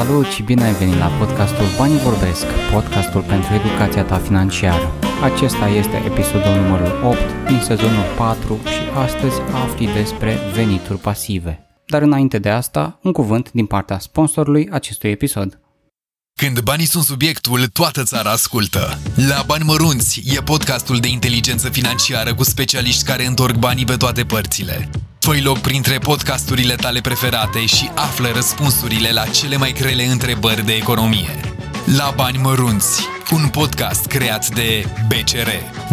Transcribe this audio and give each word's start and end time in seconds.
Salut 0.00 0.26
și 0.26 0.42
bine 0.42 0.64
ai 0.64 0.72
venit 0.72 0.98
la 0.98 1.06
podcastul 1.06 1.66
Banii 1.76 1.98
Vorbesc, 1.98 2.44
podcastul 2.72 3.22
pentru 3.22 3.54
educația 3.54 4.04
ta 4.04 4.18
financiară. 4.18 4.92
Acesta 5.22 5.68
este 5.68 5.96
episodul 5.96 6.54
numărul 6.62 7.04
8 7.04 7.18
din 7.46 7.60
sezonul 7.60 8.04
4 8.16 8.60
și 8.64 8.98
astăzi 9.04 9.40
afli 9.40 9.86
despre 9.86 10.38
venituri 10.54 10.98
pasive. 10.98 11.66
Dar 11.86 12.02
înainte 12.02 12.38
de 12.38 12.48
asta, 12.48 12.98
un 13.02 13.12
cuvânt 13.12 13.50
din 13.52 13.66
partea 13.66 13.98
sponsorului 13.98 14.68
acestui 14.70 15.10
episod. 15.10 15.60
Când 16.38 16.60
banii 16.60 16.86
sunt 16.86 17.04
subiectul, 17.04 17.66
toată 17.66 18.02
țara 18.02 18.30
ascultă. 18.30 18.98
La 19.28 19.42
Bani 19.46 19.64
Mărunți 19.64 20.22
e 20.24 20.42
podcastul 20.42 20.98
de 20.98 21.08
inteligență 21.08 21.68
financiară 21.68 22.34
cu 22.34 22.44
specialiști 22.44 23.04
care 23.04 23.26
întorc 23.26 23.54
banii 23.54 23.84
pe 23.84 23.96
toate 23.96 24.24
părțile. 24.24 24.90
Fă-i 25.20 25.40
loc 25.40 25.58
printre 25.58 25.98
podcasturile 25.98 26.74
tale 26.74 27.00
preferate 27.00 27.66
și 27.66 27.90
află 27.94 28.28
răspunsurile 28.34 29.10
la 29.10 29.24
cele 29.26 29.56
mai 29.56 29.72
grele 29.72 30.04
întrebări 30.04 30.64
de 30.66 30.72
economie. 30.72 31.40
La 31.96 32.12
Bani 32.16 32.38
Mărunți, 32.38 33.08
un 33.30 33.48
podcast 33.48 34.06
creat 34.06 34.48
de 34.54 34.84
BCR. 35.08 35.48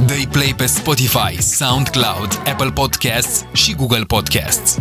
Dă-i 0.06 0.28
play 0.32 0.54
pe 0.58 0.66
Spotify, 0.66 1.42
SoundCloud, 1.42 2.42
Apple 2.46 2.72
Podcasts 2.72 3.46
și 3.54 3.76
Google 3.76 4.04
Podcasts. 4.04 4.78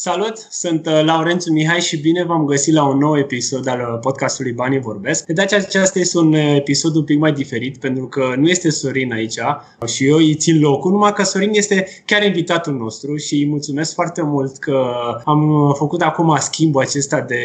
Salut, 0.00 0.46
sunt 0.50 0.86
uh, 0.86 1.02
Laurențiu 1.04 1.52
Mihai 1.52 1.80
și 1.80 1.96
bine 1.96 2.24
v-am 2.24 2.44
găsit 2.44 2.74
la 2.74 2.88
un 2.88 2.98
nou 2.98 3.18
episod 3.18 3.68
al 3.68 3.78
uh, 3.80 3.98
podcastului 4.00 4.52
Banii 4.52 4.80
Vorbesc. 4.80 5.26
De 5.26 5.32
data 5.32 5.56
aceasta 5.56 5.98
este 5.98 6.18
un 6.18 6.32
uh, 6.32 6.54
episod 6.56 6.94
un 6.94 7.04
pic 7.04 7.18
mai 7.18 7.32
diferit 7.32 7.78
pentru 7.78 8.06
că 8.06 8.34
nu 8.36 8.48
este 8.48 8.70
Sorin 8.70 9.12
aici 9.12 9.34
și 9.86 10.06
eu 10.06 10.16
îi 10.16 10.34
țin 10.34 10.60
locul, 10.60 10.90
numai 10.90 11.12
că 11.12 11.22
Sorin 11.22 11.50
este 11.52 11.86
chiar 12.04 12.22
invitatul 12.22 12.74
nostru 12.74 13.16
și 13.16 13.34
îi 13.34 13.46
mulțumesc 13.46 13.94
foarte 13.94 14.22
mult 14.22 14.58
că 14.58 14.92
am 15.24 15.72
făcut 15.78 16.02
acum 16.02 16.36
schimbul 16.40 16.82
acesta 16.82 17.20
de, 17.20 17.42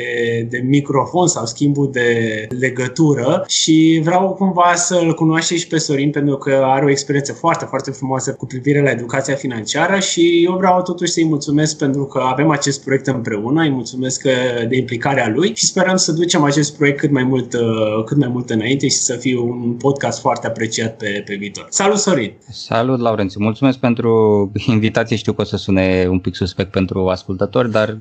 de 0.49 0.57
microfon 0.57 1.27
sau 1.27 1.45
schimbul 1.45 1.89
de 1.91 2.47
legătură 2.59 3.43
și 3.47 4.01
vreau 4.03 4.33
cumva 4.33 4.73
să-l 4.75 5.13
cunoaște 5.13 5.57
și 5.57 5.67
pe 5.67 5.77
Sorin 5.77 6.11
pentru 6.11 6.37
că 6.37 6.61
are 6.65 6.85
o 6.85 6.89
experiență 6.89 7.33
foarte, 7.33 7.65
foarte 7.65 7.91
frumoasă 7.91 8.33
cu 8.33 8.45
privire 8.45 8.81
la 8.81 8.89
educația 8.89 9.35
financiară 9.35 9.99
și 9.99 10.43
eu 10.45 10.55
vreau 10.57 10.81
totuși 10.81 11.11
să-i 11.11 11.25
mulțumesc 11.25 11.77
pentru 11.77 12.05
că 12.05 12.19
avem 12.19 12.41
avem 12.43 12.55
acest 12.55 12.83
proiect 12.83 13.07
împreună, 13.07 13.61
îi 13.61 13.69
mulțumesc 13.69 14.25
uh, 14.25 14.67
de 14.67 14.77
implicarea 14.77 15.29
lui 15.29 15.55
și 15.55 15.65
sperăm 15.65 15.95
să 15.95 16.11
ducem 16.11 16.43
acest 16.43 16.77
proiect 16.77 16.99
cât 16.99 17.11
mai 17.11 17.23
mult, 17.23 17.53
uh, 17.53 18.03
cât 18.05 18.17
mai 18.17 18.27
mult 18.27 18.49
înainte 18.49 18.87
și 18.87 18.95
să 18.95 19.15
fie 19.15 19.39
un 19.39 19.73
podcast 19.73 20.19
foarte 20.19 20.47
apreciat 20.47 20.97
pe, 20.97 21.23
pe 21.25 21.35
viitor. 21.35 21.65
Salut, 21.69 21.97
Sorin! 21.97 22.33
Salut, 22.49 22.99
Laurențiu! 22.99 23.39
Mulțumesc 23.43 23.77
pentru 23.77 24.51
invitație. 24.67 25.15
Știu 25.15 25.33
că 25.33 25.41
o 25.41 25.45
să 25.45 25.57
sune 25.57 26.07
un 26.09 26.19
pic 26.19 26.35
suspect 26.35 26.71
pentru 26.71 27.07
ascultători, 27.07 27.71
dar, 27.71 27.97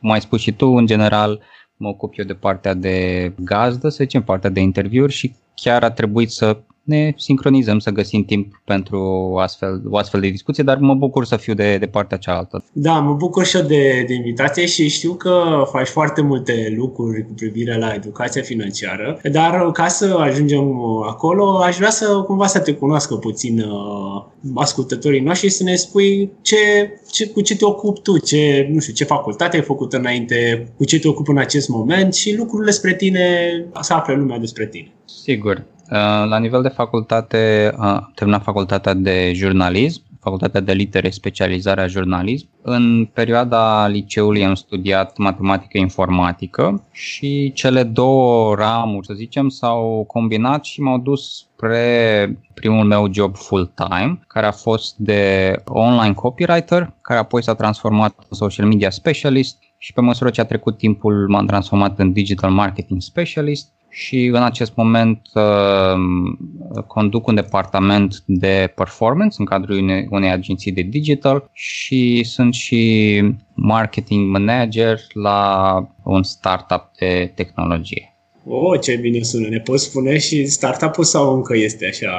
cum 0.00 0.10
ai 0.10 0.20
spus 0.20 0.40
și 0.40 0.52
tu, 0.52 0.66
în 0.66 0.86
general, 0.86 1.40
mă 1.76 1.88
ocup 1.88 2.12
eu 2.16 2.24
de 2.24 2.34
partea 2.34 2.74
de 2.74 3.32
gazdă, 3.38 3.88
să 3.88 3.96
zicem, 4.00 4.22
partea 4.22 4.50
de 4.50 4.60
interviuri 4.60 5.12
și 5.12 5.34
chiar 5.54 5.82
a 5.82 5.90
trebuit 5.90 6.30
să 6.30 6.58
ne 6.82 7.12
sincronizăm 7.16 7.78
să 7.78 7.90
găsim 7.90 8.24
timp 8.24 8.62
pentru 8.64 8.98
o 9.32 9.38
astfel, 9.38 9.82
o 9.88 9.96
astfel 9.96 10.20
de 10.20 10.28
discuție, 10.28 10.64
dar 10.64 10.78
mă 10.78 10.94
bucur 10.94 11.24
să 11.24 11.36
fiu 11.36 11.54
de, 11.54 11.76
de 11.78 11.86
partea 11.86 12.16
cealaltă. 12.16 12.64
Da, 12.72 12.98
mă 12.98 13.14
bucur 13.14 13.44
și 13.44 13.56
eu 13.56 13.62
de, 13.62 14.04
de 14.06 14.14
invitație 14.14 14.66
și 14.66 14.88
știu 14.88 15.12
că 15.12 15.64
faci 15.70 15.88
foarte 15.88 16.20
multe 16.20 16.74
lucruri 16.76 17.26
cu 17.26 17.32
privire 17.32 17.78
la 17.78 17.94
educația 17.94 18.42
financiară, 18.42 19.20
dar 19.32 19.70
ca 19.72 19.88
să 19.88 20.16
ajungem 20.18 20.78
acolo, 21.08 21.58
aș 21.58 21.76
vrea 21.76 21.90
să 21.90 22.22
cumva 22.26 22.46
să 22.46 22.58
te 22.58 22.74
cunoască 22.74 23.14
puțin 23.14 23.60
uh, 23.60 24.24
ascultătorii 24.54 25.20
noștri 25.20 25.48
și 25.48 25.54
să 25.54 25.62
ne 25.62 25.74
spui 25.74 26.30
ce, 26.42 26.56
ce, 27.10 27.28
cu 27.28 27.40
ce 27.40 27.56
te 27.56 27.64
ocupi 27.64 28.00
tu, 28.00 28.18
ce, 28.18 28.68
nu 28.72 28.80
știu, 28.80 28.92
ce 28.92 29.04
facultate 29.04 29.56
ai 29.56 29.62
făcut 29.62 29.92
înainte, 29.92 30.68
cu 30.76 30.84
ce 30.84 30.98
te 30.98 31.08
ocupi 31.08 31.30
în 31.30 31.38
acest 31.38 31.68
moment 31.68 32.14
și 32.14 32.36
lucrurile 32.36 32.70
spre 32.70 32.94
tine, 32.94 33.50
să 33.80 33.92
afle 33.92 34.14
lumea 34.14 34.38
despre 34.38 34.66
tine. 34.66 34.92
Sigur. 35.04 35.64
Uh, 35.92 35.98
la 36.28 36.38
nivel 36.38 36.62
de 36.62 36.68
facultate, 36.68 37.72
uh, 37.72 37.84
am 37.84 38.12
terminat 38.14 38.42
facultatea 38.42 38.94
de 38.94 39.32
jurnalism, 39.34 40.02
facultatea 40.20 40.60
de 40.60 40.72
litere, 40.72 41.10
specializarea 41.10 41.86
jurnalism. 41.86 42.48
În 42.62 43.04
perioada 43.04 43.86
liceului 43.86 44.44
am 44.44 44.54
studiat 44.54 45.16
matematică 45.18 45.78
informatică 45.78 46.84
și 46.90 47.52
cele 47.52 47.82
două 47.82 48.54
ramuri, 48.54 49.06
să 49.06 49.14
zicem, 49.14 49.48
s-au 49.48 50.04
combinat 50.06 50.64
și 50.64 50.80
m-au 50.80 50.98
dus 50.98 51.36
spre 51.36 52.38
primul 52.54 52.84
meu 52.84 53.12
job 53.12 53.36
full-time, 53.36 54.20
care 54.26 54.46
a 54.46 54.52
fost 54.52 54.96
de 54.96 55.52
online 55.66 56.14
copywriter, 56.14 56.94
care 57.00 57.18
apoi 57.18 57.42
s-a 57.42 57.54
transformat 57.54 58.14
în 58.28 58.36
social 58.36 58.66
media 58.66 58.90
specialist 58.90 59.58
și 59.78 59.92
pe 59.92 60.00
măsură 60.00 60.30
ce 60.30 60.40
a 60.40 60.44
trecut 60.44 60.78
timpul 60.78 61.28
m-am 61.28 61.46
transformat 61.46 61.98
în 61.98 62.12
digital 62.12 62.50
marketing 62.50 63.00
specialist 63.00 63.72
și 63.92 64.24
în 64.24 64.42
acest 64.42 64.76
moment 64.76 65.20
uh, 65.34 65.94
conduc 66.86 67.26
un 67.26 67.34
departament 67.34 68.22
de 68.26 68.72
performance 68.74 69.36
în 69.38 69.44
cadrul 69.44 69.78
unei, 69.78 70.06
unei 70.10 70.30
agenții 70.30 70.72
de 70.72 70.82
digital 70.82 71.50
și 71.52 72.24
sunt 72.24 72.54
și 72.54 73.22
marketing 73.54 74.30
manager 74.30 75.00
la 75.12 75.74
un 76.02 76.22
startup 76.22 76.90
de 76.98 77.32
tehnologie. 77.34 78.11
Oh, 78.44 78.80
ce 78.80 78.96
bine 78.96 79.22
sună! 79.22 79.48
Ne 79.48 79.58
poți 79.58 79.84
spune 79.84 80.18
și 80.18 80.46
startup-ul 80.46 81.04
sau 81.04 81.34
încă 81.34 81.56
este 81.56 81.86
așa? 81.86 82.10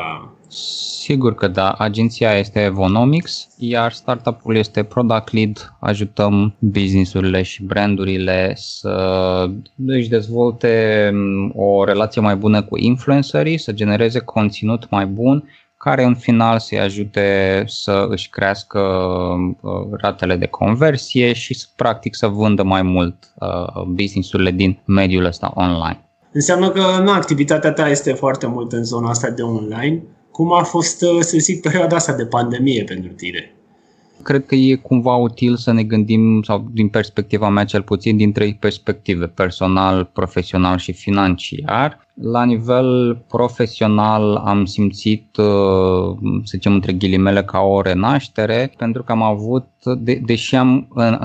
Sigur 1.03 1.35
că 1.35 1.47
da. 1.47 1.71
Agenția 1.71 2.37
este 2.37 2.59
Evonomics, 2.59 3.47
iar 3.57 3.91
startup-ul 3.91 4.55
este 4.55 4.83
Product 4.83 5.33
Lead. 5.33 5.73
Ajutăm 5.79 6.55
businessurile 6.59 7.41
și 7.41 7.63
brandurile 7.63 8.53
să 8.55 9.45
își 9.85 10.09
dezvolte 10.09 11.09
mm, 11.13 11.51
o 11.55 11.83
relație 11.83 12.21
mai 12.21 12.35
bună 12.35 12.63
cu 12.63 12.77
influencerii, 12.77 13.57
să 13.57 13.71
genereze 13.71 14.19
conținut 14.19 14.89
mai 14.89 15.05
bun 15.05 15.43
care 15.77 16.03
în 16.03 16.15
final 16.15 16.59
să-i 16.59 16.79
ajute 16.79 17.63
să 17.67 18.05
își 18.09 18.29
crească 18.29 18.79
uh, 19.61 19.71
ratele 19.91 20.35
de 20.35 20.45
conversie 20.45 21.33
și 21.33 21.53
să 21.53 21.67
practic 21.75 22.15
să 22.15 22.27
vândă 22.27 22.63
mai 22.63 22.81
mult 22.81 23.33
uh, 23.35 23.81
businessurile 23.87 24.51
din 24.51 24.81
mediul 24.85 25.25
ăsta 25.25 25.51
online. 25.55 26.02
Înseamnă 26.33 26.71
că 26.71 26.99
nu, 27.03 27.11
activitatea 27.11 27.71
ta 27.71 27.89
este 27.89 28.13
foarte 28.13 28.47
mult 28.47 28.71
în 28.71 28.83
zona 28.83 29.09
asta 29.09 29.29
de 29.29 29.41
online. 29.41 30.03
Cum 30.31 30.53
a 30.53 30.63
fost, 30.63 31.01
uh, 31.01 31.19
să 31.19 31.37
zic, 31.37 31.61
perioada 31.61 31.95
asta 31.95 32.13
de 32.13 32.25
pandemie 32.25 32.83
pentru 32.83 33.11
tine? 33.11 33.55
Cred 34.23 34.45
că 34.45 34.55
e 34.55 34.75
cumva 34.75 35.15
util 35.15 35.55
să 35.55 35.71
ne 35.71 35.83
gândim, 35.83 36.41
sau 36.41 36.67
din 36.71 36.87
perspectiva 36.87 37.49
mea 37.49 37.65
cel 37.65 37.81
puțin, 37.81 38.17
din 38.17 38.31
trei 38.31 38.53
perspective, 38.53 39.25
personal, 39.25 40.09
profesional 40.13 40.77
și 40.77 40.91
financiar. 40.91 42.01
La 42.21 42.43
nivel 42.43 43.15
profesional 43.27 44.35
am 44.35 44.65
simțit, 44.65 45.37
uh, 45.37 46.17
să 46.43 46.51
zicem 46.51 46.73
între 46.73 46.93
ghilimele, 46.93 47.43
ca 47.43 47.59
o 47.59 47.81
renaștere, 47.81 48.73
pentru 48.77 49.03
că 49.03 49.11
am 49.11 49.21
avut, 49.21 49.67
de, 49.97 50.21
deși 50.25 50.55
am, 50.55 50.87
uh, 50.95 51.17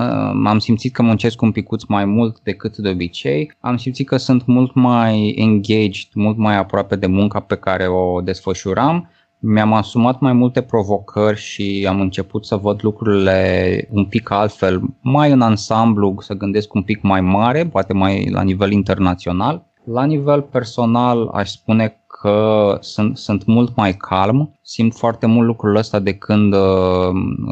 am 0.45 0.59
simțit 0.59 0.93
că 0.93 1.03
muncesc 1.03 1.41
un 1.41 1.51
picuț 1.51 1.83
mai 1.83 2.05
mult 2.05 2.39
decât 2.43 2.77
de 2.77 2.89
obicei, 2.89 3.51
am 3.59 3.77
simțit 3.77 4.07
că 4.07 4.17
sunt 4.17 4.45
mult 4.45 4.73
mai 4.73 5.33
engaged, 5.37 6.09
mult 6.13 6.37
mai 6.37 6.57
aproape 6.57 6.95
de 6.95 7.07
munca 7.07 7.39
pe 7.39 7.55
care 7.55 7.87
o 7.87 8.21
desfășuram 8.21 9.09
mi-am 9.39 9.73
asumat 9.73 10.19
mai 10.19 10.33
multe 10.33 10.61
provocări 10.61 11.39
și 11.39 11.85
am 11.89 12.01
început 12.01 12.45
să 12.45 12.55
văd 12.55 12.79
lucrurile 12.83 13.87
un 13.91 14.05
pic 14.05 14.31
altfel, 14.31 14.81
mai 15.01 15.31
în 15.31 15.41
ansamblu, 15.41 16.15
să 16.19 16.33
gândesc 16.33 16.73
un 16.73 16.83
pic 16.83 17.01
mai 17.01 17.21
mare, 17.21 17.65
poate 17.65 17.93
mai 17.93 18.29
la 18.29 18.41
nivel 18.41 18.71
internațional. 18.71 19.67
La 19.83 20.05
nivel 20.05 20.41
personal, 20.41 21.27
aș 21.27 21.49
spune 21.49 21.98
că 22.21 22.77
sunt, 22.79 23.17
sunt 23.17 23.45
mult 23.45 23.75
mai 23.75 23.93
calm, 23.97 24.59
simt 24.61 24.95
foarte 24.95 25.25
mult 25.25 25.47
lucrul 25.47 25.75
ăsta 25.75 25.99
de 25.99 26.13
când 26.13 26.53
uh, 26.53 27.09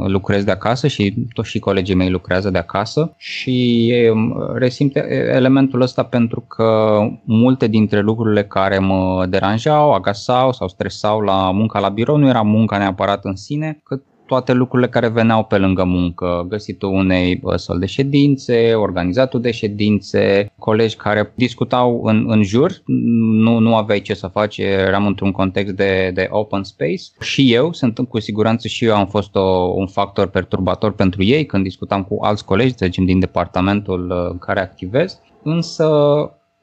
lucrez 0.08 0.44
de 0.44 0.52
acasă 0.52 0.88
și 0.88 1.14
toți 1.34 1.50
și 1.50 1.60
colegii 1.60 1.96
mei 1.96 2.10
lucrează 2.10 2.50
de 2.50 2.58
acasă 2.58 3.14
și 3.18 3.94
uh, 4.14 4.54
resimt 4.54 4.96
elementul 5.36 5.82
ăsta 5.82 6.04
pentru 6.04 6.42
că 6.42 7.00
multe 7.24 7.68
dintre 7.68 8.00
lucrurile 8.00 8.44
care 8.44 8.80
mă 8.80 9.26
deranjau, 9.30 9.94
agasau 9.94 10.54
sau 10.54 10.68
stresau 10.68 11.20
la 11.20 11.52
munca 11.52 11.80
la 11.80 11.90
birou 11.90 12.18
nu 12.18 12.28
era 12.28 12.42
munca 12.42 12.78
neapărat 12.78 13.26
în 13.26 13.36
sine, 13.36 13.80
cât 13.84 14.04
toate 14.28 14.54
lucrurile 14.54 14.90
care 14.90 15.08
veneau 15.08 15.44
pe 15.44 15.58
lângă 15.58 15.84
muncă, 15.84 16.46
găsitul 16.50 16.90
unei 16.90 17.42
sol 17.56 17.80
de 17.80 17.86
ședințe, 17.86 18.74
organizatul 18.74 19.42
de 19.42 19.52
ședințe, 19.52 20.52
colegi 20.60 20.96
care 20.96 21.32
discutau 21.36 22.02
în, 22.04 22.26
în 22.28 22.44
jur, 22.44 22.72
nu, 22.86 23.60
nu 23.60 23.76
aveai 23.76 24.02
ce 24.02 24.14
să 24.14 24.28
faci, 24.28 24.58
eram 24.58 25.06
într-un 25.06 25.32
context 25.32 25.76
de, 25.76 26.12
de 26.14 26.28
open 26.32 26.64
space. 26.64 27.04
Și 27.20 27.54
eu, 27.54 27.74
sunt 27.74 28.00
cu 28.08 28.20
siguranță 28.20 28.68
și 28.68 28.86
eu 28.86 28.96
am 28.96 29.08
fost 29.08 29.36
o, 29.36 29.74
un 29.76 29.88
factor 29.88 30.28
perturbator 30.28 30.92
pentru 30.92 31.24
ei 31.24 31.46
când 31.46 31.64
discutam 31.64 32.04
cu 32.04 32.18
alți 32.22 32.46
colegi, 32.46 32.78
să 32.78 32.86
zicem, 32.86 33.06
din 33.06 33.20
departamentul 33.20 34.10
uh, 34.10 34.30
în 34.32 34.38
care 34.38 34.60
activez, 34.60 35.20
însă 35.44 35.88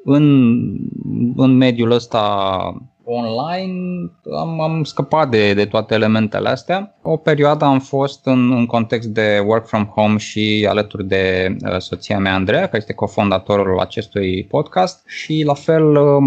în, 0.05 0.59
în 1.37 1.57
mediul 1.57 1.91
ăsta 1.91 2.21
online 3.05 4.11
am, 4.39 4.61
am 4.61 4.85
scăpat 4.85 5.29
de, 5.29 5.55
de 5.55 5.65
toate 5.65 5.95
elementele 5.95 6.49
astea. 6.49 6.95
O 7.03 7.17
perioadă 7.17 7.65
am 7.65 7.81
fost 7.81 8.27
în, 8.27 8.53
în 8.53 8.67
context 8.67 9.09
de 9.09 9.43
work 9.47 9.67
from 9.67 9.85
home 9.85 10.17
și 10.17 10.67
alături 10.69 11.05
de 11.07 11.57
uh, 11.71 11.79
soția 11.79 12.19
mea 12.19 12.35
Andreea, 12.35 12.65
care 12.65 12.77
este 12.77 12.93
cofondatorul 12.93 13.81
acestui 13.81 14.45
podcast. 14.45 15.03
Și 15.07 15.43
la 15.47 15.55
fel 15.55 15.97
uh, 15.97 16.19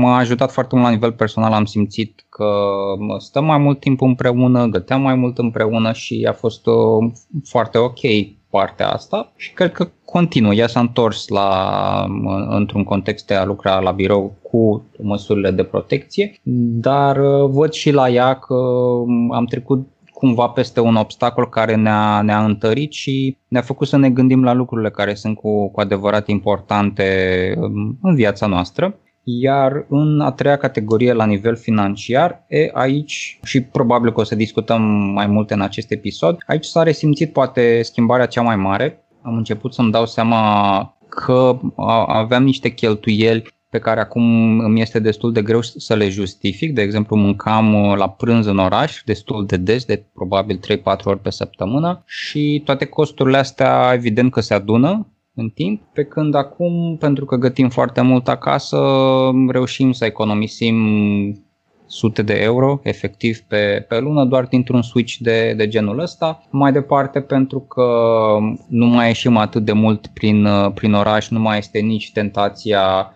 m-a 0.00 0.16
ajutat 0.16 0.52
foarte 0.52 0.74
mult 0.74 0.86
la 0.86 0.94
nivel 0.94 1.12
personal, 1.12 1.52
am 1.52 1.64
simțit 1.64 2.24
că 2.28 2.52
stăm 3.18 3.44
mai 3.44 3.58
mult 3.58 3.80
timp 3.80 4.00
împreună, 4.00 4.66
găteam 4.66 5.02
mai 5.02 5.14
mult 5.14 5.38
împreună 5.38 5.92
și 5.92 6.26
a 6.28 6.32
fost 6.32 6.66
uh, 6.66 7.10
foarte 7.44 7.78
ok 7.78 8.00
partea 8.50 8.88
asta 8.88 9.32
și 9.36 9.52
cred 9.52 9.72
că 9.72 9.88
continuă. 10.04 10.54
Ea 10.54 10.66
s-a 10.66 10.80
întors 10.80 11.28
la, 11.28 12.06
într-un 12.48 12.84
context 12.84 13.26
de 13.26 13.34
a 13.34 13.44
lucra 13.44 13.78
la 13.78 13.90
birou 13.90 14.34
cu 14.42 14.84
măsurile 15.02 15.50
de 15.50 15.62
protecție, 15.62 16.40
dar 16.80 17.16
uh, 17.16 17.50
văd 17.50 17.72
și 17.72 17.90
la 17.90 18.08
ea 18.08 18.34
că 18.34 18.54
um, 18.54 19.32
am 19.32 19.44
trecut 19.44 19.86
cumva 20.12 20.48
peste 20.48 20.80
un 20.80 20.96
obstacol 20.96 21.48
care 21.48 21.74
ne-a, 21.74 22.22
ne-a 22.22 22.44
întărit 22.44 22.92
și 22.92 23.36
ne-a 23.48 23.60
făcut 23.62 23.88
să 23.88 23.96
ne 23.96 24.10
gândim 24.10 24.44
la 24.44 24.52
lucrurile 24.52 24.90
care 24.90 25.14
sunt 25.14 25.36
cu, 25.36 25.70
cu 25.70 25.80
adevărat 25.80 26.28
importante 26.28 27.04
um, 27.58 27.98
în 28.02 28.14
viața 28.14 28.46
noastră. 28.46 28.98
Iar 29.28 29.86
în 29.88 30.20
a 30.20 30.32
treia 30.32 30.56
categorie, 30.56 31.12
la 31.12 31.26
nivel 31.26 31.56
financiar, 31.56 32.44
e 32.48 32.70
aici, 32.72 33.38
și 33.42 33.60
probabil 33.60 34.12
că 34.12 34.20
o 34.20 34.24
să 34.24 34.34
discutăm 34.34 34.82
mai 35.12 35.26
multe 35.26 35.54
în 35.54 35.60
acest 35.60 35.90
episod, 35.90 36.38
aici 36.46 36.64
s-a 36.64 36.82
resimțit 36.82 37.32
poate 37.32 37.82
schimbarea 37.82 38.26
cea 38.26 38.42
mai 38.42 38.56
mare. 38.56 39.04
Am 39.22 39.36
început 39.36 39.74
să-mi 39.74 39.90
dau 39.90 40.06
seama 40.06 40.98
că 41.08 41.58
aveam 42.06 42.44
niște 42.44 42.68
cheltuieli 42.68 43.54
pe 43.70 43.78
care 43.78 44.00
acum 44.00 44.58
îmi 44.58 44.80
este 44.80 44.98
destul 44.98 45.32
de 45.32 45.42
greu 45.42 45.62
să 45.62 45.94
le 45.94 46.08
justific. 46.08 46.74
De 46.74 46.82
exemplu, 46.82 47.16
mâncam 47.16 47.94
la 47.96 48.08
prânz 48.08 48.46
în 48.46 48.58
oraș 48.58 49.02
destul 49.04 49.46
de 49.46 49.56
des, 49.56 49.84
de 49.84 50.06
probabil 50.14 50.60
3-4 50.78 51.04
ori 51.04 51.20
pe 51.20 51.30
săptămână 51.30 52.02
și 52.06 52.62
toate 52.64 52.84
costurile 52.84 53.36
astea 53.36 53.90
evident 53.94 54.32
că 54.32 54.40
se 54.40 54.54
adună 54.54 55.06
în 55.36 55.48
timp, 55.48 55.82
pe 55.92 56.04
când 56.04 56.34
acum, 56.34 56.96
pentru 57.00 57.24
că 57.24 57.36
gătim 57.36 57.68
foarte 57.68 58.00
mult 58.00 58.28
acasă, 58.28 58.78
reușim 59.48 59.92
să 59.92 60.04
economisim 60.04 60.76
sute 61.86 62.22
de 62.22 62.34
euro 62.34 62.80
efectiv 62.82 63.38
pe, 63.38 63.84
pe 63.88 63.98
lună 63.98 64.24
doar 64.24 64.44
dintr-un 64.46 64.82
switch 64.82 65.16
de, 65.16 65.54
de 65.56 65.68
genul 65.68 65.98
ăsta. 65.98 66.42
Mai 66.50 66.72
departe 66.72 67.20
pentru 67.20 67.60
că 67.60 67.86
nu 68.68 68.86
mai 68.86 69.06
ieșim 69.06 69.36
atât 69.36 69.64
de 69.64 69.72
mult 69.72 70.06
prin, 70.06 70.48
prin 70.74 70.92
oraș, 70.92 71.28
nu 71.28 71.38
mai 71.38 71.58
este 71.58 71.78
nici 71.78 72.12
tentația 72.12 73.10
Mm, 73.10 73.15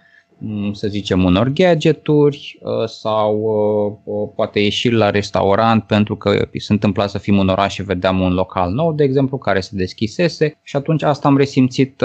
să 0.73 0.89
zicem, 0.89 1.25
unor 1.25 1.49
gadgeturi 1.49 2.59
uh, 2.63 2.89
sau 2.89 3.41
uh, 3.41 4.15
uh, 4.15 4.29
poate 4.35 4.61
ieșiri 4.61 4.95
la 4.95 5.11
restaurant 5.11 5.83
pentru 5.85 6.17
că 6.17 6.49
se 6.59 6.73
întâmpla 6.73 7.07
să 7.07 7.19
fim 7.19 7.39
în 7.39 7.49
oraș 7.49 7.75
și 7.75 7.83
vedeam 7.83 8.21
un 8.21 8.33
local 8.33 8.73
nou, 8.73 8.93
de 8.93 9.05
exemplu, 9.05 9.39
care 9.39 9.61
se 9.61 9.71
deschisese 9.73 10.59
și 10.63 10.77
atunci 10.77 11.03
asta 11.03 11.29
am 11.29 11.37
resimțit, 11.37 12.03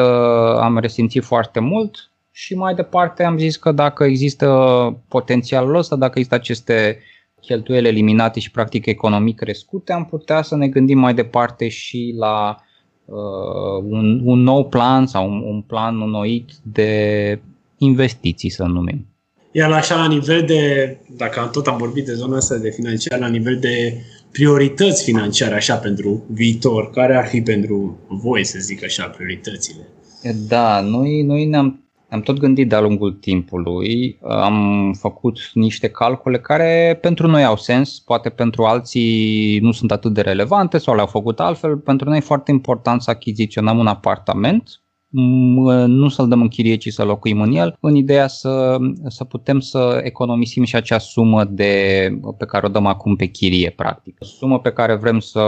am 0.59 0.77
resimțit 0.77 1.23
foarte 1.23 1.59
mult 1.59 2.11
și 2.31 2.55
mai 2.55 2.73
departe 2.73 3.23
am 3.23 3.37
zis 3.37 3.55
că 3.55 3.71
dacă 3.71 4.03
există 4.03 4.47
potențialul 5.07 5.75
ăsta, 5.75 5.95
dacă 5.95 6.13
există 6.15 6.35
aceste 6.35 6.99
cheltuieli 7.41 7.87
eliminate 7.87 8.39
și 8.39 8.51
practic 8.51 8.85
economic 8.85 9.35
crescute, 9.35 9.93
am 9.93 10.05
putea 10.05 10.41
să 10.41 10.55
ne 10.55 10.67
gândim 10.67 10.99
mai 10.99 11.13
departe 11.13 11.67
și 11.67 12.13
la 12.17 12.55
uh, 13.05 13.83
un, 13.83 14.21
un 14.23 14.39
nou 14.39 14.67
plan 14.67 15.05
sau 15.05 15.29
un, 15.29 15.41
un 15.41 15.61
plan 15.61 16.01
înnoit 16.01 16.51
de 16.63 17.39
investiții, 17.77 18.49
să 18.49 18.63
numim. 18.63 19.07
Iar 19.51 19.71
așa 19.71 19.95
la 19.95 20.07
nivel 20.07 20.43
de, 20.45 20.97
dacă 21.17 21.49
tot 21.51 21.67
am 21.67 21.77
vorbit 21.77 22.05
de 22.05 22.13
zona 22.13 22.35
asta 22.35 22.57
de 22.57 22.69
financiar, 22.69 23.19
la 23.19 23.27
nivel 23.27 23.59
de 23.59 24.01
priorități 24.31 25.03
financiare 25.03 25.55
așa 25.55 25.75
pentru 25.75 26.23
viitor, 26.27 26.89
care 26.89 27.15
ar 27.15 27.27
fi 27.27 27.41
pentru 27.41 27.99
voi, 28.07 28.43
să 28.43 28.57
zic 28.59 28.83
așa, 28.83 29.05
prioritățile? 29.05 29.87
Da, 30.47 30.81
noi, 30.81 31.21
noi 31.21 31.45
ne-am 31.45 31.85
am 32.09 32.21
tot 32.21 32.39
gândit 32.39 32.69
de-a 32.69 32.79
lungul 32.79 33.11
timpului, 33.11 34.17
am 34.21 34.93
făcut 34.99 35.39
niște 35.53 35.87
calcule 35.89 36.39
care 36.39 36.97
pentru 37.01 37.27
noi 37.27 37.43
au 37.43 37.57
sens, 37.57 37.99
poate 37.99 38.29
pentru 38.29 38.63
alții 38.63 39.59
nu 39.59 39.71
sunt 39.71 39.91
atât 39.91 40.13
de 40.13 40.21
relevante 40.21 40.77
sau 40.77 40.95
le-au 40.95 41.07
făcut 41.07 41.39
altfel. 41.39 41.77
Pentru 41.77 42.09
noi 42.09 42.17
e 42.17 42.21
foarte 42.21 42.51
important 42.51 43.01
să 43.01 43.09
achiziționăm 43.09 43.77
un 43.77 43.87
apartament 43.87 44.81
nu 45.87 46.09
să-l 46.09 46.27
dăm 46.27 46.41
în 46.41 46.47
chirie, 46.47 46.75
ci 46.75 46.93
să 46.93 47.03
locuim 47.03 47.41
în 47.41 47.51
el, 47.51 47.77
în 47.79 47.95
ideea 47.95 48.27
să, 48.27 48.77
să 49.07 49.23
putem 49.23 49.59
să 49.59 50.01
economisim 50.03 50.63
și 50.63 50.75
acea 50.75 50.97
sumă 50.97 51.43
de, 51.43 52.07
pe 52.37 52.45
care 52.45 52.65
o 52.65 52.69
dăm 52.69 52.85
acum 52.85 53.15
pe 53.15 53.25
chirie, 53.25 53.73
practic. 53.75 54.17
Sumă 54.19 54.59
pe 54.59 54.71
care 54.71 54.95
vrem 54.95 55.19
să 55.19 55.43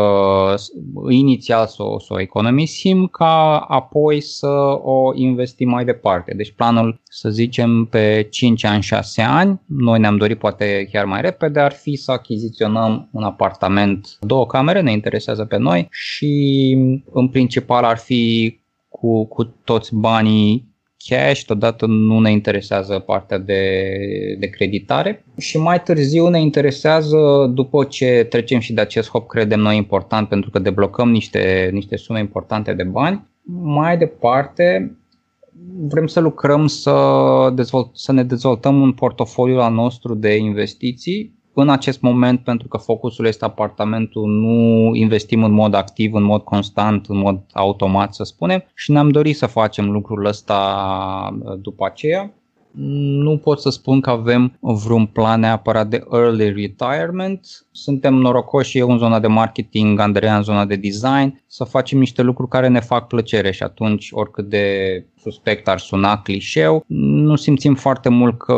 inițial 1.09 1.67
să 1.67 1.83
o, 1.83 1.99
să 1.99 2.13
o 2.13 2.19
economisim, 2.19 3.07
ca 3.07 3.57
apoi 3.67 4.21
să 4.21 4.47
o 4.81 5.11
investim 5.15 5.69
mai 5.69 5.85
departe. 5.85 6.33
Deci 6.35 6.51
planul, 6.51 7.01
să 7.03 7.29
zicem, 7.29 7.85
pe 7.85 8.27
5 8.29 8.63
ani, 8.63 8.81
6 8.81 9.21
ani, 9.21 9.61
noi 9.65 9.99
ne-am 9.99 10.17
dorit 10.17 10.37
poate 10.37 10.89
chiar 10.91 11.05
mai 11.05 11.21
repede, 11.21 11.59
ar 11.59 11.71
fi 11.71 11.95
să 11.95 12.11
achiziționăm 12.11 13.09
un 13.11 13.23
apartament, 13.23 14.17
două 14.21 14.45
camere, 14.45 14.81
ne 14.81 14.91
interesează 14.91 15.45
pe 15.45 15.57
noi 15.57 15.87
și 15.91 16.71
în 17.11 17.27
principal 17.27 17.83
ar 17.83 17.97
fi 17.97 18.55
cu, 18.89 19.25
cu 19.25 19.44
toți 19.44 19.95
banii 19.95 20.75
cash, 20.98 21.44
totodată 21.45 21.86
nu 21.86 22.19
ne 22.19 22.31
interesează 22.31 23.00
partea 23.00 23.38
de, 23.38 23.81
de 24.39 24.48
creditare. 24.48 25.25
Și 25.38 25.57
mai 25.57 25.81
târziu 25.81 26.28
ne 26.28 26.39
interesează, 26.39 27.51
după 27.54 27.84
ce 27.84 28.25
trecem 28.30 28.60
și 28.60 28.74
de 28.74 28.81
acest 28.81 29.10
hop, 29.10 29.28
credem 29.28 29.60
noi 29.60 29.78
important 29.78 30.28
pentru 30.28 30.50
că 30.50 30.60
deblocăm 30.60 31.10
niște, 31.10 31.69
niște 31.74 31.95
sume 31.95 32.19
importante 32.19 32.74
de 32.74 32.84
bani, 32.84 33.28
mai 33.62 33.98
departe 33.98 34.98
vrem 35.80 36.07
să 36.07 36.19
lucrăm 36.19 36.68
să, 36.68 36.94
dezvolt, 37.56 37.89
să 37.94 38.12
ne 38.12 38.24
dezvoltăm 38.24 38.81
un 38.81 38.94
portofoliu 38.94 39.60
al 39.60 39.74
nostru 39.74 40.16
de 40.16 40.36
investiții 40.36 41.37
în 41.62 41.69
acest 41.69 42.01
moment, 42.01 42.39
pentru 42.39 42.68
că 42.68 42.77
focusul 42.77 43.25
este 43.25 43.45
apartamentul, 43.45 44.27
nu 44.27 44.92
investim 44.94 45.44
în 45.44 45.51
mod 45.51 45.74
activ, 45.74 46.13
în 46.13 46.24
mod 46.24 46.42
constant, 46.42 47.06
în 47.06 47.18
mod 47.18 47.39
automat, 47.54 48.13
să 48.13 48.24
spunem, 48.24 48.63
și 48.75 48.92
ne-am 48.92 49.09
dorit 49.09 49.38
să 49.38 49.45
facem 49.45 49.92
lucrul 49.92 50.25
ăsta 50.25 50.57
uh, 51.44 51.59
după 51.62 51.86
aceea. 51.86 52.31
Nu 52.80 53.38
pot 53.38 53.59
să 53.59 53.69
spun 53.69 54.01
că 54.01 54.09
avem 54.09 54.57
vreun 54.59 55.06
plan 55.06 55.39
neapărat 55.39 55.88
de 55.88 56.04
early 56.12 56.51
retirement. 56.51 57.65
Suntem 57.71 58.13
norocoși 58.13 58.77
eu 58.77 58.92
în 58.92 58.98
zona 58.98 59.19
de 59.19 59.27
marketing, 59.27 60.00
Andreea 60.00 60.36
în 60.36 60.44
zona 60.44 60.65
de 60.65 60.75
design, 60.75 61.44
să 61.48 61.63
facem 61.63 62.00
niște 62.00 62.21
lucruri 62.21 62.50
care 62.50 62.68
ne 62.68 62.80
fac 62.80 63.07
plăcere 63.07 63.51
și 63.51 63.63
atunci 63.63 64.07
oricât 64.12 64.50
de 64.50 65.05
suspect 65.31 65.67
ar 65.67 65.79
suna 65.79 66.22
clișeu, 66.22 66.84
nu 66.88 67.36
simțim 67.36 67.75
foarte 67.75 68.10
mult 68.10 68.38
că 68.38 68.53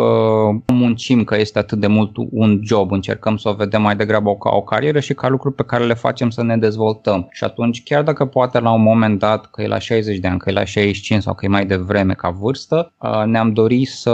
muncim, 0.67 1.23
că 1.23 1.39
este 1.39 1.59
atât 1.59 1.79
de 1.79 1.87
mult 1.87 2.11
un 2.31 2.59
job, 2.63 2.91
încercăm 2.91 3.37
să 3.37 3.49
o 3.49 3.53
vedem 3.53 3.81
mai 3.81 3.95
degrabă 3.95 4.35
ca 4.35 4.49
o 4.49 4.61
carieră 4.61 4.99
și 4.99 5.13
ca 5.13 5.29
lucruri 5.29 5.55
pe 5.55 5.63
care 5.63 5.85
le 5.85 5.93
facem 5.93 6.29
să 6.29 6.43
ne 6.43 6.57
dezvoltăm. 6.57 7.27
Și 7.31 7.43
atunci, 7.43 7.83
chiar 7.83 8.03
dacă 8.03 8.25
poate 8.25 8.59
la 8.59 8.71
un 8.71 8.81
moment 8.81 9.19
dat, 9.19 9.45
că 9.45 9.61
e 9.61 9.67
la 9.67 9.79
60 9.79 10.17
de 10.17 10.27
ani, 10.27 10.39
că 10.39 10.49
e 10.49 10.53
la 10.53 10.63
65 10.63 11.21
sau 11.21 11.33
că 11.33 11.45
e 11.45 11.47
mai 11.47 11.65
devreme 11.65 12.13
ca 12.13 12.29
vârstă, 12.29 12.93
ne-am 13.25 13.53
dorit 13.53 13.87
să 13.87 14.13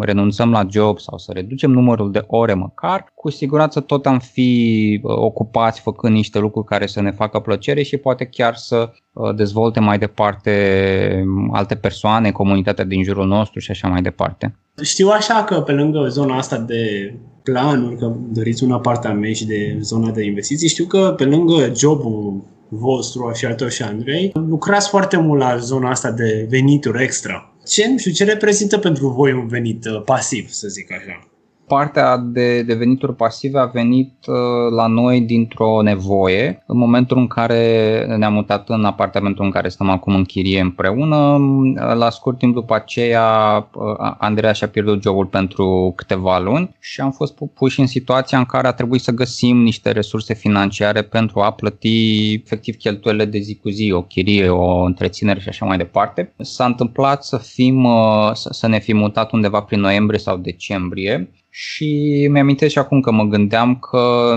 renunțăm 0.00 0.50
la 0.50 0.66
job 0.70 0.98
sau 0.98 1.18
să 1.18 1.32
reducem 1.32 1.70
numărul 1.70 2.10
de 2.10 2.24
ore 2.26 2.54
măcar, 2.54 3.12
cu 3.14 3.30
siguranță 3.30 3.80
tot 3.80 4.06
am 4.06 4.18
fi 4.18 5.00
ocupați 5.02 5.80
făcând 5.80 6.14
niște 6.14 6.38
lucruri 6.38 6.66
care 6.66 6.86
să 6.86 7.00
ne 7.00 7.10
facă 7.10 7.38
plăcere 7.38 7.82
și 7.82 7.96
poate 7.96 8.24
chiar 8.24 8.54
să 8.54 8.90
dezvolte 9.36 9.80
mai 9.80 9.98
departe 9.98 11.24
alte 11.52 11.74
persoane, 11.74 12.30
comunitatea 12.30 12.84
din 12.84 13.02
jurul 13.02 13.26
nostru 13.26 13.60
și 13.60 13.70
așa 13.70 13.88
mai 13.88 14.02
departe. 14.02 14.56
Știu 14.82 15.08
așa 15.08 15.44
că 15.44 15.60
pe 15.60 15.72
lângă 15.72 16.06
zona 16.08 16.36
asta 16.36 16.58
de 16.58 17.14
planuri, 17.42 17.96
că 17.96 18.12
doriți 18.32 18.64
un 18.64 18.72
apartament 18.72 19.36
și 19.36 19.46
de 19.46 19.78
zona 19.80 20.10
de 20.10 20.24
investiții, 20.24 20.68
știu 20.68 20.84
că 20.84 21.14
pe 21.16 21.24
lângă 21.24 21.72
jobul 21.76 22.44
vostru 22.68 23.32
și 23.34 23.44
al 23.44 23.54
tău 23.54 23.68
și 23.68 23.82
Andrei, 23.82 24.32
lucrați 24.34 24.88
foarte 24.88 25.16
mult 25.16 25.40
la 25.40 25.56
zona 25.56 25.90
asta 25.90 26.10
de 26.10 26.46
venituri 26.50 27.02
extra. 27.02 27.52
Ce, 27.66 27.88
nu 27.88 27.98
știu, 27.98 28.12
ce 28.12 28.24
reprezintă 28.24 28.78
pentru 28.78 29.08
voi 29.08 29.32
un 29.32 29.46
venit 29.46 29.84
uh, 29.84 30.02
pasiv, 30.04 30.48
să 30.48 30.68
zic 30.68 30.92
așa? 30.92 31.31
Partea 31.72 32.16
de, 32.16 32.62
de 32.62 32.74
venituri 32.74 33.14
pasive 33.14 33.58
a 33.58 33.64
venit 33.64 34.12
uh, 34.26 34.36
la 34.76 34.86
noi 34.86 35.20
dintr-o 35.20 35.82
nevoie. 35.82 36.62
În 36.66 36.78
momentul 36.78 37.18
în 37.18 37.26
care 37.26 38.04
ne-am 38.18 38.32
mutat 38.32 38.68
în 38.68 38.84
apartamentul 38.84 39.44
în 39.44 39.50
care 39.50 39.68
stăm 39.68 39.88
acum 39.88 40.14
în 40.14 40.24
chirie 40.24 40.60
împreună, 40.60 41.16
uh, 41.16 41.94
la 41.94 42.10
scurt 42.10 42.38
timp 42.38 42.54
după 42.54 42.74
aceea 42.74 43.56
uh, 43.74 44.14
Andreea 44.18 44.52
și-a 44.52 44.68
pierdut 44.68 45.02
jobul 45.02 45.26
pentru 45.26 45.92
câteva 45.96 46.38
luni 46.38 46.76
și 46.80 47.00
am 47.00 47.10
fost 47.10 47.34
puși 47.54 47.80
în 47.80 47.86
situația 47.86 48.38
în 48.38 48.44
care 48.44 48.66
a 48.66 48.72
trebuit 48.72 49.02
să 49.02 49.12
găsim 49.12 49.56
niște 49.56 49.90
resurse 49.90 50.34
financiare 50.34 51.02
pentru 51.02 51.40
a 51.40 51.52
plăti 51.52 52.32
efectiv 52.32 52.76
cheltuielile 52.76 53.24
de 53.24 53.38
zi 53.38 53.54
cu 53.56 53.68
zi, 53.68 53.92
o 53.92 54.02
chirie, 54.02 54.48
o 54.48 54.82
întreținere 54.82 55.40
și 55.40 55.48
așa 55.48 55.66
mai 55.66 55.76
departe. 55.76 56.32
S-a 56.38 56.64
întâmplat 56.64 57.24
să 57.24 57.36
fim, 57.36 57.88
să 58.32 58.66
ne 58.68 58.78
fi 58.78 58.94
mutat 58.94 59.32
undeva 59.32 59.60
prin 59.60 59.80
noiembrie 59.80 60.18
sau 60.18 60.36
decembrie 60.36 61.30
și 61.54 62.26
mi-amintesc 62.30 62.72
și 62.72 62.78
acum 62.78 63.00
că 63.00 63.10
mă 63.10 63.24
gândeam 63.24 63.76
că 63.76 64.34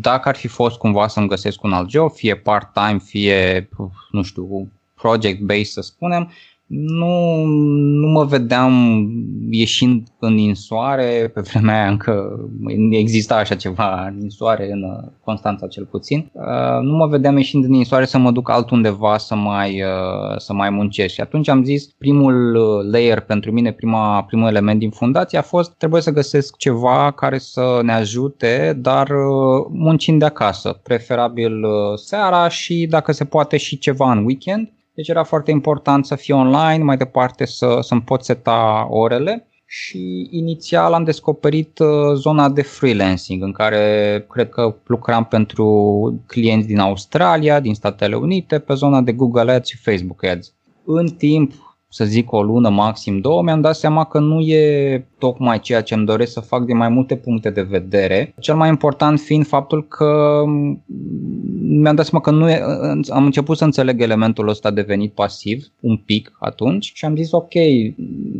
dacă 0.00 0.28
ar 0.28 0.36
fi 0.36 0.48
fost 0.48 0.78
cumva 0.78 1.08
să-mi 1.08 1.28
găsesc 1.28 1.62
un 1.62 1.72
alt 1.72 1.90
job, 1.90 2.12
fie 2.12 2.36
part-time, 2.36 2.98
fie, 3.04 3.68
nu 4.10 4.22
știu, 4.22 4.72
project-based 4.94 5.72
să 5.72 5.80
spunem, 5.80 6.30
nu, 6.76 7.44
nu 7.74 8.08
mă 8.08 8.24
vedeam 8.24 8.72
ieșind 9.50 10.08
în 10.18 10.36
insoare, 10.36 11.30
pe 11.34 11.40
vremea 11.40 11.80
aia 11.80 11.90
încă 11.90 12.40
exista 12.90 13.36
așa 13.36 13.54
ceva 13.54 14.06
în 14.06 14.20
insoare, 14.22 14.72
în 14.72 14.82
uh, 14.82 15.10
Constanța 15.24 15.66
cel 15.66 15.84
puțin. 15.84 16.30
Uh, 16.32 16.80
nu 16.82 16.96
mă 16.96 17.06
vedeam 17.06 17.36
ieșind 17.36 17.64
în 17.64 17.72
insoare 17.72 18.04
să 18.04 18.18
mă 18.18 18.30
duc 18.30 18.50
altundeva 18.50 19.18
să 19.18 19.34
mai, 19.34 19.82
uh, 19.82 20.36
să 20.36 20.52
mai 20.52 20.70
muncesc. 20.70 21.14
Și 21.14 21.20
atunci 21.20 21.48
am 21.48 21.64
zis, 21.64 21.86
primul 21.98 22.56
layer 22.90 23.20
pentru 23.20 23.52
mine, 23.52 23.72
prima, 23.72 24.22
primul 24.22 24.48
element 24.48 24.78
din 24.78 24.90
fundație 24.90 25.38
a 25.38 25.42
fost 25.42 25.74
trebuie 25.76 26.02
să 26.02 26.10
găsesc 26.10 26.56
ceva 26.56 27.10
care 27.10 27.38
să 27.38 27.80
ne 27.82 27.92
ajute, 27.92 28.78
dar 28.80 29.08
muncind 29.68 30.18
de 30.18 30.24
acasă, 30.24 30.80
preferabil 30.82 31.64
seara 31.94 32.48
și 32.48 32.86
dacă 32.90 33.12
se 33.12 33.24
poate 33.24 33.56
și 33.56 33.78
ceva 33.78 34.12
în 34.12 34.24
weekend 34.24 34.73
deci 34.94 35.08
era 35.08 35.22
foarte 35.22 35.50
important 35.50 36.06
să 36.06 36.14
fie 36.14 36.34
online, 36.34 36.84
mai 36.84 36.96
departe 36.96 37.46
să, 37.46 37.78
să-mi 37.80 38.02
pot 38.02 38.24
seta 38.24 38.86
orele 38.90 39.48
și 39.66 40.28
inițial 40.30 40.92
am 40.92 41.04
descoperit 41.04 41.78
uh, 41.78 42.14
zona 42.14 42.48
de 42.48 42.62
freelancing 42.62 43.42
în 43.42 43.52
care 43.52 44.26
cred 44.30 44.48
că 44.48 44.76
lucram 44.86 45.24
pentru 45.24 46.22
clienți 46.26 46.66
din 46.66 46.78
Australia, 46.78 47.60
din 47.60 47.74
Statele 47.74 48.14
Unite, 48.14 48.58
pe 48.58 48.74
zona 48.74 49.00
de 49.00 49.12
Google 49.12 49.52
Ads 49.52 49.68
și 49.68 49.76
Facebook 49.76 50.24
Ads. 50.24 50.52
În 50.84 51.06
timp, 51.06 51.52
să 51.88 52.04
zic 52.04 52.32
o 52.32 52.42
lună, 52.42 52.68
maxim 52.68 53.20
două, 53.20 53.42
mi-am 53.42 53.60
dat 53.60 53.76
seama 53.76 54.04
că 54.04 54.18
nu 54.18 54.40
e 54.40 55.06
tocmai 55.24 55.60
ceea 55.60 55.82
ce 55.82 55.94
îmi 55.94 56.06
doresc 56.06 56.32
să 56.32 56.40
fac 56.40 56.64
din 56.64 56.76
mai 56.76 56.88
multe 56.88 57.16
puncte 57.16 57.50
de 57.50 57.62
vedere. 57.62 58.34
Cel 58.40 58.54
mai 58.54 58.68
important 58.68 59.20
fiind 59.20 59.46
faptul 59.46 59.86
că 59.86 60.42
mi-am 61.60 61.94
dat 61.94 62.06
seama 62.06 62.24
că 62.24 62.30
nu 62.30 62.50
e, 62.50 62.62
am 63.08 63.24
început 63.24 63.56
să 63.56 63.64
înțeleg 63.64 64.00
elementul 64.00 64.48
ăsta 64.48 64.70
de 64.70 64.82
venit 64.82 65.12
pasiv 65.12 65.66
un 65.80 65.96
pic 65.96 66.32
atunci 66.38 66.92
și 66.94 67.04
am 67.04 67.16
zis 67.16 67.32
ok, 67.32 67.52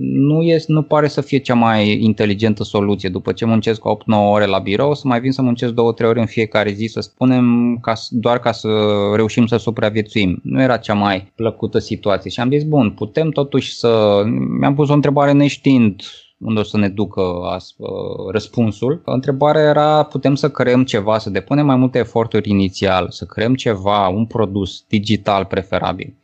nu, 0.00 0.42
e, 0.42 0.64
nu 0.66 0.82
pare 0.82 1.08
să 1.08 1.20
fie 1.20 1.38
cea 1.38 1.54
mai 1.54 2.02
inteligentă 2.02 2.64
soluție. 2.64 3.08
După 3.08 3.32
ce 3.32 3.44
muncesc 3.44 3.80
8-9 3.80 3.84
ore 4.32 4.46
la 4.46 4.58
birou, 4.58 4.94
să 4.94 5.02
mai 5.04 5.20
vin 5.20 5.32
să 5.32 5.42
muncesc 5.42 5.72
2-3 5.72 5.76
ore 6.08 6.20
în 6.20 6.26
fiecare 6.26 6.72
zi, 6.72 6.86
să 6.86 7.00
spunem, 7.00 7.78
ca, 7.80 7.92
doar 8.10 8.38
ca 8.38 8.52
să 8.52 8.68
reușim 9.14 9.46
să 9.46 9.56
supraviețuim. 9.56 10.40
Nu 10.42 10.62
era 10.62 10.76
cea 10.76 10.94
mai 10.94 11.32
plăcută 11.34 11.78
situație 11.78 12.30
și 12.30 12.40
am 12.40 12.50
zis, 12.50 12.64
bun, 12.64 12.90
putem 12.90 13.30
totuși 13.30 13.74
să... 13.74 14.22
Mi-am 14.58 14.74
pus 14.74 14.88
o 14.88 14.92
întrebare 14.92 15.32
neștiind 15.32 16.02
unde 16.44 16.60
o 16.60 16.62
să 16.62 16.76
ne 16.76 16.88
ducă 16.88 17.20
as, 17.50 17.74
uh, 17.76 17.88
răspunsul. 18.30 19.02
Întrebarea 19.04 19.62
era, 19.62 20.02
putem 20.02 20.34
să 20.34 20.50
creăm 20.50 20.84
ceva, 20.84 21.18
să 21.18 21.30
depunem 21.30 21.66
mai 21.66 21.76
multe 21.76 21.98
eforturi 21.98 22.50
inițial, 22.50 23.10
să 23.10 23.24
creăm 23.24 23.54
ceva, 23.54 24.08
un 24.08 24.26
produs 24.26 24.84
digital 24.88 25.44
preferabil, 25.44 26.14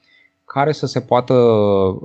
care 0.45 0.73
să 0.73 0.87
se 0.87 1.01
poată 1.01 1.35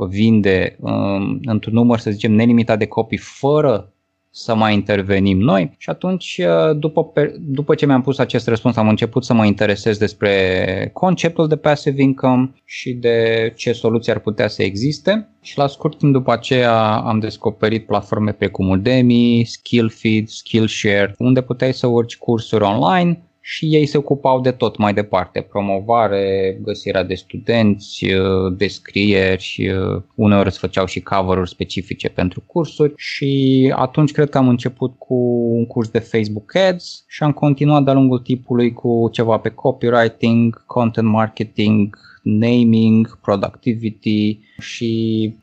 vinde 0.07 0.77
um, 0.79 1.39
într-un 1.45 1.73
număr, 1.73 1.99
să 1.99 2.11
zicem, 2.11 2.31
nelimitat 2.31 2.77
de 2.77 2.85
copii, 2.85 3.17
fără 3.17 3.89
să 4.37 4.55
mai 4.55 4.73
intervenim 4.73 5.39
noi. 5.39 5.71
Și 5.77 5.89
atunci 5.89 6.41
uh, 6.41 6.77
după, 6.77 7.11
după 7.39 7.75
ce 7.75 7.85
mi-am 7.85 8.01
pus 8.01 8.17
acest 8.17 8.47
răspuns 8.47 8.75
am 8.75 8.87
început 8.87 9.23
să 9.23 9.33
mă 9.33 9.45
interesez 9.45 9.97
despre 9.97 10.89
conceptul 10.93 11.47
de 11.47 11.55
passive 11.55 12.01
income 12.01 12.53
și 12.65 12.93
de 12.93 13.51
ce 13.55 13.71
soluții 13.71 14.11
ar 14.11 14.19
putea 14.19 14.47
să 14.47 14.63
existe. 14.63 15.29
Și 15.41 15.57
la 15.57 15.67
scurt 15.67 15.97
timp 15.97 16.13
după 16.13 16.31
aceea 16.31 16.95
am 16.95 17.19
descoperit 17.19 17.85
platforme 17.85 18.31
precum 18.31 18.69
Udemy, 18.69 19.43
Skillfeed, 19.45 20.27
Skillshare 20.27 21.15
unde 21.17 21.41
puteai 21.41 21.73
să 21.73 21.87
urci 21.87 22.17
cursuri 22.17 22.63
online 22.63 23.23
și 23.47 23.75
ei 23.75 23.85
se 23.85 23.97
ocupau 23.97 24.41
de 24.41 24.51
tot 24.51 24.77
mai 24.77 24.93
departe, 24.93 25.41
promovare, 25.41 26.57
găsirea 26.61 27.03
de 27.03 27.13
studenți, 27.13 28.05
uh, 28.05 28.53
descrieri, 28.57 29.71
uh, 29.75 30.01
uneori 30.15 30.47
îți 30.47 30.59
făceau 30.59 30.85
și 30.85 31.01
cover-uri 31.01 31.49
specifice 31.49 32.09
pentru 32.09 32.43
cursuri 32.45 32.93
și 32.95 33.73
atunci 33.75 34.11
cred 34.11 34.29
că 34.29 34.37
am 34.37 34.47
început 34.47 34.93
cu 34.97 35.15
un 35.55 35.65
curs 35.65 35.89
de 35.89 35.99
Facebook 35.99 36.55
Ads 36.55 37.05
și 37.07 37.23
am 37.23 37.31
continuat 37.31 37.83
de-a 37.83 37.93
lungul 37.93 38.19
timpului 38.19 38.73
cu 38.73 39.09
ceva 39.11 39.37
pe 39.37 39.49
copywriting, 39.49 40.65
content 40.65 41.07
marketing, 41.07 41.97
naming, 42.23 43.19
productivity 43.21 44.39
și 44.59 45.33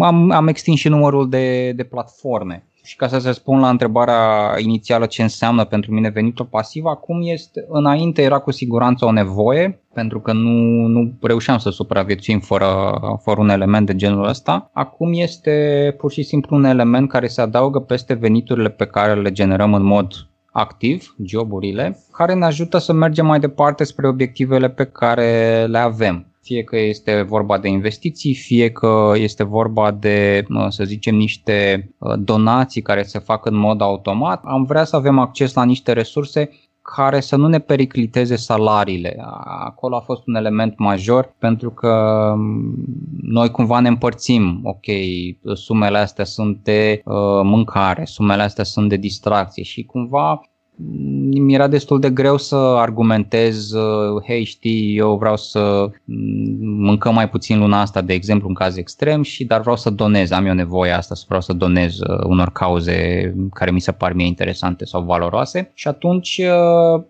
am, 0.00 0.30
am 0.30 0.48
extins 0.48 0.78
și 0.78 0.88
numărul 0.88 1.28
de, 1.28 1.72
de 1.72 1.82
platforme. 1.82 2.66
Și 2.84 2.96
ca 2.96 3.08
să 3.08 3.18
se 3.18 3.32
spun 3.32 3.60
la 3.60 3.68
întrebarea 3.68 4.54
inițială 4.58 5.06
ce 5.06 5.22
înseamnă 5.22 5.64
pentru 5.64 5.92
mine 5.92 6.08
venitul 6.08 6.44
pasiv, 6.44 6.84
acum 6.84 7.20
este, 7.22 7.64
înainte 7.68 8.22
era 8.22 8.38
cu 8.38 8.50
siguranță 8.50 9.04
o 9.04 9.12
nevoie, 9.12 9.80
pentru 9.94 10.20
că 10.20 10.32
nu, 10.32 10.50
nu 10.86 11.12
reușeam 11.20 11.58
să 11.58 11.70
supraviețuim 11.70 12.40
fără, 12.40 13.00
fără 13.22 13.40
un 13.40 13.48
element 13.48 13.86
de 13.86 13.94
genul 13.94 14.28
ăsta. 14.28 14.70
Acum 14.72 15.12
este 15.12 15.94
pur 15.98 16.10
și 16.12 16.22
simplu 16.22 16.56
un 16.56 16.64
element 16.64 17.08
care 17.08 17.26
se 17.26 17.40
adaugă 17.40 17.80
peste 17.80 18.14
veniturile 18.14 18.68
pe 18.68 18.86
care 18.86 19.14
le 19.14 19.32
generăm 19.32 19.74
în 19.74 19.82
mod 19.82 20.12
activ, 20.52 21.14
joburile, 21.24 21.98
care 22.12 22.34
ne 22.34 22.44
ajută 22.44 22.78
să 22.78 22.92
mergem 22.92 23.26
mai 23.26 23.40
departe 23.40 23.84
spre 23.84 24.08
obiectivele 24.08 24.68
pe 24.68 24.84
care 24.84 25.64
le 25.68 25.78
avem 25.78 26.26
fie 26.42 26.62
că 26.62 26.78
este 26.78 27.22
vorba 27.22 27.58
de 27.58 27.68
investiții, 27.68 28.34
fie 28.34 28.70
că 28.70 29.12
este 29.14 29.44
vorba 29.44 29.90
de, 29.90 30.44
să 30.68 30.84
zicem, 30.84 31.14
niște 31.14 31.90
uh, 31.98 32.12
donații 32.18 32.82
care 32.82 33.02
se 33.02 33.18
fac 33.18 33.46
în 33.46 33.56
mod 33.56 33.80
automat, 33.80 34.42
am 34.44 34.64
vrea 34.64 34.84
să 34.84 34.96
avem 34.96 35.18
acces 35.18 35.54
la 35.54 35.64
niște 35.64 35.92
resurse 35.92 36.50
care 36.82 37.20
să 37.20 37.36
nu 37.36 37.46
ne 37.46 37.58
pericliteze 37.58 38.36
salariile. 38.36 39.16
Acolo 39.44 39.96
a 39.96 40.00
fost 40.00 40.26
un 40.26 40.34
element 40.34 40.78
major 40.78 41.34
pentru 41.38 41.70
că 41.70 42.32
um, 42.34 42.74
noi 43.22 43.50
cumva 43.50 43.80
ne 43.80 43.88
împărțim, 43.88 44.60
ok, 44.64 44.84
sumele 45.54 45.98
astea 45.98 46.24
sunt 46.24 46.58
de 46.62 47.00
uh, 47.04 47.14
mâncare, 47.42 48.04
sumele 48.04 48.42
astea 48.42 48.64
sunt 48.64 48.88
de 48.88 48.96
distracție 48.96 49.62
și 49.62 49.84
cumva 49.84 50.40
mi 50.76 51.54
era 51.54 51.66
destul 51.66 52.00
de 52.00 52.10
greu 52.10 52.36
să 52.36 52.56
argumentez, 52.56 53.72
uh, 53.72 54.22
hei 54.26 54.44
știi, 54.44 54.96
eu 54.96 55.16
vreau 55.16 55.36
să 55.36 55.90
mâncăm 56.60 57.14
mai 57.14 57.28
puțin 57.28 57.58
luna 57.58 57.80
asta, 57.80 58.00
de 58.00 58.12
exemplu, 58.12 58.48
în 58.48 58.54
caz 58.54 58.76
extrem, 58.76 59.22
și 59.22 59.44
dar 59.44 59.60
vreau 59.60 59.76
să 59.76 59.90
donez, 59.90 60.30
am 60.30 60.46
eu 60.46 60.54
nevoie 60.54 60.90
asta, 60.92 61.14
să 61.14 61.24
vreau 61.26 61.40
să 61.40 61.52
donez 61.52 61.98
uh, 61.98 62.24
unor 62.24 62.52
cauze 62.52 63.34
care 63.52 63.70
mi 63.70 63.80
se 63.80 63.92
par 63.92 64.12
mie 64.12 64.26
interesante 64.26 64.84
sau 64.84 65.02
valoroase. 65.02 65.70
Și 65.74 65.88
atunci 65.88 66.40
uh, 66.44 67.02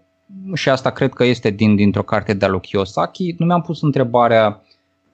și 0.55 0.69
asta 0.69 0.91
cred 0.91 1.13
că 1.13 1.25
este 1.25 1.51
din, 1.51 1.77
dintr-o 1.77 2.03
carte 2.03 2.35
de-a 2.35 2.49
lui 2.49 2.61
Kiyosaki, 2.61 3.35
nu 3.39 3.47
mi-am 3.47 3.61
pus 3.61 3.83
întrebarea 3.83 4.63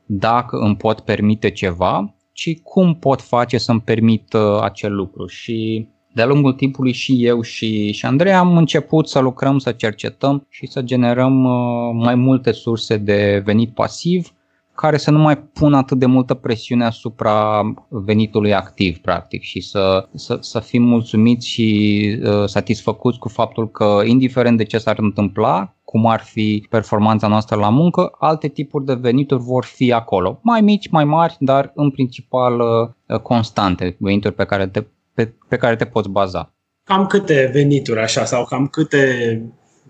dacă 0.07 0.57
îmi 0.57 0.77
pot 0.77 1.01
permite 1.01 1.51
ceva, 1.51 2.15
ci 2.33 2.61
cum 2.63 2.95
pot 2.95 3.21
face 3.21 3.59
să-mi 3.59 3.81
permit 3.81 4.35
acel 4.61 4.95
lucru. 4.95 5.27
Și 5.27 5.89
de-a 6.13 6.27
lungul 6.27 6.53
timpului 6.53 6.93
și 6.93 7.25
eu 7.27 7.41
și, 7.41 7.93
și 7.93 8.07
Andrei 8.07 8.33
am 8.33 8.57
început 8.57 9.09
să 9.09 9.19
lucrăm, 9.19 9.59
să 9.59 9.73
cercetăm 9.73 10.47
și 10.49 10.67
să 10.67 10.83
generăm 10.83 11.45
uh, 11.45 12.05
mai 12.05 12.15
multe 12.15 12.53
surse 12.53 12.97
de 12.97 13.43
venit 13.45 13.75
pasiv 13.75 14.33
care 14.81 14.97
să 14.97 15.11
nu 15.11 15.19
mai 15.19 15.39
pună 15.39 15.77
atât 15.77 15.99
de 15.99 16.07
multă 16.07 16.35
presiune 16.35 16.85
asupra 16.85 17.63
venitului 17.89 18.55
activ, 18.55 18.99
practic, 18.99 19.43
și 19.43 19.61
să, 19.61 20.09
să, 20.15 20.39
să 20.41 20.61
fim 20.61 20.83
mulțumiți 20.83 21.49
și 21.49 22.19
uh, 22.23 22.45
satisfăcuți 22.45 23.19
cu 23.19 23.29
faptul 23.29 23.71
că, 23.71 24.01
indiferent 24.05 24.57
de 24.57 24.65
ce 24.65 24.79
s-ar 24.79 24.99
întâmpla, 24.99 25.75
cum 25.85 26.07
ar 26.07 26.21
fi 26.21 26.67
performanța 26.71 27.27
noastră 27.29 27.57
la 27.57 27.69
muncă, 27.69 28.11
alte 28.19 28.49
tipuri 28.49 28.85
de 28.85 28.95
venituri 28.95 29.43
vor 29.43 29.65
fi 29.65 29.93
acolo. 29.93 30.39
Mai 30.43 30.61
mici, 30.61 30.89
mai 30.89 31.05
mari, 31.05 31.37
dar 31.39 31.73
în 31.75 31.91
principal 31.91 32.61
uh, 32.61 33.21
constante, 33.21 33.97
venituri 33.99 34.35
pe 34.35 34.45
care 34.45 34.67
te 34.67 34.85
pe, 35.19 35.35
pe 35.49 35.57
care 35.57 35.77
te 35.77 35.85
poți 35.85 36.09
baza. 36.09 36.55
Cam 36.85 37.07
câte 37.07 37.51
venituri 37.53 38.01
așa 38.01 38.25
sau 38.25 38.45
cam 38.45 38.67
câte 38.67 39.43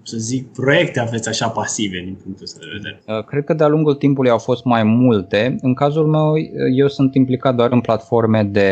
să 0.09 0.17
zic, 0.17 0.53
proiecte 0.53 1.00
aveți 1.00 1.29
așa 1.29 1.49
pasive 1.49 2.03
din 2.05 2.19
punctul 2.23 2.45
ăsta 2.45 2.59
de 2.61 2.67
vedere? 2.77 3.19
Uh, 3.19 3.25
cred 3.25 3.45
că 3.45 3.55
de-a 3.55 3.67
lungul 3.67 3.95
timpului 3.95 4.31
au 4.31 4.38
fost 4.38 4.65
mai 4.65 4.83
multe. 4.83 5.57
În 5.61 5.75
cazul 5.75 6.07
meu, 6.07 6.33
eu 6.77 6.88
sunt 6.88 7.15
implicat 7.15 7.55
doar 7.55 7.73
în 7.73 7.81
platforme 7.81 8.43
de, 8.43 8.71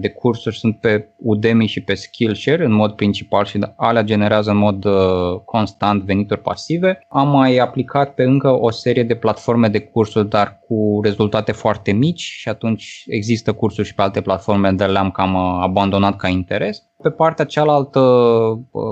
de 0.00 0.08
cursuri, 0.08 0.58
sunt 0.58 0.76
pe 0.76 1.08
Udemy 1.16 1.66
și 1.66 1.80
pe 1.80 1.94
Skillshare 1.94 2.64
în 2.64 2.72
mod 2.72 2.92
principal 2.92 3.44
și 3.44 3.58
alea 3.76 4.02
generează 4.02 4.50
în 4.50 4.56
mod 4.56 4.84
uh, 4.84 5.40
constant 5.44 6.02
venituri 6.02 6.40
pasive. 6.40 7.06
Am 7.08 7.28
mai 7.28 7.56
aplicat 7.56 8.14
pe 8.14 8.22
încă 8.22 8.60
o 8.60 8.70
serie 8.70 9.02
de 9.02 9.14
platforme 9.14 9.68
de 9.68 9.78
cursuri, 9.78 10.28
dar 10.28 10.60
cu 10.66 11.00
rezultate 11.02 11.52
foarte 11.52 11.92
mici 11.92 12.20
și 12.20 12.48
atunci 12.48 13.04
există 13.06 13.52
cursuri 13.52 13.86
și 13.86 13.94
pe 13.94 14.02
alte 14.02 14.20
platforme, 14.20 14.70
dar 14.70 14.88
le-am 14.88 15.10
cam 15.10 15.34
uh, 15.34 15.58
abandonat 15.62 16.16
ca 16.16 16.28
interes. 16.28 16.82
Pe 17.02 17.10
partea 17.10 17.44
cealaltă, 17.44 18.00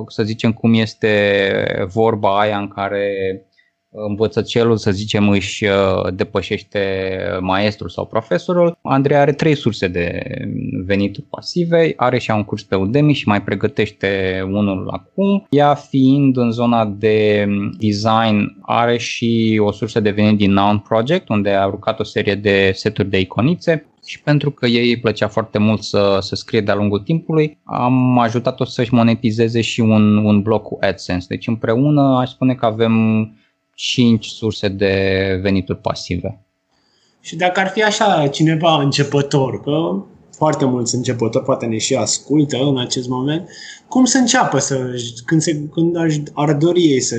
să 0.09 0.23
zicem 0.23 0.53
cum 0.53 0.75
este 0.75 1.09
vorba 1.87 2.41
aia 2.41 2.59
în 2.59 2.69
care 2.69 3.11
învățăcelul, 3.93 4.77
să 4.77 4.91
zicem, 4.91 5.29
își 5.29 5.65
uh, 5.65 6.13
depășește 6.15 6.81
maestrul 7.41 7.89
sau 7.89 8.07
profesorul, 8.07 8.79
Andrei 8.83 9.17
are 9.17 9.33
trei 9.33 9.55
surse 9.55 9.89
de 9.89 10.23
venituri 10.87 11.27
pasive, 11.31 11.93
are 11.97 12.19
și 12.19 12.31
un 12.31 12.45
curs 12.45 12.63
pe 12.63 12.75
Udemy 12.75 13.13
și 13.13 13.29
mai 13.29 13.43
pregătește 13.43 14.43
unul 14.47 14.89
acum. 14.91 15.47
Ea 15.51 15.75
fiind 15.75 16.37
în 16.37 16.51
zona 16.51 16.87
de 16.87 17.47
design, 17.79 18.57
are 18.63 18.97
și 18.97 19.61
o 19.63 19.73
sursă 19.73 20.01
de 20.01 20.11
venit 20.11 20.37
din 20.39 20.53
Noun 20.53 20.79
Project, 20.79 21.29
unde 21.29 21.51
a 21.51 21.65
rucat 21.65 22.01
o 22.01 22.05
serie 22.05 22.35
de 22.35 22.71
seturi 22.75 23.11
de 23.11 23.19
iconițe 23.19 23.87
și 24.07 24.23
pentru 24.23 24.51
că 24.51 24.67
ei 24.67 24.89
îi 24.89 25.01
plăcea 25.01 25.29
foarte 25.29 25.59
mult 25.59 25.83
să, 25.83 26.19
să 26.21 26.35
scrie 26.35 26.61
de-a 26.61 26.75
lungul 26.75 27.01
timpului, 27.01 27.59
am 27.65 28.19
ajutat-o 28.19 28.65
să-și 28.65 28.95
monetizeze 28.95 29.61
și 29.61 29.81
un, 29.81 30.17
un 30.17 30.43
blog 30.43 30.63
cu 30.63 30.79
AdSense. 30.81 31.27
Deci 31.29 31.47
împreună 31.47 32.19
aș 32.19 32.31
spune 32.31 32.55
că 32.55 32.67
avem 32.67 32.95
5 33.75 34.27
surse 34.27 34.69
de 34.69 34.95
venituri 35.43 35.79
pasive. 35.79 36.41
Și 37.21 37.37
dacă 37.37 37.61
ar 37.61 37.69
fi 37.69 37.83
așa 37.83 38.27
cineva 38.27 38.83
începător, 38.83 39.63
că 39.63 40.05
foarte 40.37 40.65
mulți 40.65 40.95
începători 40.95 41.45
poate 41.45 41.67
ne 41.67 41.79
și 41.79 41.95
ascultă 41.95 42.57
în 42.57 42.79
acest 42.79 43.09
moment, 43.09 43.49
cum 43.89 44.05
să 44.05 44.19
înceapă 44.19 44.59
să, 44.59 44.77
când, 45.25 45.41
se, 45.41 45.69
când 45.73 45.97
ar 46.35 46.55
dori 46.55 46.83
ei 46.83 47.01
să 47.01 47.17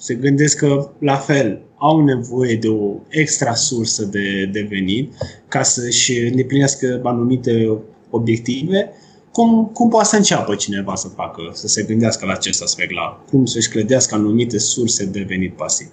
se 0.00 0.14
gândesc 0.14 0.56
că 0.56 0.90
la 0.98 1.16
fel 1.16 1.62
au 1.76 2.04
nevoie 2.04 2.56
de 2.56 2.68
o 2.68 2.94
extra 3.08 3.54
sursă 3.54 4.04
de, 4.04 4.48
de 4.52 4.66
venit 4.70 5.12
ca 5.48 5.62
să-și 5.62 6.18
îndeplinească 6.18 7.00
anumite 7.04 7.78
obiective, 8.10 8.90
cum, 9.32 9.70
cum 9.72 9.88
poate 9.88 10.08
să 10.08 10.16
înceapă 10.16 10.54
cineva 10.54 10.94
să 10.94 11.08
facă, 11.08 11.50
să 11.52 11.68
se 11.68 11.82
gândească 11.82 12.26
la 12.26 12.32
acest 12.32 12.62
aspect, 12.62 12.92
la 12.92 13.24
cum 13.30 13.44
să-și 13.44 13.68
clădească 13.68 14.14
anumite 14.14 14.58
surse 14.58 15.04
de 15.04 15.24
venit 15.28 15.56
pasiv? 15.56 15.88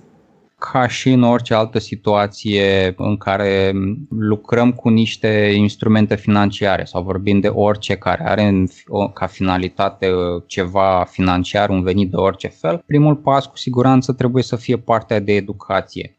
Ca 0.59 0.87
și 0.87 1.09
în 1.09 1.23
orice 1.23 1.53
altă 1.53 1.79
situație 1.79 2.93
în 2.97 3.17
care 3.17 3.73
lucrăm 4.09 4.71
cu 4.71 4.89
niște 4.89 5.53
instrumente 5.55 6.15
financiare 6.15 6.83
sau 6.83 7.03
vorbim 7.03 7.39
de 7.39 7.47
orice 7.47 7.95
care 7.95 8.29
are 8.29 8.63
ca 9.13 9.25
finalitate 9.25 10.11
ceva 10.45 11.05
financiar, 11.09 11.69
un 11.69 11.83
venit 11.83 12.09
de 12.09 12.15
orice 12.15 12.47
fel, 12.47 12.83
primul 12.85 13.15
pas 13.15 13.45
cu 13.45 13.57
siguranță 13.57 14.13
trebuie 14.13 14.43
să 14.43 14.55
fie 14.55 14.77
partea 14.77 15.19
de 15.19 15.33
educație. 15.33 16.17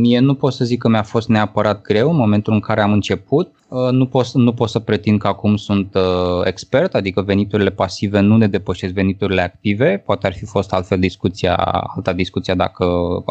Mie 0.00 0.18
nu 0.18 0.34
pot 0.34 0.52
să 0.52 0.64
zic 0.64 0.78
că 0.78 0.88
mi-a 0.88 1.02
fost 1.02 1.28
neapărat 1.28 1.82
greu 1.82 2.10
în 2.10 2.16
momentul 2.16 2.52
în 2.52 2.60
care 2.60 2.80
am 2.80 2.92
început, 2.92 3.54
Uh, 3.70 3.90
nu 3.90 4.06
pot, 4.06 4.32
nu 4.32 4.52
pot 4.52 4.68
să 4.68 4.78
pretind 4.78 5.18
că 5.18 5.26
acum 5.26 5.56
sunt 5.56 5.94
uh, 5.94 6.40
expert, 6.44 6.94
adică 6.94 7.22
veniturile 7.22 7.70
pasive 7.70 8.20
nu 8.20 8.36
ne 8.36 8.46
depășesc 8.46 8.92
veniturile 8.92 9.42
active, 9.42 10.02
poate 10.06 10.26
ar 10.26 10.32
fi 10.32 10.44
fost 10.44 10.72
altfel 10.72 10.98
discuția, 10.98 11.54
alta 11.96 12.12
discuția 12.12 12.54
dacă 12.54 12.84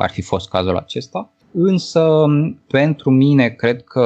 ar 0.10 0.16
fi 0.16 0.22
fost 0.22 0.50
cazul 0.50 0.78
acesta. 0.78 1.32
Însă, 1.52 2.26
pentru 2.68 3.10
mine, 3.10 3.48
cred 3.50 3.84
că 3.84 4.06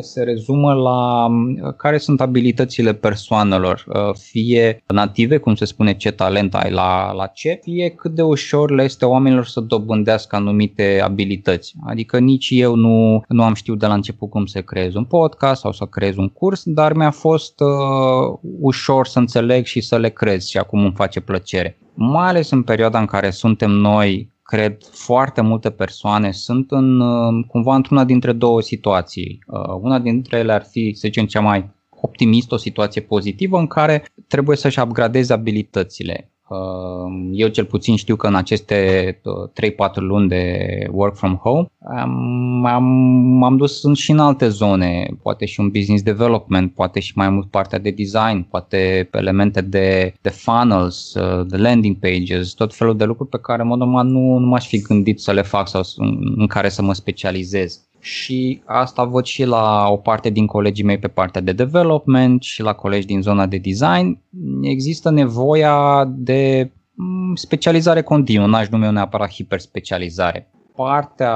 se 0.00 0.22
rezumă 0.22 0.72
la 0.72 1.26
uh, 1.26 1.74
care 1.76 1.98
sunt 1.98 2.20
abilitățile 2.20 2.94
persoanelor, 2.94 3.84
uh, 3.88 4.14
fie 4.14 4.82
native, 4.86 5.36
cum 5.36 5.54
se 5.54 5.64
spune 5.64 5.96
ce 5.96 6.10
talent 6.10 6.54
ai 6.54 6.70
la, 6.70 7.12
la 7.12 7.26
ce, 7.26 7.58
fie 7.62 7.88
cât 7.88 8.14
de 8.14 8.22
ușor 8.22 8.70
le 8.70 8.82
este 8.82 9.04
oamenilor 9.04 9.46
să 9.46 9.60
dobândească 9.60 10.36
anumite 10.36 11.00
abilități. 11.04 11.74
Adică 11.86 12.18
nici 12.18 12.48
eu 12.50 12.74
nu, 12.74 13.22
nu 13.28 13.42
am 13.42 13.54
știut 13.54 13.78
de 13.78 13.86
la 13.86 13.94
început 13.94 14.30
cum 14.30 14.46
să 14.46 14.60
creez 14.60 14.94
un 14.94 15.04
podcast 15.04 15.60
sau 15.60 15.72
să 15.72 15.84
creez 15.84 16.16
un 16.16 16.28
curs, 16.28 16.62
dar 16.64 16.92
mi-a 16.92 17.10
fost 17.10 17.60
uh, 17.60 18.38
ușor 18.60 19.06
să 19.06 19.18
înțeleg 19.18 19.64
și 19.64 19.80
să 19.80 19.98
le 19.98 20.08
crez 20.08 20.46
și 20.46 20.58
acum 20.58 20.80
îmi 20.80 20.94
face 20.96 21.20
plăcere. 21.20 21.78
Mai 21.94 22.28
ales 22.28 22.50
în 22.50 22.62
perioada 22.62 22.98
în 22.98 23.06
care 23.06 23.30
suntem 23.30 23.70
noi 23.70 24.32
cred, 24.50 24.84
foarte 24.90 25.40
multe 25.40 25.70
persoane 25.70 26.32
sunt 26.32 26.70
în, 26.70 27.00
cumva 27.42 27.74
într-una 27.74 28.04
dintre 28.04 28.32
două 28.32 28.60
situații. 28.60 29.44
Uh, 29.46 29.74
una 29.80 29.98
dintre 29.98 30.38
ele 30.38 30.52
ar 30.52 30.64
fi, 30.64 30.92
să 30.94 31.00
zicem, 31.04 31.26
cea 31.26 31.40
mai 31.40 31.70
optimist, 31.90 32.52
o 32.52 32.56
situație 32.56 33.00
pozitivă 33.00 33.58
în 33.58 33.66
care 33.66 34.04
trebuie 34.26 34.56
să-și 34.56 34.80
upgradeze 34.80 35.32
abilitățile. 35.32 36.30
Uh, 36.50 37.28
eu 37.32 37.48
cel 37.48 37.64
puțin 37.64 37.96
știu 37.96 38.16
că 38.16 38.26
în 38.26 38.34
aceste 38.34 39.20
3-4 39.20 39.22
uh, 39.22 39.94
luni 39.94 40.28
de 40.28 40.86
work 40.92 41.16
from 41.16 41.36
home 41.36 41.66
am, 42.64 42.84
m-am 43.38 43.56
dus 43.56 43.82
în 43.82 43.94
și 43.94 44.10
în 44.10 44.18
alte 44.18 44.48
zone, 44.48 45.06
poate 45.22 45.44
și 45.44 45.60
un 45.60 45.68
business 45.68 46.02
development, 46.02 46.74
poate 46.74 47.00
și 47.00 47.12
mai 47.14 47.28
mult 47.30 47.50
partea 47.50 47.78
de 47.78 47.90
design, 47.90 48.46
poate 48.50 49.08
elemente 49.12 49.60
de, 49.60 50.14
de 50.20 50.28
funnels, 50.28 51.14
uh, 51.14 51.46
de 51.46 51.56
landing 51.56 51.96
pages, 51.96 52.52
tot 52.52 52.74
felul 52.74 52.96
de 52.96 53.04
lucruri 53.04 53.30
pe 53.30 53.38
care 53.38 53.62
în 53.62 53.68
mod 53.68 53.78
normal 53.78 54.06
nu, 54.06 54.38
nu 54.38 54.46
m-aș 54.46 54.66
fi 54.66 54.82
gândit 54.82 55.20
să 55.20 55.32
le 55.32 55.42
fac 55.42 55.68
sau 55.68 55.82
în 56.36 56.46
care 56.46 56.68
să 56.68 56.82
mă 56.82 56.94
specializez 56.94 57.89
și 58.00 58.62
asta 58.64 59.04
văd 59.04 59.24
și 59.24 59.44
la 59.44 59.86
o 59.90 59.96
parte 59.96 60.30
din 60.30 60.46
colegii 60.46 60.84
mei 60.84 60.98
pe 60.98 61.08
partea 61.08 61.40
de 61.40 61.52
development 61.52 62.42
și 62.42 62.62
la 62.62 62.72
colegi 62.72 63.06
din 63.06 63.22
zona 63.22 63.46
de 63.46 63.56
design. 63.56 64.18
Există 64.62 65.10
nevoia 65.10 66.04
de 66.16 66.70
mm, 66.94 67.34
specializare 67.34 68.02
continuă, 68.02 68.46
n-aș 68.46 68.68
nume 68.68 68.86
o 68.86 68.90
neapărat 68.90 69.32
hiperspecializare. 69.32 70.50
Partea 70.74 71.34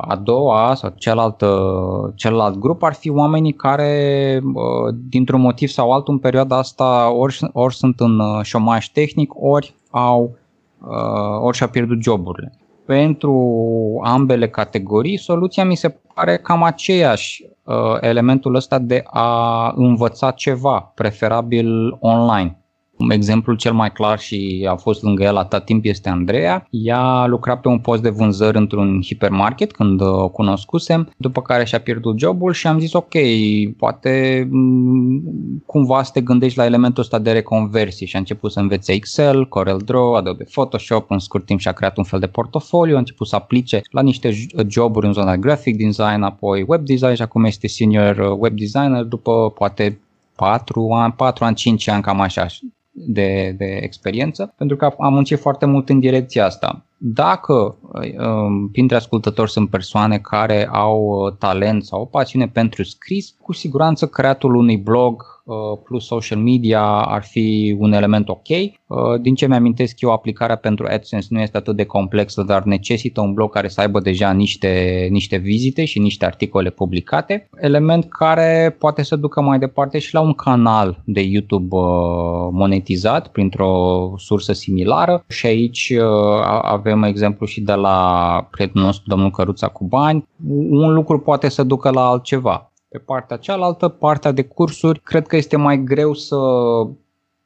a 0.00 0.20
doua 0.22 0.74
sau 0.74 0.94
cealaltă, 0.96 1.58
celălalt 2.14 2.58
grup 2.58 2.82
ar 2.82 2.94
fi 2.94 3.10
oamenii 3.10 3.52
care, 3.52 4.40
dintr-un 5.08 5.40
motiv 5.40 5.68
sau 5.68 5.92
altul, 5.92 6.14
în 6.14 6.20
perioada 6.20 6.56
asta 6.56 7.10
ori, 7.12 7.38
ori 7.52 7.74
sunt 7.74 8.00
în 8.00 8.18
uh, 8.18 8.40
șomaj 8.42 8.88
tehnic, 8.88 9.32
ori 9.34 9.74
au 9.90 10.36
ori 11.40 11.56
și-au 11.56 11.68
pierdut 11.68 12.02
joburile 12.02 12.52
pentru 12.86 13.34
ambele 14.04 14.48
categorii, 14.48 15.16
soluția 15.16 15.64
mi 15.64 15.76
se 15.76 15.96
pare 16.14 16.36
cam 16.36 16.62
aceeași, 16.62 17.46
uh, 17.64 17.74
elementul 18.00 18.54
ăsta 18.54 18.78
de 18.78 19.02
a 19.06 19.72
învăța 19.76 20.30
ceva, 20.30 20.92
preferabil 20.94 21.96
online. 22.00 22.63
Exemplul 23.08 23.56
cel 23.56 23.72
mai 23.72 23.92
clar 23.92 24.18
și 24.18 24.66
a 24.70 24.74
fost 24.74 25.02
lângă 25.02 25.22
el 25.22 25.36
atât 25.36 25.64
timp 25.64 25.84
este 25.84 26.08
Andreea. 26.08 26.66
Ea 26.70 27.00
a 27.00 27.26
lucrat 27.26 27.60
pe 27.60 27.68
un 27.68 27.78
post 27.78 28.02
de 28.02 28.08
vânzări 28.08 28.56
într-un 28.56 29.00
hipermarket 29.02 29.72
când 29.72 30.00
o 30.00 30.28
cunoscusem, 30.28 31.12
după 31.16 31.42
care 31.42 31.64
și-a 31.64 31.80
pierdut 31.80 32.18
jobul 32.18 32.52
și 32.52 32.66
am 32.66 32.78
zis 32.78 32.92
ok, 32.92 33.14
poate 33.76 34.46
mm, 34.50 35.22
cumva 35.66 36.02
să 36.02 36.10
te 36.12 36.20
gândești 36.20 36.58
la 36.58 36.64
elementul 36.64 37.02
ăsta 37.02 37.18
de 37.18 37.32
reconversie 37.32 38.06
și 38.06 38.16
a 38.16 38.18
început 38.18 38.52
să 38.52 38.60
învețe 38.60 38.92
Excel, 38.92 39.48
Corel 39.48 39.80
Draw, 39.84 40.14
Adobe 40.14 40.44
Photoshop, 40.44 41.10
în 41.10 41.18
scurt 41.18 41.46
timp 41.46 41.60
și-a 41.60 41.72
creat 41.72 41.96
un 41.96 42.04
fel 42.04 42.20
de 42.20 42.26
portofoliu, 42.26 42.94
a 42.94 42.98
început 42.98 43.26
să 43.26 43.36
aplice 43.36 43.80
la 43.90 44.02
niște 44.02 44.32
joburi 44.68 45.06
în 45.06 45.12
zona 45.12 45.36
graphic 45.36 45.76
design, 45.76 46.22
apoi 46.22 46.64
web 46.66 46.84
design 46.84 47.14
și 47.14 47.22
acum 47.22 47.44
este 47.44 47.66
senior 47.66 48.16
uh, 48.18 48.36
web 48.38 48.56
designer 48.56 49.02
după 49.02 49.50
poate 49.50 49.98
4 50.36 50.90
ani, 50.92 51.12
4 51.12 51.44
ani, 51.44 51.54
5 51.54 51.88
ani, 51.88 52.02
cam 52.02 52.20
așa 52.20 52.46
de, 52.94 53.54
de 53.58 53.78
experiență, 53.82 54.54
pentru 54.56 54.76
că 54.76 54.84
am 54.98 55.12
muncit 55.12 55.38
foarte 55.38 55.66
mult 55.66 55.88
în 55.88 56.00
direcția 56.00 56.44
asta. 56.44 56.84
Dacă 56.96 57.76
um, 58.18 58.68
printre 58.72 58.96
ascultători 58.96 59.50
sunt 59.50 59.70
persoane 59.70 60.18
care 60.18 60.68
au 60.72 61.02
uh, 61.02 61.36
talent 61.38 61.84
sau 61.84 62.00
o 62.00 62.04
pasiune 62.04 62.48
pentru 62.48 62.82
scris, 62.82 63.34
cu 63.40 63.52
siguranță 63.52 64.06
creatul 64.06 64.54
unui 64.54 64.76
blog 64.76 65.22
uh, 65.22 65.33
plus 65.84 66.06
social 66.06 66.38
media 66.38 66.82
ar 66.86 67.22
fi 67.22 67.76
un 67.78 67.92
element 67.92 68.28
ok. 68.28 68.48
Uh, 68.48 69.20
din 69.20 69.34
ce 69.34 69.46
mi-amintesc 69.46 70.00
eu, 70.00 70.12
aplicarea 70.12 70.56
pentru 70.56 70.86
AdSense 70.90 71.26
nu 71.30 71.40
este 71.40 71.56
atât 71.56 71.76
de 71.76 71.84
complexă, 71.84 72.42
dar 72.42 72.62
necesită 72.62 73.20
un 73.20 73.34
blog 73.34 73.52
care 73.52 73.68
să 73.68 73.80
aibă 73.80 74.00
deja 74.00 74.32
niște, 74.32 75.06
niște 75.10 75.36
vizite 75.36 75.84
și 75.84 75.98
niște 75.98 76.24
articole 76.24 76.70
publicate. 76.70 77.48
Element 77.56 78.04
care 78.08 78.76
poate 78.78 79.02
să 79.02 79.16
ducă 79.16 79.40
mai 79.40 79.58
departe 79.58 79.98
și 79.98 80.14
la 80.14 80.20
un 80.20 80.32
canal 80.32 81.02
de 81.04 81.20
YouTube 81.20 81.76
monetizat 82.50 83.28
printr-o 83.28 84.12
sursă 84.16 84.52
similară 84.52 85.24
și 85.28 85.46
aici 85.46 85.92
avem 86.62 86.94
avem 86.94 87.02
exemplu 87.02 87.46
și 87.46 87.60
de 87.60 87.72
la 87.72 88.48
prietenul 88.50 88.86
nostru, 88.86 89.04
domnul 89.08 89.30
Căruța 89.30 89.68
cu 89.68 89.84
bani, 89.84 90.28
un 90.68 90.92
lucru 90.92 91.18
poate 91.18 91.48
să 91.48 91.62
ducă 91.62 91.90
la 91.90 92.06
altceva. 92.06 92.72
Pe 92.94 93.00
partea 93.00 93.36
cealaltă, 93.36 93.88
partea 93.88 94.32
de 94.32 94.42
cursuri, 94.42 95.00
cred 95.00 95.26
că 95.26 95.36
este 95.36 95.56
mai 95.56 95.82
greu 95.82 96.12
să 96.12 96.36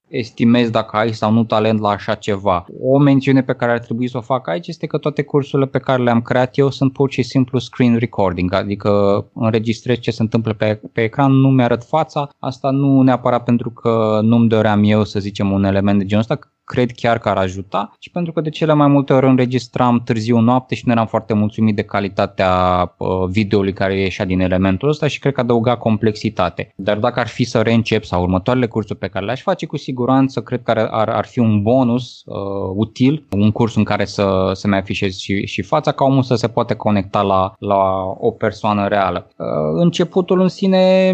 estimezi 0.08 0.70
dacă 0.70 0.96
ai 0.96 1.12
sau 1.12 1.32
nu 1.32 1.44
talent 1.44 1.80
la 1.80 1.88
așa 1.88 2.14
ceva. 2.14 2.66
O 2.80 2.98
mențiune 2.98 3.42
pe 3.42 3.52
care 3.52 3.72
ar 3.72 3.78
trebui 3.78 4.08
să 4.08 4.16
o 4.16 4.20
fac 4.20 4.48
aici 4.48 4.66
este 4.66 4.87
că 4.87 4.98
toate 4.98 5.22
cursurile 5.22 5.68
pe 5.68 5.78
care 5.78 6.02
le-am 6.02 6.22
creat 6.22 6.56
eu 6.56 6.70
sunt 6.70 6.92
pur 6.92 7.11
și 7.11 7.22
simplu 7.22 7.58
screen 7.58 7.96
recording, 7.96 8.52
adică 8.52 8.90
înregistrez 9.34 9.98
ce 9.98 10.11
se 10.11 10.22
întâmplă 10.22 10.52
pe, 10.52 10.80
pe 10.92 11.02
ecran, 11.02 11.32
nu 11.32 11.48
mi-arăt 11.48 11.84
fața, 11.84 12.28
asta 12.38 12.70
nu 12.70 13.02
neapărat 13.02 13.44
pentru 13.44 13.70
că 13.70 14.20
nu-mi 14.22 14.48
doream 14.48 14.82
eu 14.84 15.04
să 15.04 15.20
zicem 15.20 15.50
un 15.50 15.64
element 15.64 15.98
de 15.98 16.04
genul 16.04 16.24
ăsta, 16.28 16.38
cred 16.68 16.90
chiar 16.90 17.18
că 17.18 17.28
ar 17.28 17.37
ajuta, 17.37 17.92
ci 17.98 18.11
pentru 18.11 18.33
că 18.33 18.40
de 18.40 18.50
cele 18.50 18.72
mai 18.72 18.88
multe 18.88 19.12
ori 19.12 19.26
înregistram 19.26 20.02
târziu 20.04 20.38
noapte 20.38 20.74
și 20.74 20.83
nu 20.87 20.92
eram 20.92 21.07
foarte 21.07 21.35
mulțumit 21.35 21.76
de 21.76 21.83
calitatea 21.83 22.52
uh, 22.98 23.09
videoului 23.28 23.72
care 23.72 24.00
ieșea 24.00 24.24
din 24.24 24.40
elementul 24.40 24.88
ăsta 24.88 25.07
și 25.07 25.18
cred 25.18 25.33
că 25.33 25.40
adăuga 25.40 25.76
complexitate. 25.76 26.72
Dar 26.76 26.98
dacă 26.98 27.20
ar 27.20 27.28
fi 27.28 27.44
să 27.44 27.61
reîncep 27.61 28.04
sau 28.04 28.22
următoarele 28.22 28.66
cursuri 28.66 28.98
pe 28.98 29.09
care 29.09 29.24
le-aș 29.24 29.42
face, 29.42 29.66
cu 29.66 29.76
siguranță 29.76 30.40
cred 30.40 30.62
că 30.62 30.70
ar, 30.70 30.88
ar, 30.90 31.09
ar 31.09 31.26
fi 31.26 31.38
un 31.38 31.62
bonus 31.62 32.22
uh, 32.24 32.37
util, 32.74 33.26
un 33.31 33.50
curs 33.50 33.74
în 33.74 33.85
care 33.85 34.04
să, 34.04 34.50
să-mi 34.52 34.76
afișez 34.76 35.16
și, 35.16 35.46
și 35.46 35.62
fața, 35.62 35.92
ca 35.92 36.04
omul 36.04 36.22
să 36.22 36.35
se 36.35 36.48
poate 36.48 36.74
conecta 36.74 37.22
la, 37.22 37.52
la 37.59 37.83
o 38.18 38.31
persoană 38.31 38.87
reală. 38.88 39.28
Uh, 39.37 39.46
începutul 39.74 40.40
în 40.40 40.48
sine 40.48 41.12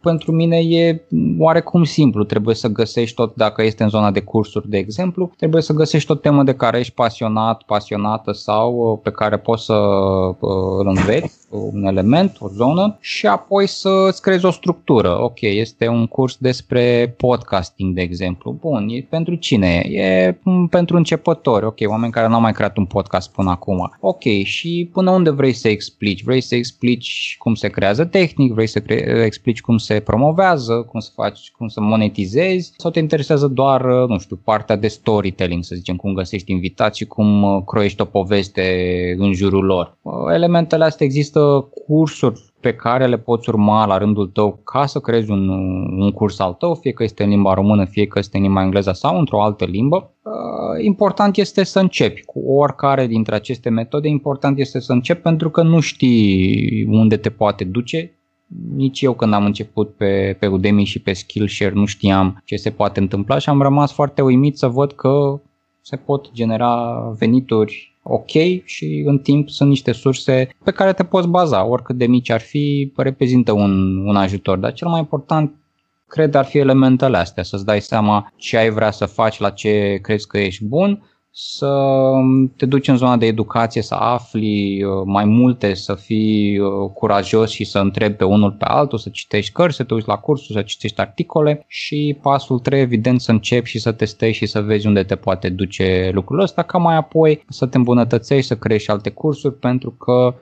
pentru 0.00 0.32
mine 0.32 0.58
e 0.58 1.02
oarecum 1.38 1.84
simplu. 1.84 2.24
Trebuie 2.24 2.54
să 2.54 2.68
găsești 2.68 3.14
tot, 3.14 3.34
dacă 3.34 3.62
este 3.62 3.82
în 3.82 3.88
zona 3.88 4.10
de 4.10 4.20
cursuri, 4.20 4.68
de 4.68 4.76
exemplu, 4.76 5.32
trebuie 5.36 5.62
să 5.62 5.72
găsești 5.72 6.10
o 6.10 6.14
temă 6.14 6.42
de 6.42 6.54
care 6.54 6.78
ești 6.78 6.94
pasionat, 6.94 7.62
pasionată 7.62 8.32
sau 8.32 8.74
uh, 8.74 8.98
pe 9.02 9.10
care 9.10 9.38
poți 9.38 9.64
să 9.64 9.74
uh, 9.74 10.36
îl 10.78 10.86
înveți, 10.86 11.38
un 11.52 11.84
element, 11.84 12.36
o 12.40 12.48
zonă 12.48 12.96
și 13.00 13.26
apoi 13.26 13.66
să 13.66 14.04
îți 14.08 14.22
creezi 14.22 14.44
o 14.44 14.50
structură. 14.50 15.22
Ok, 15.22 15.40
este 15.40 15.88
un 15.88 16.06
curs 16.06 16.36
despre 16.36 17.14
podcasting, 17.16 17.94
de 17.94 18.00
exemplu. 18.00 18.56
Bun, 18.60 18.88
e 18.88 19.06
pentru 19.10 19.34
cine? 19.34 19.82
E 19.90 20.38
pentru 20.70 20.96
începători. 20.96 21.64
Ok, 21.64 21.78
oameni 21.86 22.12
care 22.12 22.28
nu 22.28 22.34
au 22.34 22.40
mai 22.40 22.52
creat 22.52 22.76
un 22.76 22.84
podcast 22.84 23.32
până 23.32 23.50
acum. 23.50 23.96
Ok, 24.00 24.22
și 24.44 24.90
până 24.92 25.10
unde 25.10 25.30
vrei 25.30 25.52
să 25.52 25.68
explici? 25.68 26.24
Vrei 26.24 26.40
să 26.40 26.54
explici 26.54 27.36
cum 27.38 27.54
se 27.54 27.68
creează 27.68 28.04
tehnic? 28.04 28.52
Vrei 28.52 28.66
să 28.66 28.80
cre- 28.80 29.22
explici 29.24 29.60
cum 29.60 29.76
se 29.76 29.92
se 29.92 30.00
promovează, 30.00 30.86
cum 30.90 31.00
să 31.00 31.10
faci, 31.14 31.50
cum 31.56 31.68
să 31.68 31.80
monetizezi 31.80 32.72
sau 32.76 32.90
te 32.90 32.98
interesează 32.98 33.46
doar, 33.46 33.84
nu 33.84 34.18
știu, 34.18 34.40
partea 34.44 34.76
de 34.76 34.88
storytelling, 34.88 35.64
să 35.64 35.74
zicem, 35.74 35.96
cum 35.96 36.14
găsești 36.14 36.52
invitați 36.52 36.98
și 36.98 37.04
cum 37.04 37.42
uh, 37.42 37.62
croiești 37.66 38.00
o 38.00 38.04
poveste 38.04 38.62
în 39.18 39.32
jurul 39.32 39.64
lor. 39.64 39.96
Uh, 40.02 40.12
elementele 40.32 40.84
astea 40.84 41.06
există 41.06 41.40
cursuri 41.86 42.40
pe 42.60 42.74
care 42.74 43.06
le 43.06 43.18
poți 43.18 43.48
urma 43.48 43.86
la 43.86 43.98
rândul 43.98 44.26
tău 44.26 44.60
ca 44.64 44.86
să 44.86 45.00
creezi 45.00 45.30
un, 45.30 45.48
un 45.98 46.10
curs 46.10 46.38
al 46.38 46.52
tău, 46.52 46.74
fie 46.74 46.92
că 46.92 47.02
este 47.02 47.22
în 47.22 47.28
limba 47.28 47.54
română, 47.54 47.84
fie 47.84 48.06
că 48.06 48.18
este 48.18 48.36
în 48.36 48.42
limba 48.42 48.62
engleză 48.62 48.92
sau 48.92 49.18
într-o 49.18 49.42
altă 49.42 49.64
limbă. 49.64 50.10
Uh, 50.22 50.84
important 50.84 51.36
este 51.36 51.64
să 51.64 51.80
începi 51.80 52.22
cu 52.22 52.38
oricare 52.38 53.06
dintre 53.06 53.34
aceste 53.34 53.68
metode, 53.68 54.08
important 54.08 54.58
este 54.58 54.80
să 54.80 54.92
începi 54.92 55.20
pentru 55.20 55.50
că 55.50 55.62
nu 55.62 55.80
știi 55.80 56.86
unde 56.90 57.16
te 57.16 57.30
poate 57.30 57.64
duce, 57.64 58.12
nici 58.74 59.00
eu 59.00 59.12
când 59.12 59.32
am 59.32 59.44
început 59.44 59.94
pe, 59.94 60.36
pe 60.38 60.46
Udemy 60.46 60.84
și 60.84 60.98
pe 60.98 61.12
Skillshare 61.12 61.74
nu 61.74 61.84
știam 61.84 62.42
ce 62.44 62.56
se 62.56 62.70
poate 62.70 63.00
întâmpla 63.00 63.38
și 63.38 63.48
am 63.48 63.62
rămas 63.62 63.92
foarte 63.92 64.22
uimit 64.22 64.58
să 64.58 64.66
văd 64.66 64.92
că 64.92 65.40
se 65.80 65.96
pot 65.96 66.32
genera 66.32 67.00
venituri 67.18 67.91
ok 68.02 68.30
și 68.64 69.02
în 69.06 69.18
timp 69.18 69.48
sunt 69.48 69.68
niște 69.68 69.92
surse 69.92 70.48
pe 70.64 70.70
care 70.70 70.92
te 70.92 71.04
poți 71.04 71.28
baza, 71.28 71.64
oricât 71.64 71.96
de 71.96 72.06
mici 72.06 72.30
ar 72.30 72.40
fi, 72.40 72.92
reprezintă 72.96 73.52
un, 73.52 73.96
un 74.06 74.16
ajutor, 74.16 74.58
dar 74.58 74.72
cel 74.72 74.88
mai 74.88 74.98
important 74.98 75.54
cred 76.06 76.34
ar 76.34 76.44
fi 76.44 76.58
elementele 76.58 77.16
astea, 77.16 77.42
să-ți 77.42 77.64
dai 77.64 77.80
seama 77.80 78.32
ce 78.36 78.56
ai 78.56 78.70
vrea 78.70 78.90
să 78.90 79.06
faci, 79.06 79.38
la 79.38 79.50
ce 79.50 79.98
crezi 80.02 80.26
că 80.26 80.38
ești 80.38 80.64
bun 80.64 81.02
să 81.34 82.12
te 82.56 82.66
duci 82.66 82.88
în 82.88 82.96
zona 82.96 83.16
de 83.16 83.26
educație, 83.26 83.82
să 83.82 83.94
afli 83.94 84.82
uh, 84.84 84.90
mai 85.04 85.24
multe, 85.24 85.74
să 85.74 85.94
fii 85.94 86.58
uh, 86.58 86.90
curajos 86.94 87.50
și 87.50 87.64
să 87.64 87.78
întrebi 87.78 88.14
pe 88.14 88.24
unul 88.24 88.52
pe 88.52 88.64
altul, 88.64 88.98
să 88.98 89.08
citești 89.08 89.52
cărți, 89.52 89.76
să 89.76 89.84
te 89.84 89.94
uiți 89.94 90.08
la 90.08 90.16
cursuri, 90.16 90.58
să 90.58 90.62
citești 90.62 91.00
articole 91.00 91.64
și 91.68 92.18
pasul 92.22 92.58
3, 92.58 92.80
evident, 92.80 93.20
să 93.20 93.30
începi 93.30 93.68
și 93.68 93.78
să 93.78 93.92
testezi 93.92 94.36
și 94.36 94.46
să 94.46 94.60
vezi 94.60 94.86
unde 94.86 95.02
te 95.02 95.16
poate 95.16 95.48
duce 95.48 96.10
lucrul 96.12 96.40
ăsta, 96.40 96.62
ca 96.62 96.78
mai 96.78 96.96
apoi 96.96 97.44
să 97.48 97.66
te 97.66 97.76
îmbunătățești, 97.76 98.46
să 98.46 98.56
crești 98.56 98.90
alte 98.90 99.10
cursuri, 99.10 99.54
pentru 99.54 99.90
că 99.90 100.12
Uh, 100.12 100.34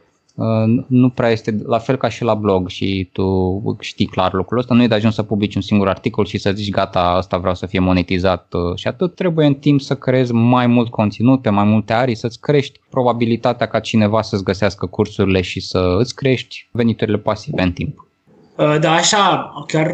nu 0.86 1.08
prea 1.08 1.30
este 1.30 1.58
la 1.66 1.78
fel 1.78 1.96
ca 1.96 2.08
și 2.08 2.24
la 2.24 2.34
blog 2.34 2.68
și 2.68 3.08
tu 3.12 3.76
știi 3.80 4.06
clar 4.06 4.32
lucrul 4.32 4.58
ăsta, 4.58 4.74
nu 4.74 4.82
e 4.82 4.86
de 4.86 4.94
ajuns 4.94 5.14
să 5.14 5.22
publici 5.22 5.54
un 5.54 5.60
singur 5.60 5.88
articol 5.88 6.24
și 6.24 6.38
să 6.38 6.52
zici 6.52 6.70
gata, 6.70 7.00
asta 7.00 7.38
vreau 7.38 7.54
să 7.54 7.66
fie 7.66 7.78
monetizat. 7.78 8.52
Uh, 8.52 8.76
și 8.76 8.88
atât, 8.88 9.14
trebuie 9.14 9.46
în 9.46 9.54
timp 9.54 9.80
să 9.80 9.94
creezi 9.94 10.32
mai 10.32 10.66
mult 10.66 10.90
conținut 10.90 11.42
pe 11.42 11.50
mai 11.50 11.64
multe 11.64 11.92
arii, 11.92 12.14
să-ți 12.14 12.40
crești 12.40 12.80
probabilitatea 12.90 13.66
ca 13.66 13.80
cineva 13.80 14.22
să-ți 14.22 14.44
găsească 14.44 14.86
cursurile 14.86 15.40
și 15.40 15.60
să 15.60 15.96
îți 15.98 16.14
crești 16.14 16.68
veniturile 16.72 17.18
pasive 17.18 17.62
în 17.62 17.72
timp. 17.72 18.08
Uh, 18.56 18.76
da, 18.80 18.92
așa, 18.92 19.52
chiar 19.66 19.90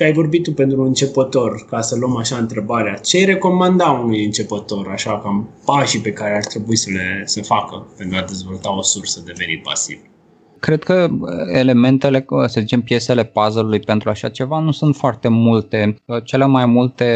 că 0.00 0.06
ai 0.06 0.12
vorbit 0.12 0.42
tu 0.42 0.52
pentru 0.52 0.80
un 0.80 0.86
începător, 0.86 1.64
ca 1.70 1.80
să 1.80 1.96
luăm 1.96 2.16
așa 2.16 2.36
întrebarea, 2.36 2.94
ce 2.94 3.16
îi 3.16 3.24
recomanda 3.24 3.90
unui 3.90 4.24
începător, 4.24 4.88
așa 4.88 5.18
cam 5.18 5.48
pașii 5.64 6.00
pe 6.00 6.12
care 6.12 6.36
ar 6.36 6.44
trebui 6.44 6.76
să 6.76 6.90
le 6.90 7.22
să 7.24 7.42
facă 7.42 7.86
pentru 7.96 8.18
a 8.18 8.24
dezvolta 8.26 8.76
o 8.76 8.82
sursă 8.82 9.22
de 9.24 9.32
venit 9.36 9.62
pasiv? 9.62 9.98
Cred 10.58 10.82
că 10.82 11.08
elementele, 11.52 12.26
să 12.46 12.60
zicem, 12.60 12.82
piesele 12.82 13.24
puzzle-ului 13.24 13.80
pentru 13.80 14.10
așa 14.10 14.28
ceva 14.28 14.58
nu 14.58 14.70
sunt 14.70 14.96
foarte 14.96 15.28
multe. 15.28 15.96
Cele 16.24 16.46
mai 16.46 16.66
multe 16.66 17.06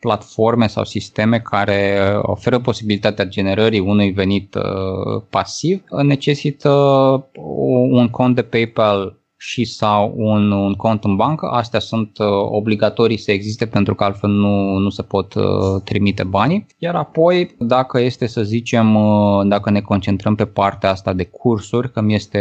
platforme 0.00 0.66
sau 0.66 0.84
sisteme 0.84 1.40
care 1.40 1.98
oferă 2.22 2.58
posibilitatea 2.58 3.24
generării 3.24 3.80
unui 3.80 4.10
venit 4.10 4.54
uh, 4.54 5.22
pasiv 5.30 5.82
necesită 6.02 6.70
un 7.90 8.08
cont 8.08 8.34
de 8.34 8.42
PayPal 8.42 9.19
și 9.42 9.64
sau 9.64 10.12
un, 10.16 10.50
un 10.50 10.74
cont 10.74 11.04
în 11.04 11.16
bancă. 11.16 11.46
Astea 11.46 11.78
sunt 11.80 12.18
uh, 12.18 12.26
obligatorii 12.50 13.16
să 13.16 13.32
existe 13.32 13.66
pentru 13.66 13.94
că 13.94 14.04
altfel 14.04 14.30
nu, 14.30 14.76
nu 14.76 14.88
se 14.88 15.02
pot 15.02 15.34
uh, 15.34 15.44
trimite 15.84 16.22
banii. 16.22 16.66
Iar 16.78 16.94
apoi, 16.94 17.54
dacă 17.58 18.00
este 18.00 18.26
să 18.26 18.42
zicem, 18.42 18.94
uh, 18.94 19.46
dacă 19.46 19.70
ne 19.70 19.80
concentrăm 19.80 20.34
pe 20.34 20.44
partea 20.44 20.90
asta 20.90 21.12
de 21.12 21.24
cursuri, 21.24 21.92
că 21.92 22.00
mi 22.00 22.14
este 22.14 22.40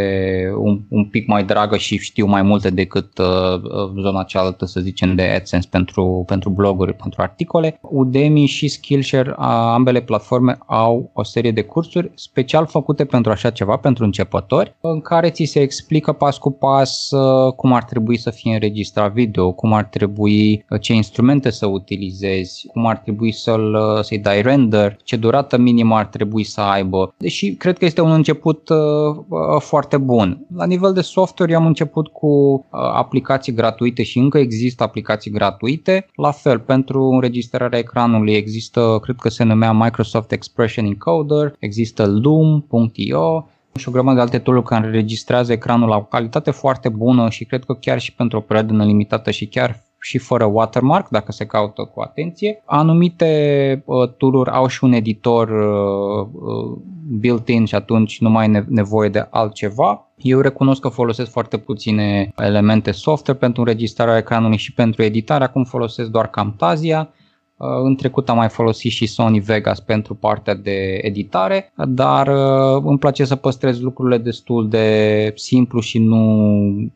un, 0.57 0.81
un 0.89 1.05
pic 1.05 1.27
mai 1.27 1.43
dragă 1.43 1.77
și 1.77 1.97
știu 1.97 2.25
mai 2.25 2.41
multe 2.41 2.69
decât 2.69 3.17
uh, 3.17 3.61
zona 4.01 4.23
cealaltă, 4.23 4.65
să 4.65 4.79
zicem, 4.79 5.15
de 5.15 5.23
AdSense 5.23 5.67
pentru, 5.71 6.23
pentru 6.27 6.49
bloguri, 6.49 6.93
pentru 6.93 7.21
articole, 7.21 7.79
Udemy 7.81 8.45
și 8.45 8.67
Skillshare, 8.67 9.33
ambele 9.37 10.01
platforme 10.01 10.57
au 10.65 11.11
o 11.13 11.23
serie 11.23 11.51
de 11.51 11.61
cursuri 11.61 12.11
special 12.15 12.65
făcute 12.65 13.05
pentru 13.05 13.31
așa 13.31 13.49
ceva, 13.49 13.75
pentru 13.75 14.03
începători, 14.03 14.75
în 14.81 15.01
care 15.01 15.29
ți 15.29 15.43
se 15.43 15.59
explică 15.59 16.11
pas 16.11 16.37
cu 16.37 16.51
pas 16.51 16.88
pas 16.89 17.09
cum 17.55 17.73
ar 17.73 17.83
trebui 17.83 18.17
să 18.17 18.29
fie 18.29 18.53
înregistrat 18.53 19.13
video, 19.13 19.51
cum 19.51 19.73
ar 19.73 19.83
trebui, 19.83 20.65
ce 20.81 20.93
instrumente 20.93 21.49
să 21.49 21.65
utilizezi, 21.65 22.67
cum 22.67 22.85
ar 22.85 22.97
trebui 22.97 23.31
să-l, 23.31 23.77
să-i 24.01 24.19
dai 24.19 24.41
render, 24.41 24.97
ce 25.03 25.15
durată 25.15 25.57
minimă 25.57 25.95
ar 25.95 26.05
trebui 26.05 26.43
să 26.43 26.61
aibă. 26.61 27.13
Deși 27.17 27.53
cred 27.53 27.77
că 27.77 27.85
este 27.85 28.01
un 28.01 28.11
început 28.11 28.69
uh, 28.69 29.59
foarte 29.59 29.97
bun. 29.97 30.45
La 30.55 30.65
nivel 30.65 30.93
de 30.93 31.01
software 31.01 31.55
am 31.55 31.65
început 31.65 32.07
cu 32.07 32.27
uh, 32.27 32.79
aplicații 32.93 33.53
gratuite 33.53 34.03
și 34.03 34.17
încă 34.19 34.37
există 34.37 34.83
aplicații 34.83 35.31
gratuite. 35.31 36.05
La 36.15 36.31
fel, 36.31 36.59
pentru 36.59 37.03
înregistrarea 37.03 37.79
ecranului 37.79 38.33
există, 38.33 38.99
cred 39.01 39.15
că 39.15 39.29
se 39.29 39.43
numea 39.43 39.71
Microsoft 39.71 40.31
Expression 40.31 40.85
Encoder, 40.85 41.55
există 41.59 42.05
Loom.io, 42.05 43.47
și 43.75 43.89
o 43.89 43.91
grămadă 43.91 44.15
de 44.15 44.21
alte 44.21 44.39
tool 44.39 44.63
care 44.63 44.85
înregistrează 44.85 45.51
ecranul 45.51 45.89
la 45.89 45.95
o 45.95 46.03
calitate 46.03 46.51
foarte 46.51 46.89
bună 46.89 47.29
și 47.29 47.45
cred 47.45 47.63
că 47.63 47.73
chiar 47.73 47.99
și 47.99 48.13
pentru 48.13 48.37
o 48.37 48.41
perioadă 48.41 48.73
nelimitată 48.73 49.31
și 49.31 49.47
chiar 49.47 49.83
și 50.01 50.17
fără 50.17 50.45
watermark, 50.45 51.09
dacă 51.09 51.31
se 51.31 51.45
caută 51.45 51.83
cu 51.93 52.01
atenție. 52.01 52.61
Anumite 52.65 53.83
uh, 53.85 54.09
tool 54.17 54.47
au 54.47 54.67
și 54.67 54.83
un 54.83 54.93
editor 54.93 55.49
uh, 55.49 56.27
uh, 56.33 56.77
built-in 57.19 57.65
și 57.65 57.75
atunci 57.75 58.19
nu 58.19 58.29
mai 58.29 58.45
e 58.45 58.65
nevoie 58.67 59.09
de 59.09 59.27
altceva. 59.29 60.07
Eu 60.15 60.39
recunosc 60.39 60.81
că 60.81 60.89
folosesc 60.89 61.31
foarte 61.31 61.57
puține 61.57 62.33
elemente 62.37 62.91
software 62.91 63.39
pentru 63.39 63.61
înregistrarea 63.61 64.17
ecranului 64.17 64.57
și 64.57 64.73
pentru 64.73 65.03
editare. 65.03 65.43
Acum 65.43 65.63
folosesc 65.63 66.09
doar 66.09 66.27
Camtasia 66.27 66.99
Uh, 66.99 67.28
în 67.59 67.95
trecut 67.95 68.29
am 68.29 68.37
mai 68.37 68.49
folosit 68.49 68.91
și 68.91 69.05
Sony 69.05 69.39
Vegas 69.39 69.79
pentru 69.79 70.15
partea 70.15 70.55
de 70.55 70.99
editare, 71.01 71.73
dar 71.87 72.27
uh, 72.27 72.83
îmi 72.85 72.97
place 72.97 73.25
să 73.25 73.35
păstrez 73.35 73.81
lucrurile 73.81 74.17
destul 74.17 74.69
de 74.69 75.31
simplu 75.35 75.79
și 75.79 75.99
nu, 75.99 76.23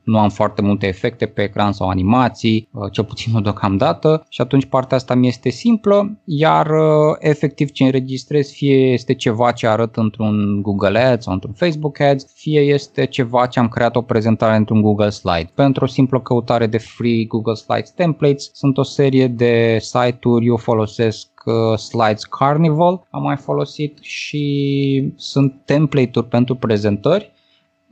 nu 0.04 0.20
am 0.20 0.30
foarte 0.30 0.62
multe 0.62 0.88
efecte 0.88 1.26
pe 1.26 1.42
ecran 1.42 1.72
sau 1.72 1.90
animații, 1.90 2.68
uh, 2.72 2.92
cel 2.92 3.04
puțin 3.04 3.32
nu 3.34 3.42
deocamdată 3.42 4.26
și 4.30 4.42
atunci 4.42 4.66
partea 4.66 4.98
asta 4.98 5.16
mi 5.16 5.28
este 5.28 5.50
simplă, 5.50 6.18
iar 6.26 6.72
efectiv 7.20 7.72
ce 7.72 7.84
înregistrez 7.84 8.52
fie 8.52 8.76
este 8.76 9.14
ceva 9.14 9.52
ce 9.52 9.68
arăt 9.68 9.96
într-un 9.96 10.62
Google 10.62 11.00
Ads 11.00 11.24
sau 11.24 11.34
într-un 11.34 11.54
Facebook 11.54 12.00
Ads, 12.00 12.26
fie 12.34 12.60
este 12.60 13.06
ceva 13.06 13.46
ce 13.46 13.60
am 13.60 13.68
creat 13.68 13.96
o 13.96 14.02
prezentare 14.02 14.56
într-un 14.56 14.82
Google 14.82 15.10
Slide. 15.10 15.52
Pentru 15.56 15.84
o 15.84 15.88
simplă 15.88 16.20
căutare 16.20 16.68
de 16.68 16.78
free 16.78 17.26
Google 17.26 17.54
Slides 17.54 17.92
templates 17.92 18.50
sunt 18.54 18.78
o 18.78 18.84
serie 18.84 19.28
de 19.28 19.78
site-uri 19.80 20.52
eu 20.54 20.60
folosesc 20.60 21.28
uh, 21.46 21.78
Slides 21.78 22.24
Carnival, 22.24 23.08
am 23.10 23.22
mai 23.22 23.38
folosit 23.38 23.98
și 24.02 25.14
sunt 25.16 25.62
template-uri 25.66 26.28
pentru 26.28 26.56
prezentări 26.56 27.34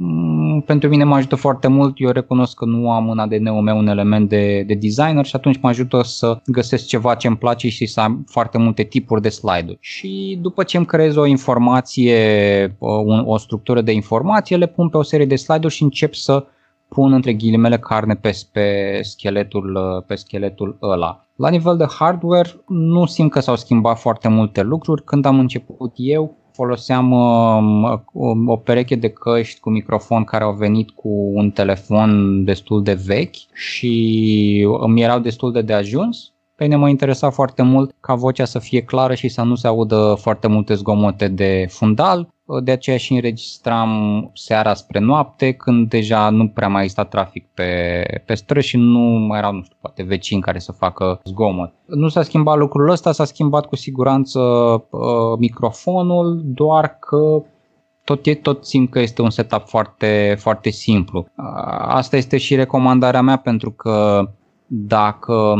Mm, 0.03 0.61
pentru 0.61 0.89
mine 0.89 1.03
mă 1.03 1.15
ajută 1.15 1.35
foarte 1.35 1.67
mult, 1.67 1.93
eu 1.97 2.09
recunosc 2.09 2.55
că 2.55 2.65
nu 2.65 2.91
am 2.91 3.09
în 3.09 3.19
ADN-ul 3.19 3.61
meu 3.61 3.77
un 3.77 3.87
element 3.87 4.29
de, 4.29 4.63
de 4.67 4.73
designer 4.73 5.25
și 5.25 5.35
atunci 5.35 5.59
mă 5.61 5.69
ajută 5.69 6.01
să 6.03 6.41
găsesc 6.45 6.85
ceva 6.85 7.15
ce 7.15 7.27
îmi 7.27 7.37
place 7.37 7.69
și 7.69 7.85
să 7.85 7.99
am 7.99 8.25
foarte 8.27 8.57
multe 8.57 8.83
tipuri 8.83 9.21
de 9.21 9.29
slide-uri. 9.29 9.77
Și 9.79 10.37
după 10.41 10.63
ce 10.63 10.77
îmi 10.77 10.85
creez 10.85 11.15
o 11.15 11.25
informație, 11.25 12.75
o, 12.79 13.01
o 13.25 13.37
structură 13.37 13.81
de 13.81 13.91
informație, 13.91 14.57
le 14.57 14.67
pun 14.67 14.89
pe 14.89 14.97
o 14.97 15.03
serie 15.03 15.25
de 15.25 15.35
slide-uri 15.35 15.73
și 15.73 15.83
încep 15.83 16.13
să 16.13 16.45
pun 16.87 17.13
între 17.13 17.33
ghilimele 17.33 17.77
carne 17.77 18.15
pe, 18.15 18.31
pe, 18.51 18.99
scheletul, 19.01 20.03
pe 20.07 20.15
scheletul 20.15 20.77
ăla. 20.81 21.27
La 21.41 21.49
nivel 21.49 21.77
de 21.77 21.85
hardware, 21.99 22.49
nu 22.67 23.05
simt 23.05 23.31
că 23.31 23.39
s-au 23.39 23.55
schimbat 23.55 23.99
foarte 23.99 24.27
multe 24.27 24.61
lucruri. 24.61 25.03
Când 25.03 25.25
am 25.25 25.39
început 25.39 25.91
eu, 25.95 26.37
foloseam 26.53 27.11
uh, 27.11 27.99
o 28.45 28.55
pereche 28.55 28.95
de 28.95 29.09
căști 29.09 29.59
cu 29.59 29.69
microfon 29.69 30.23
care 30.23 30.43
au 30.43 30.53
venit 30.53 30.89
cu 30.89 31.09
un 31.33 31.51
telefon 31.51 32.43
destul 32.43 32.83
de 32.83 32.93
vechi 33.05 33.35
și 33.53 34.67
îmi 34.79 35.01
erau 35.01 35.19
destul 35.19 35.51
de 35.51 35.61
de 35.61 35.73
ajuns. 35.73 36.31
Pe 36.55 36.63
mine 36.63 36.75
mă 36.75 36.89
interesa 36.89 37.29
foarte 37.29 37.61
mult 37.61 37.95
ca 37.99 38.15
vocea 38.15 38.45
să 38.45 38.59
fie 38.59 38.81
clară 38.81 39.13
și 39.13 39.27
să 39.27 39.41
nu 39.41 39.55
se 39.55 39.67
audă 39.67 40.15
foarte 40.19 40.47
multe 40.47 40.73
zgomote 40.73 41.27
de 41.27 41.65
fundal 41.69 42.33
de 42.59 42.71
aceea 42.71 42.97
și 42.97 43.13
înregistram 43.13 44.31
seara 44.33 44.73
spre 44.73 44.99
noapte, 44.99 45.51
când 45.51 45.89
deja 45.89 46.29
nu 46.29 46.47
prea 46.47 46.67
mai 46.67 46.81
exista 46.81 47.03
trafic 47.03 47.47
pe, 47.53 48.03
pe 48.25 48.33
străzi 48.33 48.67
și 48.67 48.77
nu 48.77 48.99
mai 48.99 49.37
erau, 49.37 49.53
nu 49.53 49.61
știu, 49.63 49.77
poate 49.81 50.03
vecini 50.03 50.41
care 50.41 50.59
să 50.59 50.71
facă 50.71 51.21
zgomot. 51.23 51.73
Nu 51.85 52.07
s-a 52.07 52.23
schimbat 52.23 52.57
lucrul 52.57 52.89
ăsta, 52.89 53.11
s-a 53.11 53.25
schimbat 53.25 53.65
cu 53.65 53.75
siguranță 53.75 54.39
uh, 54.39 55.37
microfonul, 55.37 56.41
doar 56.43 56.97
că 56.99 57.43
tot, 58.03 58.25
e, 58.25 58.35
tot 58.35 58.65
simt 58.65 58.89
că 58.89 58.99
este 58.99 59.21
un 59.21 59.29
setup 59.29 59.67
foarte, 59.67 60.35
foarte 60.39 60.69
simplu. 60.69 61.19
Uh, 61.19 61.45
asta 61.77 62.17
este 62.17 62.37
și 62.37 62.55
recomandarea 62.55 63.21
mea 63.21 63.37
pentru 63.37 63.71
că 63.71 64.27
dacă, 64.73 65.55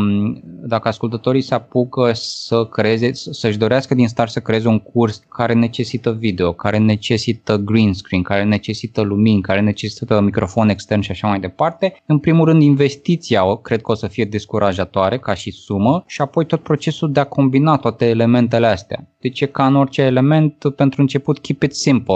dacă 0.64 0.88
ascultătorii 0.88 1.42
se 1.42 1.54
apucă 1.54 2.12
să 2.14 2.66
creeze, 2.66 3.14
să-și 3.14 3.58
dorească 3.58 3.96
din 3.96 4.08
start 4.08 4.32
să 4.32 4.40
creeze 4.40 4.68
un 4.68 4.80
curs 4.80 5.24
care 5.30 5.54
necesită 5.54 6.12
video, 6.12 6.54
care 6.54 6.78
necesită 6.78 7.58
green 7.58 7.94
screen, 7.94 8.24
care 8.24 8.44
necesită 8.44 9.02
lumini, 9.02 9.42
care 9.42 9.62
necesită 9.62 10.22
microfon 10.22 10.70
extern 10.70 11.02
și 11.02 11.12
așa 11.12 11.28
mai 11.28 11.40
departe, 11.40 12.02
în 12.06 12.20
primul 12.20 12.46
rând 12.46 12.62
investiția 12.62 13.56
cred 13.62 13.82
că 13.82 13.92
o 13.92 13.96
să 13.96 14.08
fie 14.08 14.26
descurajatoare 14.26 15.20
ca 15.20 15.34
și 15.34 15.52
sumă 15.52 16.04
și 16.08 16.22
apoi 16.22 16.46
tot 16.46 16.62
procesul 16.64 17.12
de 17.12 17.20
a 17.20 17.24
combina 17.24 17.78
toate 17.78 18.06
elementele 18.06 18.68
astea. 18.68 19.11
Deci 19.22 19.42
e 19.42 19.46
ca 19.46 19.66
în 19.66 19.76
orice 19.76 20.02
element, 20.02 20.54
pentru 20.76 21.02
început 21.02 21.40
keep 21.40 21.64
it 21.64 21.76
simple. 21.76 22.16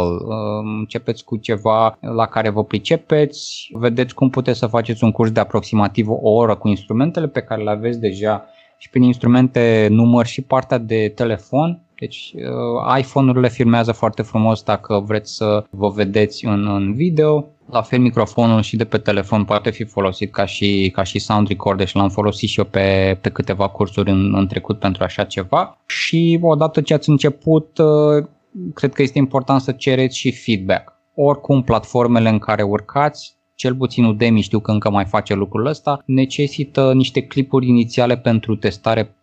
Începeți 0.79 1.23
cu 1.23 1.37
ceva 1.37 1.97
la 1.99 2.25
care 2.25 2.49
vă 2.49 2.63
pricepeți, 2.63 3.69
vedeți 3.73 4.13
cum 4.13 4.29
puteți 4.29 4.59
să 4.59 4.67
faceți 4.67 5.03
un 5.03 5.11
curs 5.11 5.31
de 5.31 5.39
aproximativ 5.39 6.09
o 6.09 6.29
oră 6.29 6.55
cu 6.55 6.67
instrumentele 6.67 7.27
pe 7.27 7.41
care 7.41 7.63
le 7.63 7.69
aveți 7.69 7.99
deja 7.99 8.45
și 8.77 8.89
prin 8.89 9.03
instrumente 9.03 9.87
număr 9.89 10.25
și 10.25 10.41
partea 10.41 10.77
de 10.77 11.11
telefon. 11.15 11.79
Deci 11.99 12.34
uh, 12.36 12.97
iPhone-urile 12.99 13.49
filmează 13.49 13.91
foarte 13.91 14.21
frumos 14.21 14.63
dacă 14.63 15.03
vreți 15.08 15.36
să 15.36 15.65
vă 15.69 15.89
vedeți 15.89 16.45
în, 16.45 16.67
în 16.67 16.93
video. 16.93 17.45
La 17.69 17.81
fel 17.81 17.99
microfonul 17.99 18.62
și 18.62 18.75
de 18.75 18.86
pe 18.86 18.97
telefon 18.97 19.43
poate 19.43 19.69
fi 19.69 19.84
folosit 19.84 20.31
ca 20.31 20.45
și, 20.45 20.91
ca 20.93 21.03
și 21.03 21.19
sound 21.19 21.47
recorder 21.47 21.88
și 21.88 21.95
l-am 21.95 22.10
folosit 22.10 22.49
și 22.49 22.60
eu 22.60 22.65
pe, 22.65 23.17
pe 23.21 23.29
câteva 23.29 23.67
cursuri 23.67 24.12
în, 24.12 24.36
în 24.36 24.47
trecut 24.47 24.79
pentru 24.79 25.03
așa 25.03 25.23
ceva. 25.23 25.77
Și 25.86 26.39
odată 26.41 26.81
ce 26.81 26.93
ați 26.93 27.10
început, 27.10 27.77
uh, 27.77 28.25
cred 28.73 28.93
că 28.93 29.01
este 29.01 29.17
important 29.17 29.62
să 29.62 29.71
cereți 29.71 30.17
și 30.17 30.31
feedback. 30.31 30.93
Oricum, 31.15 31.63
platformele 31.63 32.29
în 32.29 32.39
care 32.39 32.63
urcați 32.63 33.36
cel 33.55 33.75
puțin 33.75 34.03
Udemy 34.03 34.41
știu 34.41 34.60
că 34.60 34.71
încă 34.71 34.89
mai 34.89 35.05
face 35.05 35.34
lucrul 35.34 35.65
ăsta, 35.65 36.01
necesită 36.05 36.93
niște 36.93 37.21
clipuri 37.21 37.67
inițiale 37.67 38.17
pentru 38.17 38.55
testare 38.55 39.15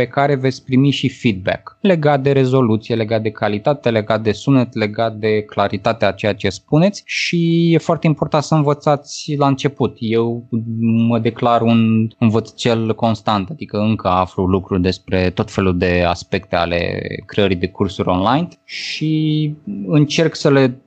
pe 0.00 0.06
care 0.06 0.34
veți 0.34 0.64
primi 0.64 0.90
și 0.90 1.08
feedback 1.08 1.76
legat 1.80 2.22
de 2.22 2.32
rezoluție, 2.32 2.94
legat 2.94 3.22
de 3.22 3.30
calitate, 3.30 3.90
legat 3.90 4.22
de 4.22 4.32
sunet, 4.32 4.74
legat 4.74 5.14
de 5.16 5.42
claritatea 5.42 6.08
a 6.08 6.12
ceea 6.12 6.34
ce 6.34 6.48
spuneți 6.48 7.02
și 7.04 7.72
e 7.72 7.78
foarte 7.78 8.06
important 8.06 8.42
să 8.42 8.54
învățați 8.54 9.34
la 9.38 9.46
început. 9.46 9.96
Eu 9.98 10.48
mă 10.80 11.18
declar 11.18 11.62
un 11.62 12.08
învățăcel 12.18 12.94
constant, 12.94 13.50
adică 13.50 13.78
încă 13.78 14.08
aflu 14.08 14.44
lucruri 14.44 14.82
despre 14.82 15.30
tot 15.30 15.50
felul 15.50 15.78
de 15.78 16.04
aspecte 16.06 16.56
ale 16.56 17.00
creării 17.26 17.56
de 17.56 17.68
cursuri 17.68 18.08
online 18.08 18.48
și 18.64 19.54
încerc 19.86 20.34
să 20.34 20.50
le 20.50 20.80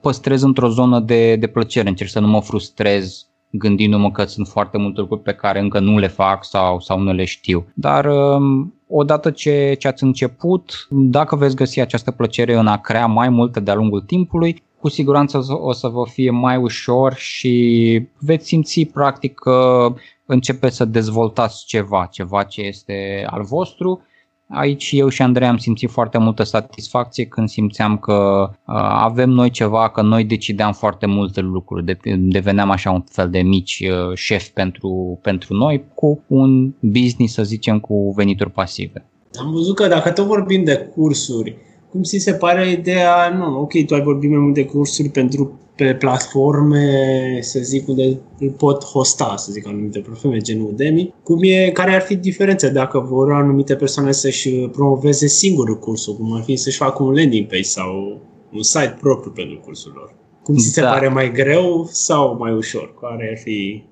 păstrez 0.00 0.42
într-o 0.42 0.68
zonă 0.68 1.00
de, 1.00 1.36
de 1.36 1.46
plăcere, 1.46 1.88
încerc 1.88 2.10
să 2.10 2.20
nu 2.20 2.26
mă 2.26 2.40
frustrez 2.40 3.26
gândindu-mă 3.58 4.10
că 4.10 4.24
sunt 4.24 4.48
foarte 4.48 4.78
multe 4.78 5.00
lucruri 5.00 5.22
pe 5.22 5.32
care 5.32 5.60
încă 5.60 5.80
nu 5.80 5.98
le 5.98 6.06
fac 6.06 6.44
sau, 6.44 6.80
sau 6.80 6.98
nu 6.98 7.12
le 7.12 7.24
știu. 7.24 7.66
Dar 7.74 8.04
um, 8.04 8.74
odată 8.88 9.30
ce, 9.30 9.76
ce 9.78 9.88
ați 9.88 10.02
început, 10.02 10.86
dacă 10.90 11.36
veți 11.36 11.56
găsi 11.56 11.80
această 11.80 12.10
plăcere 12.10 12.54
în 12.54 12.66
a 12.66 12.80
crea 12.80 13.06
mai 13.06 13.28
multe 13.28 13.60
de-a 13.60 13.74
lungul 13.74 14.00
timpului, 14.00 14.62
cu 14.80 14.88
siguranță 14.88 15.40
o 15.50 15.72
să 15.72 15.88
vă 15.88 16.06
fie 16.08 16.30
mai 16.30 16.56
ușor 16.56 17.14
și 17.14 18.06
veți 18.18 18.46
simți 18.46 18.84
practic 18.84 19.34
că 19.34 19.86
începeți 20.26 20.76
să 20.76 20.84
dezvoltați 20.84 21.64
ceva, 21.66 22.08
ceva 22.10 22.42
ce 22.42 22.60
este 22.60 23.26
al 23.30 23.42
vostru 23.42 24.02
Aici 24.48 24.90
eu 24.92 25.08
și 25.08 25.22
Andrei 25.22 25.48
am 25.48 25.56
simțit 25.56 25.90
foarte 25.90 26.18
multă 26.18 26.42
satisfacție 26.42 27.24
când 27.26 27.48
simțeam 27.48 27.98
că 27.98 28.48
uh, 28.50 28.74
avem 28.88 29.30
noi 29.30 29.50
ceva, 29.50 29.90
că 29.90 30.02
noi 30.02 30.24
decideam 30.24 30.72
foarte 30.72 31.06
multe 31.06 31.40
lucruri, 31.40 31.84
de, 31.84 31.98
deveneam 32.16 32.70
așa 32.70 32.90
un 32.90 33.04
fel 33.10 33.30
de 33.30 33.42
mici 33.42 33.82
uh, 33.90 34.14
șef 34.14 34.48
pentru, 34.48 35.18
pentru 35.22 35.54
noi 35.54 35.84
cu 35.94 36.24
un 36.26 36.72
business, 36.80 37.34
să 37.34 37.42
zicem, 37.42 37.80
cu 37.80 38.12
venituri 38.16 38.50
pasive. 38.50 39.06
Am 39.38 39.52
văzut 39.52 39.74
că 39.74 39.86
dacă 39.86 40.10
tot 40.10 40.26
vorbim 40.26 40.64
de 40.64 40.90
cursuri, 40.94 41.56
cum 41.94 42.02
ți 42.02 42.18
se 42.18 42.32
pare 42.32 42.70
ideea, 42.70 43.34
nu, 43.36 43.60
ok, 43.60 43.86
tu 43.86 43.94
ai 43.94 44.02
vorbit 44.02 44.30
mai 44.30 44.38
mult 44.38 44.54
de 44.54 44.64
cursuri 44.64 45.08
pentru 45.08 45.58
pe 45.76 45.94
platforme, 45.94 47.38
să 47.40 47.58
zic, 47.62 47.88
unde 47.88 48.18
îl 48.38 48.50
pot 48.50 48.84
hosta, 48.84 49.34
să 49.36 49.52
zic, 49.52 49.66
anumite 49.66 49.98
platforme, 49.98 50.38
genul 50.38 50.68
Udemy. 50.68 51.14
Cum 51.22 51.38
e, 51.42 51.70
care 51.70 51.94
ar 51.94 52.00
fi 52.00 52.16
diferența 52.16 52.68
dacă 52.68 52.98
vor 52.98 53.32
anumite 53.32 53.76
persoane 53.76 54.12
să-și 54.12 54.50
promoveze 54.50 55.26
singur 55.26 55.78
cursul, 55.78 56.16
cum 56.16 56.34
ar 56.34 56.42
fi 56.42 56.56
să-și 56.56 56.76
facă 56.76 57.02
un 57.02 57.14
landing 57.14 57.46
page 57.46 57.62
sau 57.62 58.20
un 58.52 58.62
site 58.62 58.96
propriu 59.00 59.32
pentru 59.32 59.60
cursul 59.64 59.92
lor? 59.94 60.14
Cum 60.42 60.54
ți 60.56 60.72
se 60.72 60.80
da. 60.80 60.90
pare 60.90 61.08
mai 61.08 61.32
greu 61.32 61.88
sau 61.90 62.36
mai 62.38 62.52
ușor? 62.52 62.94
Care 63.00 63.28
ar 63.30 63.38
fi 63.42 63.84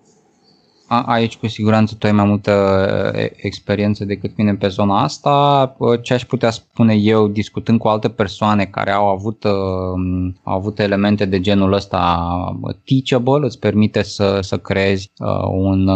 aici 1.00 1.36
cu 1.36 1.46
siguranță 1.46 1.94
tu 1.98 2.06
ai 2.06 2.12
mai 2.12 2.24
multă 2.24 2.52
experiență 3.36 4.04
decât 4.04 4.36
mine 4.36 4.54
pe 4.54 4.68
zona 4.68 5.02
asta. 5.02 5.76
Ce 6.02 6.14
aș 6.14 6.24
putea 6.24 6.50
spune 6.50 6.94
eu 6.94 7.28
discutând 7.28 7.78
cu 7.78 7.88
alte 7.88 8.08
persoane 8.08 8.64
care 8.64 8.90
au 8.90 9.06
avut, 9.06 9.44
au 10.42 10.56
avut 10.56 10.78
elemente 10.78 11.24
de 11.24 11.40
genul 11.40 11.72
ăsta 11.72 12.34
teachable, 12.84 13.46
îți 13.46 13.58
permite 13.58 14.02
să, 14.02 14.38
să 14.40 14.56
creezi 14.56 15.10
un, 15.50 15.88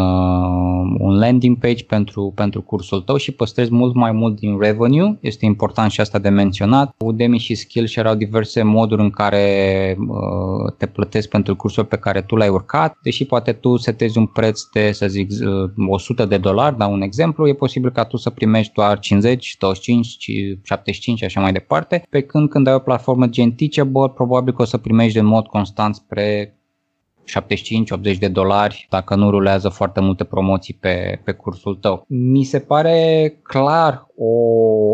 un 0.98 1.18
landing 1.18 1.58
page 1.58 1.84
pentru, 1.84 2.32
pentru 2.34 2.62
cursul 2.62 3.00
tău 3.00 3.16
și 3.16 3.32
păstrezi 3.32 3.72
mult 3.72 3.94
mai 3.94 4.12
mult 4.12 4.38
din 4.38 4.58
revenue. 4.60 5.18
Este 5.20 5.44
important 5.44 5.90
și 5.90 6.00
asta 6.00 6.18
de 6.18 6.28
menționat. 6.28 6.94
Udemy 6.98 7.38
și 7.38 7.54
Skillshare 7.54 8.08
au 8.08 8.14
diverse 8.14 8.62
moduri 8.62 9.02
în 9.02 9.10
care 9.10 9.96
te 10.78 10.86
plătesc 10.86 11.28
pentru 11.28 11.56
cursul 11.56 11.84
pe 11.84 11.96
care 11.96 12.20
tu 12.20 12.36
l-ai 12.36 12.48
urcat, 12.48 12.98
deși 13.02 13.24
poate 13.24 13.52
tu 13.52 13.76
setezi 13.76 14.18
un 14.18 14.26
preț 14.26 14.60
de 14.72 14.85
să 14.92 15.08
zic, 15.08 15.30
100 15.88 16.22
uh, 16.22 16.28
de 16.28 16.36
dolari, 16.36 16.76
da 16.76 16.86
un 16.86 17.00
exemplu, 17.00 17.48
e 17.48 17.54
posibil 17.54 17.90
ca 17.90 18.04
tu 18.04 18.16
să 18.16 18.30
primești 18.30 18.72
doar 18.72 18.98
50, 18.98 19.56
25, 19.58 20.16
75 20.62 21.18
și 21.18 21.24
așa 21.24 21.40
mai 21.40 21.52
departe, 21.52 22.06
pe 22.10 22.20
când 22.20 22.48
când 22.48 22.66
ai 22.66 22.74
o 22.74 22.78
platformă 22.78 23.26
gen 23.26 23.52
Teachable, 23.52 24.12
probabil 24.14 24.54
că 24.54 24.62
o 24.62 24.64
să 24.64 24.76
primești 24.76 25.18
în 25.18 25.26
mod 25.26 25.46
constant 25.46 25.94
spre 25.94 26.56
75-80 28.12 28.18
de 28.18 28.28
dolari 28.28 28.86
dacă 28.90 29.14
nu 29.14 29.30
rulează 29.30 29.68
foarte 29.68 30.00
multe 30.00 30.24
promoții 30.24 30.74
pe, 30.74 31.20
pe 31.24 31.32
cursul 31.32 31.74
tău. 31.74 32.04
Mi 32.08 32.42
se 32.42 32.58
pare 32.58 33.38
clar 33.42 34.06
o 34.16 34.32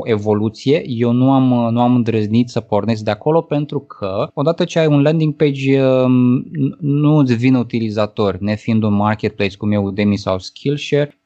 evoluție. 0.05 0.83
Eu 0.87 1.11
nu 1.13 1.33
am, 1.33 1.73
nu 1.73 1.81
am 1.81 1.95
îndrăznit 1.95 2.49
să 2.49 2.61
pornesc 2.61 3.03
de 3.03 3.11
acolo 3.11 3.41
pentru 3.41 3.81
că 3.81 4.29
odată 4.35 4.65
ce 4.65 4.79
ai 4.79 4.87
un 4.87 5.03
landing 5.03 5.35
page 5.35 5.85
um, 5.85 6.45
nu 6.81 7.17
îți 7.17 7.35
vin 7.35 7.55
utilizatori, 7.55 8.43
nefiind 8.43 8.83
un 8.83 8.95
marketplace 8.95 9.57
cum 9.57 9.73
e 9.73 9.77
Udemy 9.77 10.17
sau 10.17 10.39
Skillshare, 10.39 11.11
mm, 11.15 11.22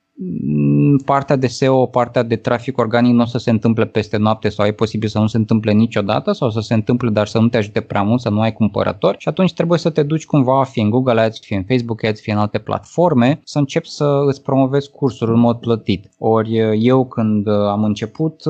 partea 1.05 1.37
de 1.37 1.47
SEO, 1.47 1.87
partea 1.87 2.23
de 2.23 2.37
trafic 2.37 2.79
organic 2.79 3.13
nu 3.13 3.23
o 3.23 3.25
să 3.25 3.39
se 3.39 3.51
întâmple 3.51 3.85
peste 3.85 4.17
noapte 4.17 4.49
sau 4.49 4.67
e 4.67 4.73
posibil 4.73 5.09
să 5.09 5.19
nu 5.19 5.27
se 5.27 5.37
întâmple 5.37 5.73
niciodată 5.73 6.33
sau 6.33 6.51
să 6.51 6.61
se 6.61 6.75
întâmple 6.75 7.11
dar 7.11 7.27
să 7.27 7.39
nu 7.39 7.49
te 7.49 7.57
ajute 7.57 7.81
prea 7.81 8.03
mult, 8.03 8.21
să 8.21 8.29
nu 8.29 8.41
ai 8.41 8.53
cumpărători 8.53 9.17
și 9.19 9.29
atunci 9.29 9.53
trebuie 9.53 9.79
să 9.79 9.91
te 9.91 10.03
duci 10.03 10.27
cumva 10.27 10.65
fie 10.65 10.83
în 10.83 10.91
Google 10.91 11.21
Ads, 11.21 11.41
fie 11.41 11.57
în 11.57 11.65
Facebook 11.69 12.05
Ads, 12.05 12.21
fie 12.21 12.33
în 12.33 12.39
alte 12.39 12.59
platforme 12.59 13.41
să 13.45 13.59
începi 13.59 13.89
să 13.89 14.23
îți 14.27 14.43
promovezi 14.43 14.91
cursuri 14.91 15.31
în 15.31 15.41
mod 15.41 15.57
plătit. 15.57 16.11
Ori 16.19 16.85
eu 16.87 17.07
când 17.07 17.49
am 17.49 17.85
început 17.85 18.43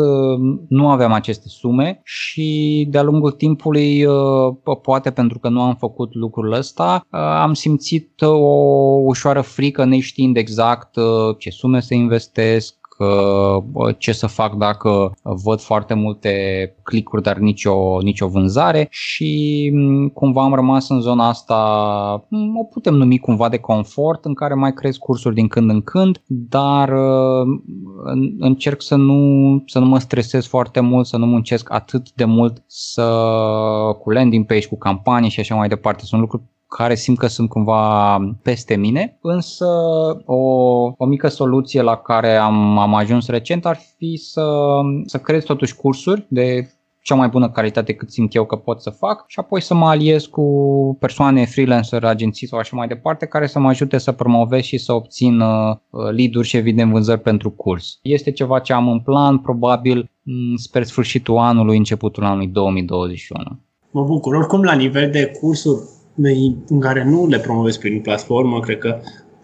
nu 0.68 0.88
aveam 0.88 1.12
aceste 1.12 1.48
sume 1.48 2.00
și 2.04 2.86
de-a 2.90 3.02
lungul 3.02 3.30
timpului 3.30 4.06
poate 4.82 5.10
pentru 5.10 5.38
că 5.38 5.48
nu 5.48 5.62
am 5.62 5.74
făcut 5.74 6.14
lucrul 6.14 6.52
ăsta 6.52 7.06
am 7.42 7.54
simțit 7.54 8.20
o 8.20 8.56
ușoară 9.04 9.40
frică 9.40 9.84
neștiind 9.84 10.36
exact 10.36 10.96
uh, 10.96 11.36
ce 11.38 11.50
sume 11.56 11.80
să 11.80 11.94
investesc, 11.94 12.74
ce 13.98 14.12
să 14.12 14.26
fac 14.26 14.54
dacă 14.54 15.16
văd 15.22 15.60
foarte 15.60 15.94
multe 15.94 16.30
clicuri, 16.82 17.22
dar 17.22 17.36
nicio, 17.36 18.00
nicio 18.02 18.28
vânzare 18.28 18.86
și 18.90 19.70
mm, 19.74 20.08
cumva 20.08 20.42
am 20.42 20.54
rămas 20.54 20.88
în 20.88 21.00
zona 21.00 21.28
asta, 21.28 21.56
mm, 22.28 22.58
o 22.58 22.64
putem 22.64 22.94
numi 22.94 23.18
cumva 23.18 23.48
de 23.48 23.58
confort, 23.58 24.24
în 24.24 24.34
care 24.34 24.54
mai 24.54 24.72
cresc 24.72 24.98
cursuri 24.98 25.34
din 25.34 25.48
când 25.48 25.70
în 25.70 25.82
când, 25.82 26.22
dar 26.26 26.88
uh, 26.88 27.46
încerc 28.38 28.82
să 28.82 28.94
nu, 28.94 29.62
să 29.66 29.78
nu 29.78 29.86
mă 29.86 29.98
stresez 29.98 30.46
foarte 30.46 30.80
mult, 30.80 31.06
să 31.06 31.16
nu 31.16 31.26
muncesc 31.26 31.72
atât 31.72 32.12
de 32.12 32.24
mult 32.24 32.62
să 32.66 33.04
cu 34.00 34.10
landing 34.10 34.46
page, 34.46 34.66
cu 34.66 34.78
campanii 34.78 35.30
și 35.30 35.40
așa 35.40 35.54
mai 35.54 35.68
departe. 35.68 36.04
Sunt 36.04 36.20
lucruri 36.20 36.42
care 36.68 36.94
simt 36.94 37.18
că 37.18 37.26
sunt 37.26 37.48
cumva 37.48 38.18
peste 38.42 38.76
mine, 38.76 39.18
însă 39.22 39.66
o, 40.24 40.36
o 40.96 41.06
mică 41.06 41.28
soluție 41.28 41.82
la 41.82 41.96
care 41.96 42.36
am, 42.36 42.78
am 42.78 42.94
ajuns 42.94 43.28
recent 43.28 43.66
ar 43.66 43.78
fi 43.96 44.16
să, 44.16 44.44
să 45.06 45.18
creez 45.18 45.44
totuși 45.44 45.76
cursuri 45.76 46.26
de 46.28 46.70
cea 47.06 47.14
mai 47.14 47.28
bună 47.28 47.50
calitate 47.50 47.92
cât 47.92 48.10
simt 48.10 48.34
eu 48.34 48.44
că 48.44 48.56
pot 48.56 48.82
să 48.82 48.90
fac 48.90 49.24
și 49.26 49.38
apoi 49.38 49.60
să 49.60 49.74
mă 49.74 49.86
aliez 49.86 50.24
cu 50.24 50.42
persoane 51.00 51.44
freelancer, 51.44 52.04
agenții 52.04 52.46
sau 52.46 52.58
așa 52.58 52.76
mai 52.76 52.86
departe 52.86 53.26
care 53.26 53.46
să 53.46 53.58
mă 53.58 53.68
ajute 53.68 53.98
să 53.98 54.12
promovez 54.12 54.62
și 54.62 54.78
să 54.78 54.92
obțin 54.92 55.40
uh, 55.40 55.76
lead-uri 55.90 56.46
și 56.46 56.56
evident 56.56 56.90
vânzări 56.90 57.20
pentru 57.20 57.50
curs. 57.50 57.98
Este 58.02 58.30
ceva 58.30 58.58
ce 58.58 58.72
am 58.72 58.88
în 58.88 59.00
plan, 59.00 59.38
probabil 59.38 60.10
mm, 60.22 60.56
spre 60.56 60.82
sfârșitul 60.82 61.36
anului, 61.36 61.76
începutul 61.76 62.24
anului 62.24 62.46
2021. 62.46 63.42
Mă 63.90 64.02
bucur. 64.04 64.34
Oricum, 64.34 64.62
la 64.62 64.74
nivel 64.74 65.10
de 65.10 65.30
cursuri, 65.40 65.82
în 66.68 66.80
care 66.80 67.04
nu 67.04 67.26
le 67.26 67.38
promovezi 67.38 67.78
prin 67.78 68.00
platformă, 68.00 68.60
cred 68.60 68.78
că 68.78 69.00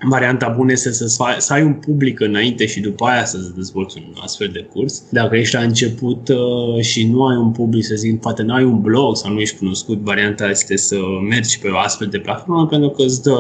varianta 0.09 0.55
bună 0.57 0.73
este 0.73 0.93
să, 0.93 1.07
să 1.39 1.53
ai 1.53 1.63
un 1.63 1.73
public 1.73 2.21
înainte 2.21 2.67
și 2.67 2.81
după 2.81 3.05
aia 3.05 3.25
să 3.25 3.39
dezvolți 3.55 3.97
un 3.99 4.15
astfel 4.23 4.51
de 4.53 4.69
curs. 4.73 5.03
Dacă 5.11 5.37
ești 5.37 5.55
la 5.55 5.61
început 5.61 6.29
uh, 6.29 6.81
și 6.81 7.07
nu 7.07 7.27
ai 7.27 7.37
un 7.37 7.51
public, 7.51 7.85
să 7.85 7.95
zic, 7.95 8.21
poate 8.21 8.43
nu 8.43 8.55
ai 8.55 8.65
un 8.65 8.81
blog 8.81 9.17
sau 9.17 9.33
nu 9.33 9.41
ești 9.41 9.59
cunoscut, 9.59 9.99
varianta 9.99 10.49
este 10.49 10.77
să 10.77 10.97
mergi 11.29 11.59
pe 11.59 11.69
o 11.69 11.79
astfel 11.79 12.07
de 12.07 12.19
platformă 12.19 12.67
pentru 12.67 12.91
că 12.91 13.03
îți 13.03 13.23
dă, 13.23 13.39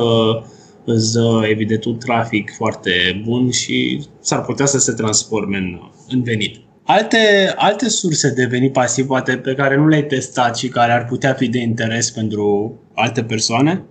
îți 0.85 1.12
dă 1.12 1.40
evident 1.51 1.85
un 1.85 1.99
trafic 1.99 2.55
foarte 2.57 3.23
bun 3.25 3.51
și 3.51 4.03
s-ar 4.21 4.45
putea 4.45 4.66
să 4.66 4.79
se 4.79 4.92
transforme 4.92 5.57
în, 5.57 5.81
în 6.09 6.23
venit. 6.23 6.57
Alte, 6.85 7.53
alte 7.57 7.88
surse 7.88 8.33
de 8.35 8.45
venit 8.45 8.73
pasiv, 8.73 9.07
poate 9.07 9.37
pe 9.37 9.55
care 9.55 9.77
nu 9.77 9.87
le-ai 9.87 10.05
testat 10.05 10.57
și 10.57 10.68
care 10.68 10.92
ar 10.92 11.05
putea 11.05 11.33
fi 11.33 11.49
de 11.49 11.59
interes 11.59 12.11
pentru 12.11 12.75
alte 12.95 13.23
persoane, 13.23 13.83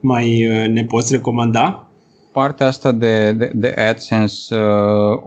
mai 0.00 0.46
uh, 0.46 0.68
ne 0.68 0.84
poți 0.84 1.12
recomanda? 1.12 1.88
Partea 2.32 2.66
asta 2.66 2.92
de, 2.92 3.32
de, 3.32 3.50
de 3.54 3.74
AdSense 3.88 4.54
uh, 4.54 4.60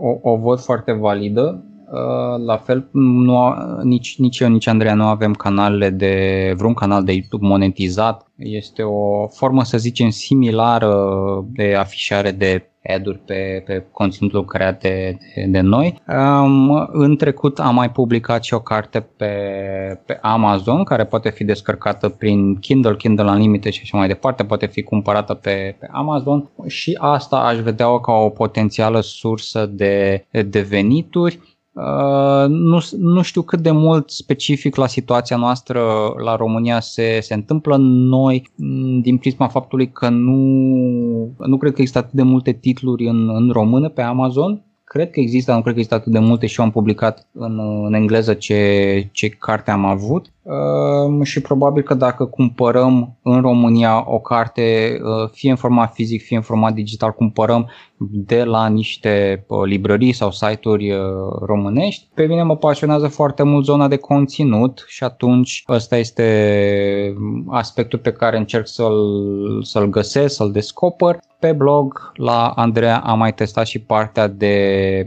o, 0.00 0.30
o 0.30 0.36
văd 0.36 0.60
foarte 0.60 0.92
validă. 0.92 1.64
Uh, 1.92 2.44
la 2.46 2.56
fel, 2.56 2.88
nu, 2.92 3.54
nici, 3.82 4.18
nici 4.18 4.38
eu, 4.38 4.48
nici 4.48 4.66
Andreea 4.66 4.94
nu 4.94 5.04
avem 5.04 5.32
canale 5.32 5.90
de 5.90 6.54
vreun 6.56 6.74
canal 6.74 7.04
de 7.04 7.12
YouTube 7.12 7.46
monetizat. 7.46 8.26
Este 8.36 8.82
o 8.82 9.26
formă, 9.26 9.64
să 9.64 9.78
zicem, 9.78 10.10
similară 10.10 10.94
de 11.52 11.74
afișare 11.74 12.30
de 12.30 12.71
ad-uri 12.88 13.18
pe, 13.18 13.62
pe 13.66 13.86
conținutul 13.92 14.44
creat 14.44 14.80
de, 14.80 15.18
de, 15.34 15.44
de 15.48 15.60
noi. 15.60 16.02
Um, 16.08 16.88
în 16.92 17.16
trecut 17.16 17.58
am 17.58 17.74
mai 17.74 17.90
publicat 17.90 18.44
și 18.44 18.54
o 18.54 18.60
carte 18.60 19.00
pe, 19.16 19.32
pe 20.06 20.18
Amazon 20.22 20.84
care 20.84 21.04
poate 21.04 21.30
fi 21.30 21.44
descărcată 21.44 22.08
prin 22.08 22.56
Kindle, 22.56 22.96
Kindle 22.96 23.30
Unlimited 23.30 23.72
și 23.72 23.80
așa 23.82 23.98
mai 23.98 24.08
departe, 24.08 24.44
poate 24.44 24.66
fi 24.66 24.82
cumpărată 24.82 25.34
pe, 25.34 25.76
pe 25.78 25.88
Amazon 25.90 26.50
și 26.66 26.98
asta 27.00 27.36
aș 27.36 27.58
vedea-o 27.58 28.00
ca 28.00 28.12
o 28.12 28.28
potențială 28.28 29.00
sursă 29.00 29.66
de, 29.66 30.24
de 30.46 30.60
venituri 30.60 31.38
Uh, 31.38 31.51
nu, 32.48 32.78
nu 32.98 33.22
știu 33.22 33.42
cât 33.42 33.60
de 33.60 33.70
mult 33.70 34.10
specific 34.10 34.76
la 34.76 34.86
situația 34.86 35.36
noastră 35.36 35.82
la 36.24 36.36
România 36.36 36.80
se, 36.80 37.20
se 37.20 37.34
întâmplă. 37.34 37.76
Noi, 37.78 38.50
mm, 38.56 39.00
din 39.00 39.16
prisma 39.16 39.48
faptului 39.48 39.90
că 39.90 40.08
nu, 40.08 40.36
nu 41.38 41.56
cred 41.56 41.72
că 41.72 41.80
există 41.80 41.98
atât 41.98 42.12
de 42.12 42.22
multe 42.22 42.52
titluri 42.52 43.06
în, 43.06 43.28
în 43.28 43.50
română 43.50 43.88
pe 43.88 44.02
Amazon, 44.02 44.62
cred 44.92 45.10
că 45.10 45.20
există, 45.20 45.52
nu 45.52 45.60
cred 45.60 45.72
că 45.72 45.78
există 45.78 45.94
atât 45.94 46.12
de 46.12 46.18
multe 46.18 46.46
și 46.46 46.58
eu 46.58 46.64
am 46.64 46.72
publicat 46.72 47.28
în, 47.32 47.60
în 47.86 47.94
engleză 47.94 48.34
ce, 48.34 49.08
ce 49.12 49.28
carte 49.28 49.70
am 49.70 49.84
avut 49.84 50.26
uh, 50.41 50.41
și 51.22 51.40
probabil 51.40 51.82
că 51.82 51.94
dacă 51.94 52.24
cumpărăm 52.24 53.18
în 53.22 53.40
România 53.40 54.04
o 54.06 54.18
carte, 54.18 54.98
uh, 55.02 55.30
fie 55.32 55.50
în 55.50 55.56
format 55.56 55.92
fizic, 55.94 56.22
fie 56.22 56.36
în 56.36 56.42
format 56.42 56.72
digital, 56.72 57.12
cumpărăm 57.12 57.70
de 58.10 58.44
la 58.44 58.66
niște 58.66 59.44
uh, 59.48 59.62
librării 59.64 60.12
sau 60.12 60.30
site-uri 60.30 60.90
uh, 60.90 60.98
românești. 61.46 62.08
Pe 62.14 62.26
mine 62.26 62.42
mă 62.42 62.56
pasionează 62.56 63.08
foarte 63.08 63.42
mult 63.42 63.64
zona 63.64 63.88
de 63.88 63.96
conținut 63.96 64.84
și 64.86 65.04
atunci 65.04 65.64
ăsta 65.68 65.96
este 65.96 67.14
aspectul 67.48 67.98
pe 67.98 68.12
care 68.12 68.36
încerc 68.36 68.66
să-l, 68.66 69.62
să-l 69.62 69.86
găsesc, 69.86 70.34
să-l 70.34 70.52
descoper. 70.52 71.18
Pe 71.38 71.52
blog 71.52 72.12
la 72.14 72.48
Andreea 72.48 72.98
am 72.98 73.18
mai 73.18 73.34
testat 73.34 73.66
și 73.66 73.78
partea 73.78 74.28
de 74.28 74.56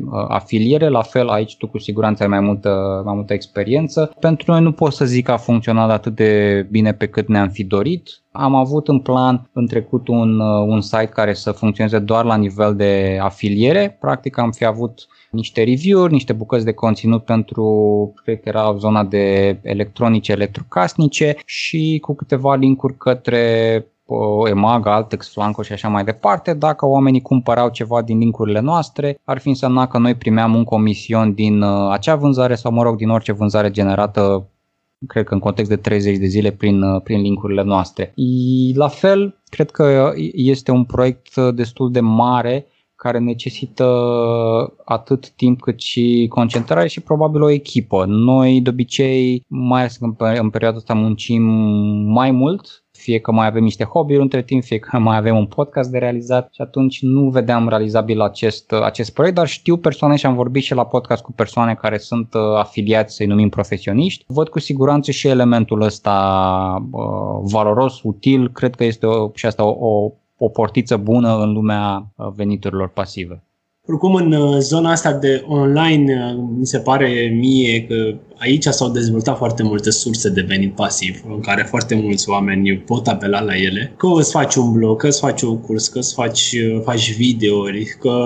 uh, 0.01 0.25
afiliere, 0.27 0.87
la 0.87 1.01
fel 1.01 1.27
aici 1.27 1.57
tu 1.57 1.67
cu 1.67 1.77
siguranță 1.77 2.23
ai 2.23 2.29
mai 2.29 2.39
multă, 2.39 3.01
mai 3.05 3.15
multă 3.15 3.33
experiență. 3.33 4.13
Pentru 4.19 4.51
noi 4.51 4.61
nu 4.61 4.71
pot 4.71 4.93
să 4.93 5.05
zic 5.05 5.24
că 5.25 5.31
a 5.31 5.37
funcționat 5.37 5.89
atât 5.89 6.15
de 6.15 6.67
bine 6.71 6.93
pe 6.93 7.07
cât 7.07 7.27
ne-am 7.27 7.49
fi 7.49 7.63
dorit. 7.63 8.09
Am 8.31 8.55
avut 8.55 8.87
în 8.87 8.99
plan 8.99 9.49
în 9.53 9.67
trecut 9.67 10.07
un, 10.07 10.39
uh, 10.39 10.67
un 10.67 10.81
site 10.81 11.05
care 11.05 11.33
să 11.33 11.51
funcționeze 11.51 11.99
doar 11.99 12.25
la 12.25 12.35
nivel 12.35 12.75
de 12.75 13.19
afiliere. 13.21 13.97
Practic 13.99 14.37
am 14.37 14.51
fi 14.51 14.65
avut 14.65 15.07
niște 15.31 15.63
review-uri, 15.63 16.13
niște 16.13 16.33
bucăți 16.33 16.65
de 16.65 16.73
conținut 16.73 17.23
pentru, 17.23 18.13
cred 18.23 18.41
că 18.41 18.49
era 18.49 18.75
zona 18.77 19.03
de 19.03 19.57
electronice, 19.61 20.31
electrocasnice 20.31 21.35
și 21.45 21.99
cu 22.01 22.15
câteva 22.15 22.55
linkuri 22.55 22.97
către 22.97 23.85
EMAG, 24.49 24.87
Altex, 24.87 25.31
Flanco 25.31 25.61
și 25.61 25.71
așa 25.71 25.87
mai 25.87 26.03
departe. 26.03 26.53
Dacă 26.53 26.85
oamenii 26.85 27.21
cumpărau 27.21 27.69
ceva 27.69 28.01
din 28.01 28.17
linkurile 28.17 28.59
noastre, 28.59 29.19
ar 29.23 29.39
fi 29.39 29.47
însemnat 29.47 29.89
că 29.89 29.97
noi 29.97 30.15
primeam 30.15 30.55
un 30.55 30.63
comision 30.63 31.33
din 31.33 31.61
uh, 31.61 31.91
acea 31.91 32.15
vânzare 32.15 32.55
sau, 32.55 32.71
mă 32.71 32.83
rog, 32.83 32.95
din 32.95 33.09
orice 33.09 33.31
vânzare 33.31 33.71
generată 33.71 34.49
cred 35.07 35.25
că 35.25 35.33
în 35.33 35.39
context 35.39 35.69
de 35.69 35.77
30 35.77 36.17
de 36.17 36.25
zile 36.25 36.51
prin, 36.51 36.81
uh, 36.81 37.01
prin 37.01 37.21
linkurile 37.21 37.63
noastre. 37.63 38.13
La 38.73 38.87
fel, 38.87 39.41
cred 39.49 39.71
că 39.71 40.13
este 40.33 40.71
un 40.71 40.83
proiect 40.83 41.35
uh, 41.35 41.53
destul 41.53 41.91
de 41.91 41.99
mare 41.99 42.67
care 42.95 43.19
necesită 43.19 43.85
atât 44.85 45.29
timp 45.29 45.61
cât 45.61 45.79
și 45.79 46.25
concentrare 46.29 46.87
și 46.87 47.01
probabil 47.01 47.41
o 47.41 47.49
echipă. 47.49 48.05
Noi 48.07 48.61
de 48.61 48.69
obicei, 48.69 49.45
mai 49.47 49.79
ales 49.79 49.97
în, 49.99 50.15
în 50.17 50.49
perioada 50.49 50.77
asta, 50.77 50.93
muncim 50.93 51.41
mai 52.11 52.31
mult 52.31 52.84
fie 53.05 53.19
că 53.19 53.31
mai 53.31 53.47
avem 53.47 53.63
niște 53.63 53.83
hobby-uri 53.83 54.23
între 54.23 54.41
timp, 54.41 54.63
fie 54.63 54.79
că 54.79 54.97
mai 54.97 55.17
avem 55.17 55.37
un 55.37 55.45
podcast 55.45 55.89
de 55.91 55.97
realizat 55.97 56.49
și 56.51 56.61
atunci 56.61 57.01
nu 57.01 57.29
vedeam 57.29 57.69
realizabil 57.69 58.21
acest, 58.21 58.71
acest 58.71 59.13
proiect, 59.13 59.35
dar 59.35 59.47
știu 59.47 59.77
persoane 59.77 60.15
și 60.15 60.25
am 60.25 60.35
vorbit 60.35 60.63
și 60.63 60.73
la 60.73 60.85
podcast 60.85 61.23
cu 61.23 61.31
persoane 61.31 61.73
care 61.73 61.97
sunt 61.97 62.33
uh, 62.33 62.41
afiliați, 62.57 63.15
să-i 63.15 63.25
numim 63.25 63.49
profesioniști. 63.49 64.23
Văd 64.27 64.47
cu 64.49 64.59
siguranță 64.59 65.11
și 65.11 65.27
elementul 65.27 65.81
ăsta 65.81 66.17
uh, 66.91 67.01
valoros, 67.41 68.01
util, 68.03 68.51
cred 68.51 68.75
că 68.75 68.83
este 68.83 69.05
o, 69.05 69.31
și 69.33 69.45
asta 69.45 69.63
o, 69.63 69.87
o, 69.87 70.11
o 70.37 70.49
portiță 70.49 70.97
bună 70.97 71.37
în 71.37 71.51
lumea 71.51 72.05
uh, 72.15 72.27
veniturilor 72.35 72.89
pasive. 72.89 73.43
Oricum, 73.87 74.13
în 74.15 74.59
zona 74.59 74.91
asta 74.91 75.13
de 75.13 75.43
online, 75.47 76.35
mi 76.57 76.65
se 76.65 76.79
pare 76.79 77.35
mie 77.39 77.85
că 77.85 78.15
aici 78.37 78.65
s-au 78.65 78.89
dezvoltat 78.89 79.37
foarte 79.37 79.63
multe 79.63 79.91
surse 79.91 80.29
de 80.29 80.41
venit 80.41 80.75
pasiv, 80.75 81.23
în 81.27 81.39
care 81.39 81.63
foarte 81.69 81.95
mulți 81.95 82.29
oameni 82.29 82.77
pot 82.77 83.07
apela 83.07 83.41
la 83.41 83.55
ele. 83.55 83.93
Că 83.97 84.07
îți 84.15 84.31
faci 84.31 84.55
un 84.55 84.71
blog, 84.71 84.99
că 84.99 85.07
îți 85.07 85.19
faci 85.19 85.41
un 85.41 85.59
curs, 85.59 85.87
că 85.87 85.99
îți 85.99 86.13
faci, 86.13 86.55
faci 86.83 87.15
videouri, 87.15 87.85
că 87.99 88.25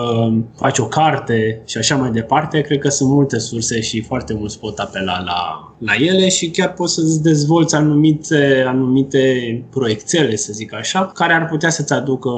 faci 0.56 0.78
o 0.78 0.86
carte 0.86 1.62
și 1.66 1.78
așa 1.78 1.96
mai 1.96 2.12
departe. 2.12 2.62
Cred 2.62 2.80
că 2.80 2.90
sunt 2.90 3.10
multe 3.10 3.40
surse 3.40 3.82
și 3.82 4.02
foarte 4.02 4.34
mulți 4.34 4.60
pot 4.60 4.78
apela 4.78 5.24
la, 5.24 5.74
la 5.78 5.94
ele 6.00 6.30
și 6.30 6.50
chiar 6.50 6.74
poți 6.74 6.94
să-ți 6.94 7.22
dezvolți 7.22 7.76
anumite, 7.76 8.64
anumite 8.68 9.64
proiectele, 9.70 10.36
să 10.36 10.54
zic 10.54 10.74
așa, 10.74 11.12
care 11.14 11.34
ar 11.34 11.46
putea 11.46 11.70
să-ți 11.70 11.94
aducă 11.94 12.30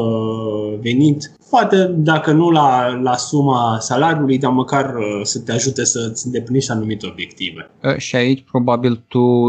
venit 0.82 1.32
poate 1.52 1.92
dacă 1.98 2.32
nu 2.32 2.50
la, 2.50 3.00
la 3.02 3.16
suma 3.16 3.78
salariului, 3.80 4.38
dar 4.38 4.52
măcar 4.52 4.96
uh, 4.96 5.20
să 5.24 5.40
te 5.40 5.52
ajute 5.52 5.84
să-ți 5.86 6.26
îndeplinești 6.26 6.72
anumite 6.72 7.08
obiective. 7.08 7.61
Uh, 7.84 7.96
și 7.98 8.16
aici 8.16 8.44
probabil 8.52 9.04
tu, 9.08 9.48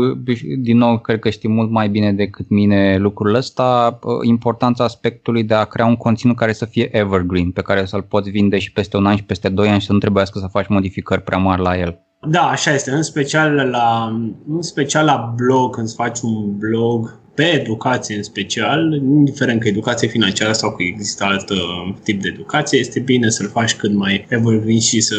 din 0.59 0.77
nou, 0.77 0.98
cred 0.98 1.18
că 1.18 1.31
știi 1.31 1.48
mult 1.48 1.70
mai 1.70 1.88
bine 1.88 2.12
decât 2.12 2.48
mine 2.48 2.96
lucrul 2.96 3.35
ăsta, 3.35 3.98
uh, 4.03 4.12
importanța 4.22 4.85
aspectului 4.85 5.42
de 5.42 5.55
a 5.55 5.64
crea 5.64 5.87
un 5.87 5.96
conținut 5.96 6.37
care 6.37 6.53
să 6.53 6.64
fie 6.64 6.96
evergreen, 6.96 7.51
pe 7.51 7.62
care 7.62 7.85
să-l 7.85 8.03
poți 8.03 8.31
vinde 8.31 8.59
și 8.59 8.72
peste 8.72 8.96
un 8.96 9.07
an 9.07 9.16
și 9.16 9.25
peste 9.25 9.48
doi 9.48 9.68
ani 9.68 9.81
și 9.81 9.87
să 9.87 9.93
nu 9.93 9.99
trebuiască 9.99 10.39
să 10.39 10.47
faci 10.47 10.68
modificări 10.68 11.22
prea 11.22 11.39
mari 11.39 11.62
la 11.62 11.78
el. 11.78 11.99
Da, 12.28 12.43
așa 12.43 12.74
este. 12.74 12.91
În 12.91 13.03
special 13.03 13.55
la, 13.55 14.18
în 14.49 14.62
special 14.62 15.05
la 15.05 15.34
blog, 15.37 15.74
când 15.74 15.87
îți 15.87 15.95
faci 15.95 16.20
un 16.20 16.59
blog, 16.59 17.20
pe 17.34 17.43
educație 17.43 18.16
în 18.16 18.22
special, 18.22 18.93
indiferent 18.93 19.61
că 19.61 19.68
educație 19.68 20.09
financiară 20.09 20.53
sau 20.53 20.70
că 20.70 20.82
există 20.82 21.24
alt 21.24 21.51
uh, 21.51 21.95
tip 22.03 22.22
de 22.22 22.28
educație, 22.28 22.78
este 22.78 23.01
bine 23.01 23.28
să-l 23.28 23.49
faci 23.49 23.76
cât 23.76 23.93
mai 23.95 24.26
evolvin 24.28 24.80
și 24.80 25.01
să 25.01 25.16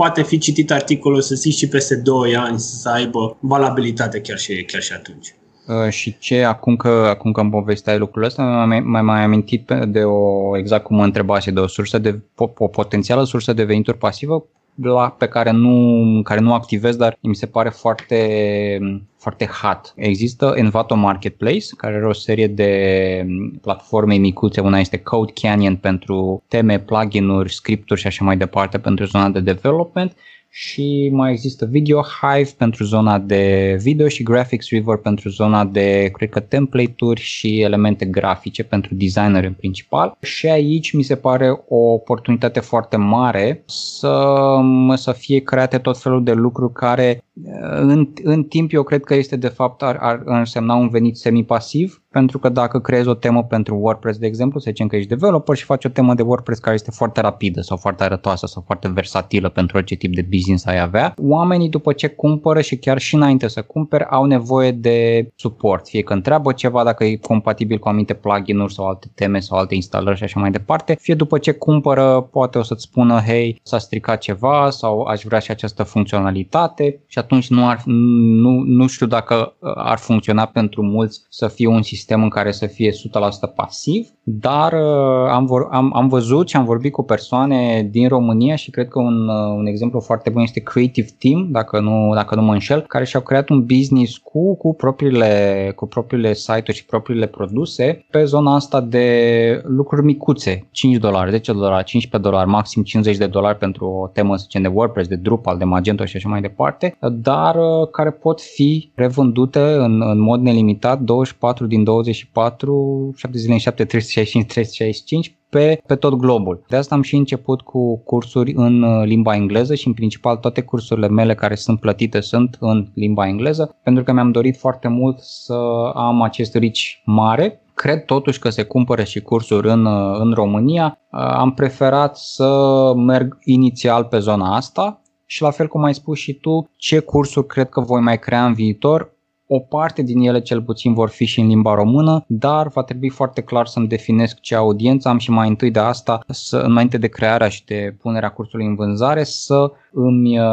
poate 0.00 0.22
fi 0.22 0.38
citit 0.38 0.70
articolul, 0.70 1.20
să 1.20 1.34
zici 1.34 1.56
și 1.56 1.68
peste 1.68 1.96
2 1.96 2.36
ani 2.36 2.58
să 2.58 2.88
aibă 2.88 3.36
valabilitate 3.40 4.20
chiar 4.20 4.38
și, 4.38 4.64
chiar 4.64 4.82
și 4.82 4.92
atunci. 4.92 5.34
Uh, 5.66 5.90
și 5.90 6.18
ce, 6.18 6.42
acum 6.42 6.76
că, 6.76 6.88
acum 6.88 7.32
că 7.32 7.40
îmi 7.40 7.50
povesteai 7.50 7.98
lucrul 7.98 8.22
ăsta, 8.22 8.42
mai 8.42 8.80
mai, 8.80 9.02
mai 9.02 9.22
amintit 9.22 9.72
de 9.86 10.02
o, 10.04 10.56
exact 10.56 10.84
cum 10.84 10.96
mă 10.96 11.04
întrebase, 11.04 11.50
de 11.50 11.60
o 11.60 11.66
sursă 11.66 11.98
de, 11.98 12.20
o, 12.36 12.50
o 12.58 12.66
potențială 12.68 13.24
sursă 13.24 13.52
de 13.52 13.64
venituri 13.64 13.98
pasivă 13.98 14.46
la, 14.82 15.10
pe 15.18 15.26
care 15.26 15.50
nu, 15.50 16.20
care 16.22 16.40
nu 16.40 16.54
activez, 16.54 16.96
dar 16.96 17.18
mi 17.20 17.34
se 17.34 17.46
pare 17.46 17.68
foarte, 17.68 18.78
foarte 19.16 19.46
hot. 19.46 19.92
Există 19.96 20.52
Envato 20.56 20.94
Marketplace, 20.94 21.66
care 21.76 21.94
are 21.94 22.06
o 22.06 22.12
serie 22.12 22.46
de 22.46 23.26
platforme 23.60 24.14
micuțe. 24.14 24.60
Una 24.60 24.78
este 24.78 24.98
Code 24.98 25.32
Canyon 25.32 25.76
pentru 25.76 26.42
teme, 26.48 26.78
plugin-uri, 26.78 27.52
scripturi 27.52 28.00
și 28.00 28.06
așa 28.06 28.24
mai 28.24 28.36
departe 28.36 28.78
pentru 28.78 29.04
zona 29.04 29.28
de 29.28 29.40
development 29.40 30.16
și 30.50 31.08
mai 31.12 31.32
există 31.32 31.66
Video 31.66 32.02
Hive 32.02 32.50
pentru 32.56 32.84
zona 32.84 33.18
de 33.18 33.76
video 33.80 34.08
și 34.08 34.22
Graphics 34.22 34.68
River 34.68 34.96
pentru 34.96 35.28
zona 35.28 35.64
de, 35.64 36.10
cred 36.12 36.28
că, 36.28 36.40
template-uri 36.40 37.20
și 37.20 37.60
elemente 37.60 38.04
grafice 38.04 38.62
pentru 38.62 38.94
designer 38.94 39.44
în 39.44 39.52
principal. 39.52 40.16
Și 40.22 40.46
aici 40.48 40.92
mi 40.92 41.02
se 41.02 41.16
pare 41.16 41.50
o 41.68 41.76
oportunitate 41.76 42.60
foarte 42.60 42.96
mare 42.96 43.62
să, 43.66 44.58
să 44.94 45.12
fie 45.12 45.38
create 45.38 45.78
tot 45.78 45.98
felul 45.98 46.24
de 46.24 46.32
lucruri 46.32 46.72
care 46.72 47.22
în, 47.70 48.08
în 48.22 48.44
timp 48.44 48.72
eu 48.72 48.82
cred 48.82 49.04
că 49.04 49.14
este 49.14 49.36
de 49.36 49.48
fapt 49.48 49.82
ar, 49.82 49.96
ar 50.00 50.22
însemna 50.24 50.74
un 50.74 50.88
venit 50.88 51.16
semi-pasiv 51.16 52.02
pentru 52.18 52.38
că 52.38 52.48
dacă 52.48 52.80
creezi 52.80 53.08
o 53.08 53.14
temă 53.14 53.42
pentru 53.44 53.76
WordPress, 53.76 54.18
de 54.18 54.26
exemplu, 54.26 54.60
să 54.60 54.66
zicem 54.68 54.86
că 54.86 54.96
ești 54.96 55.08
developer 55.08 55.56
și 55.56 55.64
faci 55.64 55.84
o 55.84 55.88
temă 55.88 56.14
de 56.14 56.22
WordPress 56.22 56.60
care 56.60 56.74
este 56.74 56.90
foarte 56.90 57.20
rapidă 57.20 57.60
sau 57.60 57.76
foarte 57.76 58.04
arătoasă 58.04 58.46
sau 58.46 58.62
foarte 58.66 58.88
versatilă 58.88 59.48
pentru 59.48 59.76
orice 59.76 59.94
tip 59.94 60.14
de 60.14 60.26
business 60.30 60.66
ai 60.66 60.80
avea, 60.80 61.14
oamenii 61.22 61.68
după 61.68 61.92
ce 61.92 62.08
cumpără 62.08 62.60
și 62.60 62.76
chiar 62.76 62.98
și 62.98 63.14
înainte 63.14 63.48
să 63.48 63.62
cumpere 63.62 64.06
au 64.10 64.24
nevoie 64.24 64.70
de 64.70 65.28
suport, 65.36 65.88
fie 65.88 66.02
că 66.02 66.12
întreabă 66.12 66.52
ceva 66.52 66.84
dacă 66.84 67.04
e 67.04 67.16
compatibil 67.16 67.78
cu 67.78 67.88
anumite 67.88 68.14
plugin-uri 68.14 68.72
sau 68.72 68.86
alte 68.86 69.10
teme 69.14 69.38
sau 69.38 69.58
alte 69.58 69.74
instalări 69.74 70.16
și 70.16 70.24
așa 70.24 70.40
mai 70.40 70.50
departe, 70.50 70.96
fie 71.00 71.14
după 71.14 71.38
ce 71.38 71.52
cumpără 71.52 72.28
poate 72.30 72.58
o 72.58 72.62
să-ți 72.62 72.82
spună 72.82 73.20
hei, 73.26 73.60
s-a 73.62 73.78
stricat 73.78 74.20
ceva 74.20 74.70
sau 74.70 75.02
aș 75.02 75.22
vrea 75.22 75.38
și 75.38 75.50
această 75.50 75.82
funcționalitate. 75.82 77.00
Și 77.06 77.18
atunci 77.18 77.48
nu, 77.48 77.68
ar, 77.68 77.82
nu, 77.84 78.50
nu 78.50 78.86
știu 78.86 79.06
dacă 79.06 79.54
ar 79.74 79.98
funcționa 79.98 80.46
pentru 80.46 80.82
mulți 80.82 81.26
să 81.28 81.48
fie 81.48 81.66
un 81.66 81.82
sistem 81.82 82.07
sistem 82.08 82.26
în 82.26 82.32
care 82.32 82.52
să 82.52 82.66
fie 82.66 82.90
100% 82.90 83.54
pasiv, 83.54 84.08
dar 84.22 84.72
uh, 84.72 85.30
am, 85.30 85.46
vor, 85.46 85.68
am, 85.70 85.92
am 85.94 86.08
văzut 86.08 86.48
și 86.48 86.56
am 86.56 86.64
vorbit 86.64 86.92
cu 86.92 87.02
persoane 87.02 87.88
din 87.90 88.08
România 88.08 88.56
și 88.56 88.70
cred 88.70 88.88
că 88.88 88.98
un, 88.98 89.28
uh, 89.28 89.56
un 89.56 89.66
exemplu 89.66 90.00
foarte 90.00 90.30
bun 90.30 90.42
este 90.42 90.60
Creative 90.60 91.08
Team, 91.18 91.48
dacă 91.50 91.80
nu, 91.80 92.14
dacă 92.14 92.34
nu 92.34 92.42
mă 92.42 92.52
înșel, 92.52 92.80
care 92.80 93.04
și-au 93.04 93.22
creat 93.22 93.48
un 93.48 93.64
business 93.64 94.16
cu, 94.16 94.56
cu, 94.56 94.74
propriile, 94.74 95.72
cu 95.76 95.86
propriile 95.86 96.34
site-uri 96.34 96.74
și 96.74 96.84
propriile 96.84 97.26
produse 97.26 98.06
pe 98.10 98.24
zona 98.24 98.54
asta 98.54 98.80
de 98.80 99.62
lucruri 99.64 100.04
micuțe, 100.04 100.66
5 100.70 100.96
dolari, 100.96 101.30
10 101.30 101.52
dolari, 101.52 101.84
15 101.84 102.30
dolari, 102.30 102.50
maxim 102.50 102.82
50 102.82 103.16
de 103.16 103.26
dolari 103.26 103.58
pentru 103.58 103.86
o 103.86 104.06
temă, 104.06 104.36
să 104.36 104.42
zicem, 104.42 104.62
de 104.62 104.68
WordPress, 104.68 105.08
de 105.08 105.16
Drupal, 105.16 105.58
de 105.58 105.64
Magento 105.64 106.04
și 106.04 106.16
așa 106.16 106.28
mai 106.28 106.40
departe, 106.40 106.96
dar 107.12 107.54
uh, 107.54 107.88
care 107.90 108.10
pot 108.10 108.40
fi 108.40 108.90
revândute 108.94 109.60
în, 109.60 110.02
în 110.02 110.18
mod 110.18 110.40
nelimitat 110.40 111.00
24 111.00 111.66
din 111.66 111.84
24, 111.88 113.12
7 113.16 113.38
zile 113.38 113.52
în 113.52 113.58
7, 113.58 113.84
365, 113.84 114.52
365 114.52 115.36
pe, 115.48 115.82
pe 115.86 115.94
tot 115.94 116.14
globul. 116.14 116.64
De 116.68 116.76
asta 116.76 116.94
am 116.94 117.02
și 117.02 117.16
început 117.16 117.60
cu 117.60 117.98
cursuri 117.98 118.52
în 118.56 118.82
uh, 118.82 119.04
limba 119.04 119.34
engleză 119.34 119.74
și 119.74 119.86
în 119.86 119.92
principal 119.92 120.36
toate 120.36 120.60
cursurile 120.62 121.08
mele 121.08 121.34
care 121.34 121.54
sunt 121.54 121.80
plătite 121.80 122.20
sunt 122.20 122.56
în 122.60 122.86
limba 122.94 123.26
engleză 123.26 123.76
pentru 123.82 124.02
că 124.02 124.12
mi-am 124.12 124.30
dorit 124.30 124.56
foarte 124.56 124.88
mult 124.88 125.18
să 125.18 125.54
am 125.94 126.22
acest 126.22 126.54
reach 126.54 126.78
mare 127.04 127.62
cred 127.74 128.04
totuși 128.04 128.38
că 128.38 128.50
se 128.50 128.62
cumpără 128.62 129.02
și 129.02 129.20
cursuri 129.20 129.68
în, 129.68 129.84
uh, 129.84 130.18
în 130.18 130.32
România. 130.32 130.98
Uh, 131.12 131.20
am 131.20 131.54
preferat 131.54 132.16
să 132.16 132.92
merg 132.96 133.38
inițial 133.44 134.04
pe 134.04 134.18
zona 134.18 134.56
asta 134.56 135.02
și 135.26 135.42
la 135.42 135.50
fel 135.50 135.66
cum 135.68 135.84
ai 135.84 135.94
spus 135.94 136.18
și 136.18 136.32
tu, 136.32 136.70
ce 136.76 136.98
cursuri 136.98 137.46
cred 137.46 137.68
că 137.68 137.80
voi 137.80 138.00
mai 138.00 138.18
crea 138.18 138.44
în 138.44 138.52
viitor. 138.52 139.16
O 139.50 139.58
parte 139.58 140.02
din 140.02 140.20
ele 140.20 140.40
cel 140.40 140.62
puțin 140.62 140.94
vor 140.94 141.08
fi 141.08 141.24
și 141.24 141.40
în 141.40 141.46
limba 141.46 141.74
română, 141.74 142.24
dar 142.26 142.68
va 142.68 142.82
trebui 142.82 143.08
foarte 143.08 143.40
clar 143.40 143.66
să-mi 143.66 143.88
definesc 143.88 144.40
ce 144.40 144.54
audiență 144.54 145.08
am 145.08 145.18
și 145.18 145.30
mai 145.30 145.48
întâi 145.48 145.70
de 145.70 145.78
asta, 145.78 146.20
să, 146.28 146.56
înainte 146.56 146.98
de 146.98 147.06
crearea 147.06 147.48
și 147.48 147.64
de 147.64 147.96
punerea 148.00 148.28
cursului 148.28 148.66
în 148.66 148.74
vânzare, 148.74 149.24
să 149.24 149.70
îmi 149.92 150.38
uh, 150.38 150.46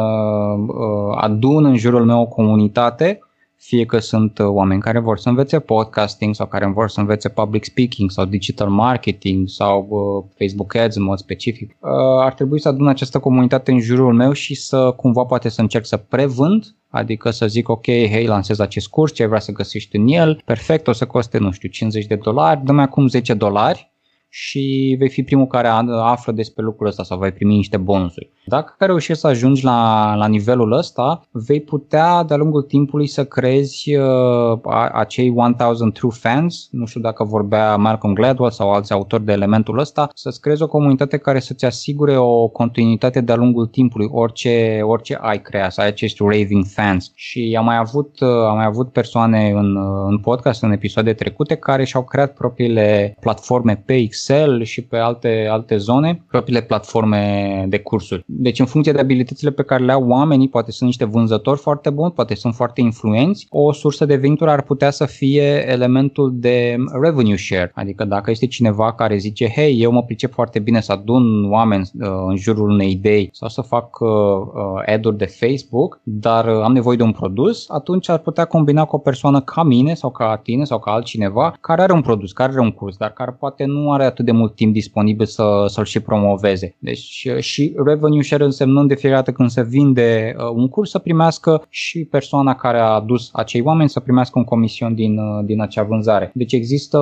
uh, 0.66 1.16
adun 1.16 1.64
în 1.64 1.76
jurul 1.76 2.04
meu 2.04 2.20
o 2.20 2.26
comunitate 2.26 3.20
fie 3.66 3.84
că 3.84 3.98
sunt 3.98 4.38
uh, 4.38 4.46
oameni 4.46 4.80
care 4.80 4.98
vor 4.98 5.18
să 5.18 5.28
învețe 5.28 5.58
podcasting 5.58 6.34
sau 6.34 6.46
care 6.46 6.66
vor 6.66 6.88
să 6.88 7.00
învețe 7.00 7.28
public 7.28 7.64
speaking 7.64 8.10
sau 8.10 8.24
digital 8.24 8.68
marketing 8.68 9.48
sau 9.48 9.86
uh, 9.88 10.24
Facebook 10.38 10.74
Ads 10.74 10.96
în 10.96 11.02
mod 11.02 11.18
specific. 11.18 11.76
Uh, 11.80 11.90
ar 12.20 12.34
trebui 12.34 12.60
să 12.60 12.68
adun 12.68 12.88
această 12.88 13.18
comunitate 13.18 13.70
în 13.70 13.80
jurul 13.80 14.14
meu 14.14 14.32
și 14.32 14.54
să 14.54 14.92
cumva 14.96 15.24
poate 15.24 15.48
să 15.48 15.60
încerc 15.60 15.86
să 15.86 15.96
prevând 15.96 16.64
Adică 16.96 17.30
să 17.30 17.46
zic, 17.46 17.68
ok, 17.68 17.84
hei, 17.84 18.26
lansez 18.26 18.58
acest 18.58 18.88
curs, 18.88 19.12
ce 19.12 19.26
vrea 19.26 19.38
să 19.38 19.52
găsești 19.52 19.96
în 19.96 20.06
el, 20.08 20.42
perfect, 20.44 20.86
o 20.86 20.92
să 20.92 21.06
coste, 21.06 21.38
nu 21.38 21.50
știu, 21.50 21.68
50 21.68 22.06
de 22.06 22.14
dolari, 22.14 22.64
dă-mi 22.64 22.80
acum 22.80 23.08
10 23.08 23.34
dolari 23.34 23.90
și 24.28 24.94
vei 24.98 25.08
fi 25.08 25.22
primul 25.22 25.46
care 25.46 25.68
află 25.88 26.32
despre 26.32 26.64
lucrul 26.64 26.86
ăsta 26.86 27.02
sau 27.02 27.18
vei 27.18 27.32
primi 27.32 27.54
niște 27.54 27.76
bonusuri. 27.76 28.30
Dacă 28.48 28.84
reușești 28.84 29.20
să 29.20 29.26
ajungi 29.26 29.64
la, 29.64 30.14
la 30.14 30.26
nivelul 30.26 30.72
ăsta, 30.72 31.20
vei 31.30 31.60
putea 31.60 32.22
de-a 32.22 32.36
lungul 32.36 32.62
timpului 32.62 33.06
să 33.06 33.24
crezi 33.24 33.94
uh, 33.94 34.58
acei 34.92 35.30
1000 35.30 35.90
true 35.92 36.10
fans, 36.14 36.68
nu 36.70 36.86
știu 36.86 37.00
dacă 37.00 37.24
vorbea 37.24 37.76
Malcolm 37.76 38.14
Gladwell 38.14 38.50
sau 38.50 38.72
alți 38.72 38.92
autori 38.92 39.24
de 39.24 39.32
elementul 39.32 39.78
ăsta, 39.78 40.10
să-ți 40.14 40.40
creezi 40.40 40.62
o 40.62 40.68
comunitate 40.68 41.16
care 41.16 41.40
să-ți 41.40 41.64
asigure 41.64 42.16
o 42.16 42.48
continuitate 42.48 43.20
de-a 43.20 43.36
lungul 43.36 43.66
timpului, 43.66 44.08
orice, 44.10 44.80
orice 44.82 45.18
ai 45.20 45.42
crea, 45.42 45.70
să 45.70 45.80
ai 45.80 45.86
acești 45.86 46.22
raving 46.22 46.64
fans. 46.64 47.12
Și 47.14 47.56
am 47.58 47.64
mai 47.64 47.76
avut, 47.76 48.20
uh, 48.20 48.28
am 48.28 48.56
mai 48.56 48.66
avut 48.66 48.92
persoane 48.92 49.50
în, 49.50 49.76
uh, 49.76 50.06
în 50.08 50.18
podcast, 50.18 50.62
în 50.62 50.72
episoade 50.72 51.12
trecute, 51.12 51.54
care 51.54 51.84
și-au 51.84 52.02
creat 52.02 52.34
propriile 52.34 53.16
platforme 53.20 53.82
pe 53.86 53.94
Excel 53.94 54.62
și 54.62 54.82
pe 54.82 54.96
alte, 54.96 55.48
alte 55.50 55.76
zone, 55.76 56.24
propriile 56.28 56.60
platforme 56.60 57.64
de 57.68 57.78
cursuri. 57.78 58.24
Deci 58.38 58.58
în 58.58 58.66
funcție 58.66 58.92
de 58.92 59.00
abilitățile 59.00 59.50
pe 59.50 59.62
care 59.62 59.84
le 59.84 59.92
au 59.92 60.08
oamenii, 60.08 60.48
poate 60.48 60.70
sunt 60.70 60.88
niște 60.88 61.04
vânzători 61.04 61.58
foarte 61.58 61.90
buni, 61.90 62.12
poate 62.12 62.34
sunt 62.34 62.54
foarte 62.54 62.80
influenți, 62.80 63.46
o 63.50 63.72
sursă 63.72 64.04
de 64.04 64.16
venituri 64.16 64.50
ar 64.50 64.62
putea 64.62 64.90
să 64.90 65.06
fie 65.06 65.70
elementul 65.70 66.32
de 66.34 66.76
revenue 67.02 67.36
share. 67.36 67.70
Adică 67.74 68.04
dacă 68.04 68.30
este 68.30 68.46
cineva 68.46 68.92
care 68.92 69.16
zice, 69.16 69.48
hei, 69.48 69.80
eu 69.80 69.90
mă 69.90 70.02
pricep 70.02 70.32
foarte 70.32 70.58
bine 70.58 70.80
să 70.80 70.92
adun 70.92 71.50
oameni 71.50 71.90
uh, 72.00 72.08
în 72.28 72.36
jurul 72.36 72.70
unei 72.70 72.90
idei 72.90 73.28
sau 73.32 73.48
să 73.48 73.60
fac 73.60 74.00
uh, 74.00 74.08
uh, 74.08 74.94
ad-uri 74.94 75.16
de 75.16 75.26
Facebook, 75.26 76.00
dar 76.02 76.46
uh, 76.46 76.62
am 76.62 76.72
nevoie 76.72 76.96
de 76.96 77.02
un 77.02 77.12
produs, 77.12 77.68
atunci 77.68 78.08
ar 78.08 78.18
putea 78.18 78.44
combina 78.44 78.84
cu 78.84 78.96
o 78.96 78.98
persoană 78.98 79.40
ca 79.40 79.62
mine 79.62 79.94
sau 79.94 80.10
ca 80.10 80.40
tine 80.42 80.64
sau 80.64 80.78
ca 80.78 80.90
altcineva 80.90 81.54
care 81.60 81.82
are 81.82 81.92
un 81.92 82.00
produs, 82.00 82.32
care 82.32 82.52
are 82.52 82.60
un 82.60 82.70
curs, 82.70 82.96
dar 82.96 83.12
care 83.12 83.36
poate 83.38 83.64
nu 83.64 83.92
are 83.92 84.04
atât 84.04 84.24
de 84.24 84.32
mult 84.32 84.54
timp 84.54 84.72
disponibil 84.72 85.26
să, 85.26 85.64
să-l 85.66 85.84
și 85.84 86.00
promoveze. 86.00 86.76
Deci 86.78 87.28
și 87.38 87.74
revenue 87.84 88.22
share 88.26 88.44
însemnând 88.44 88.88
de 88.88 88.94
fiecare 88.94 89.22
dată 89.22 89.36
când 89.36 89.50
se 89.50 89.62
vinde 89.62 90.34
uh, 90.38 90.44
un 90.54 90.68
curs 90.68 90.90
să 90.90 90.98
primească 90.98 91.66
și 91.68 92.04
persoana 92.04 92.54
care 92.54 92.78
a 92.78 92.94
adus 92.94 93.30
acei 93.32 93.60
oameni 93.60 93.88
să 93.88 94.00
primească 94.00 94.38
un 94.38 94.44
comision 94.44 94.94
din, 94.94 95.18
uh, 95.18 95.44
din 95.44 95.60
acea 95.60 95.82
vânzare. 95.82 96.30
Deci 96.34 96.52
există 96.52 96.98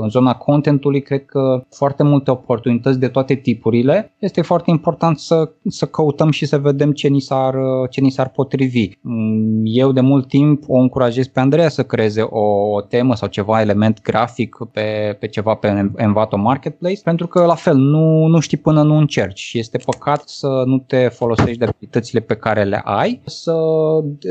în 0.00 0.08
zona 0.08 0.34
contentului, 0.34 1.02
cred 1.02 1.24
că 1.24 1.64
foarte 1.70 2.02
multe 2.02 2.30
oportunități 2.30 2.98
de 2.98 3.08
toate 3.08 3.34
tipurile. 3.34 4.14
Este 4.18 4.42
foarte 4.42 4.70
important 4.70 5.18
să, 5.18 5.50
să 5.68 5.86
căutăm 5.86 6.30
și 6.30 6.46
să 6.46 6.58
vedem 6.58 6.92
ce 6.92 7.08
ni, 7.08 7.20
s-ar, 7.20 7.54
ce 7.90 8.00
ni 8.00 8.10
s-ar 8.10 8.28
potrivi. 8.28 8.88
Mm, 9.00 9.62
eu 9.64 9.92
de 9.92 10.00
mult 10.00 10.28
timp 10.28 10.62
o 10.66 10.76
încurajez 10.78 11.26
pe 11.26 11.40
Andreea 11.40 11.68
să 11.68 11.82
creeze 11.82 12.20
o, 12.20 12.40
o 12.74 12.80
temă 12.80 13.14
sau 13.14 13.28
ceva 13.28 13.60
element 13.60 14.02
grafic 14.02 14.56
pe, 14.72 15.16
pe 15.20 15.26
ceva 15.26 15.54
pe 15.54 15.90
Envato 15.96 16.36
Marketplace, 16.36 17.00
pentru 17.04 17.26
că 17.26 17.44
la 17.44 17.54
fel 17.54 17.76
nu, 17.76 18.26
nu 18.26 18.40
știi 18.40 18.56
până 18.56 18.82
nu 18.82 18.96
încerci 18.96 19.38
și 19.38 19.58
este 19.58 19.78
păcat 19.84 20.07
să 20.24 20.62
nu 20.66 20.78
te 20.78 21.08
folosești 21.08 21.58
de 21.58 21.64
abilitățile 21.64 22.20
pe 22.20 22.36
care 22.36 22.64
le 22.64 22.80
ai, 22.84 23.22
să 23.24 23.54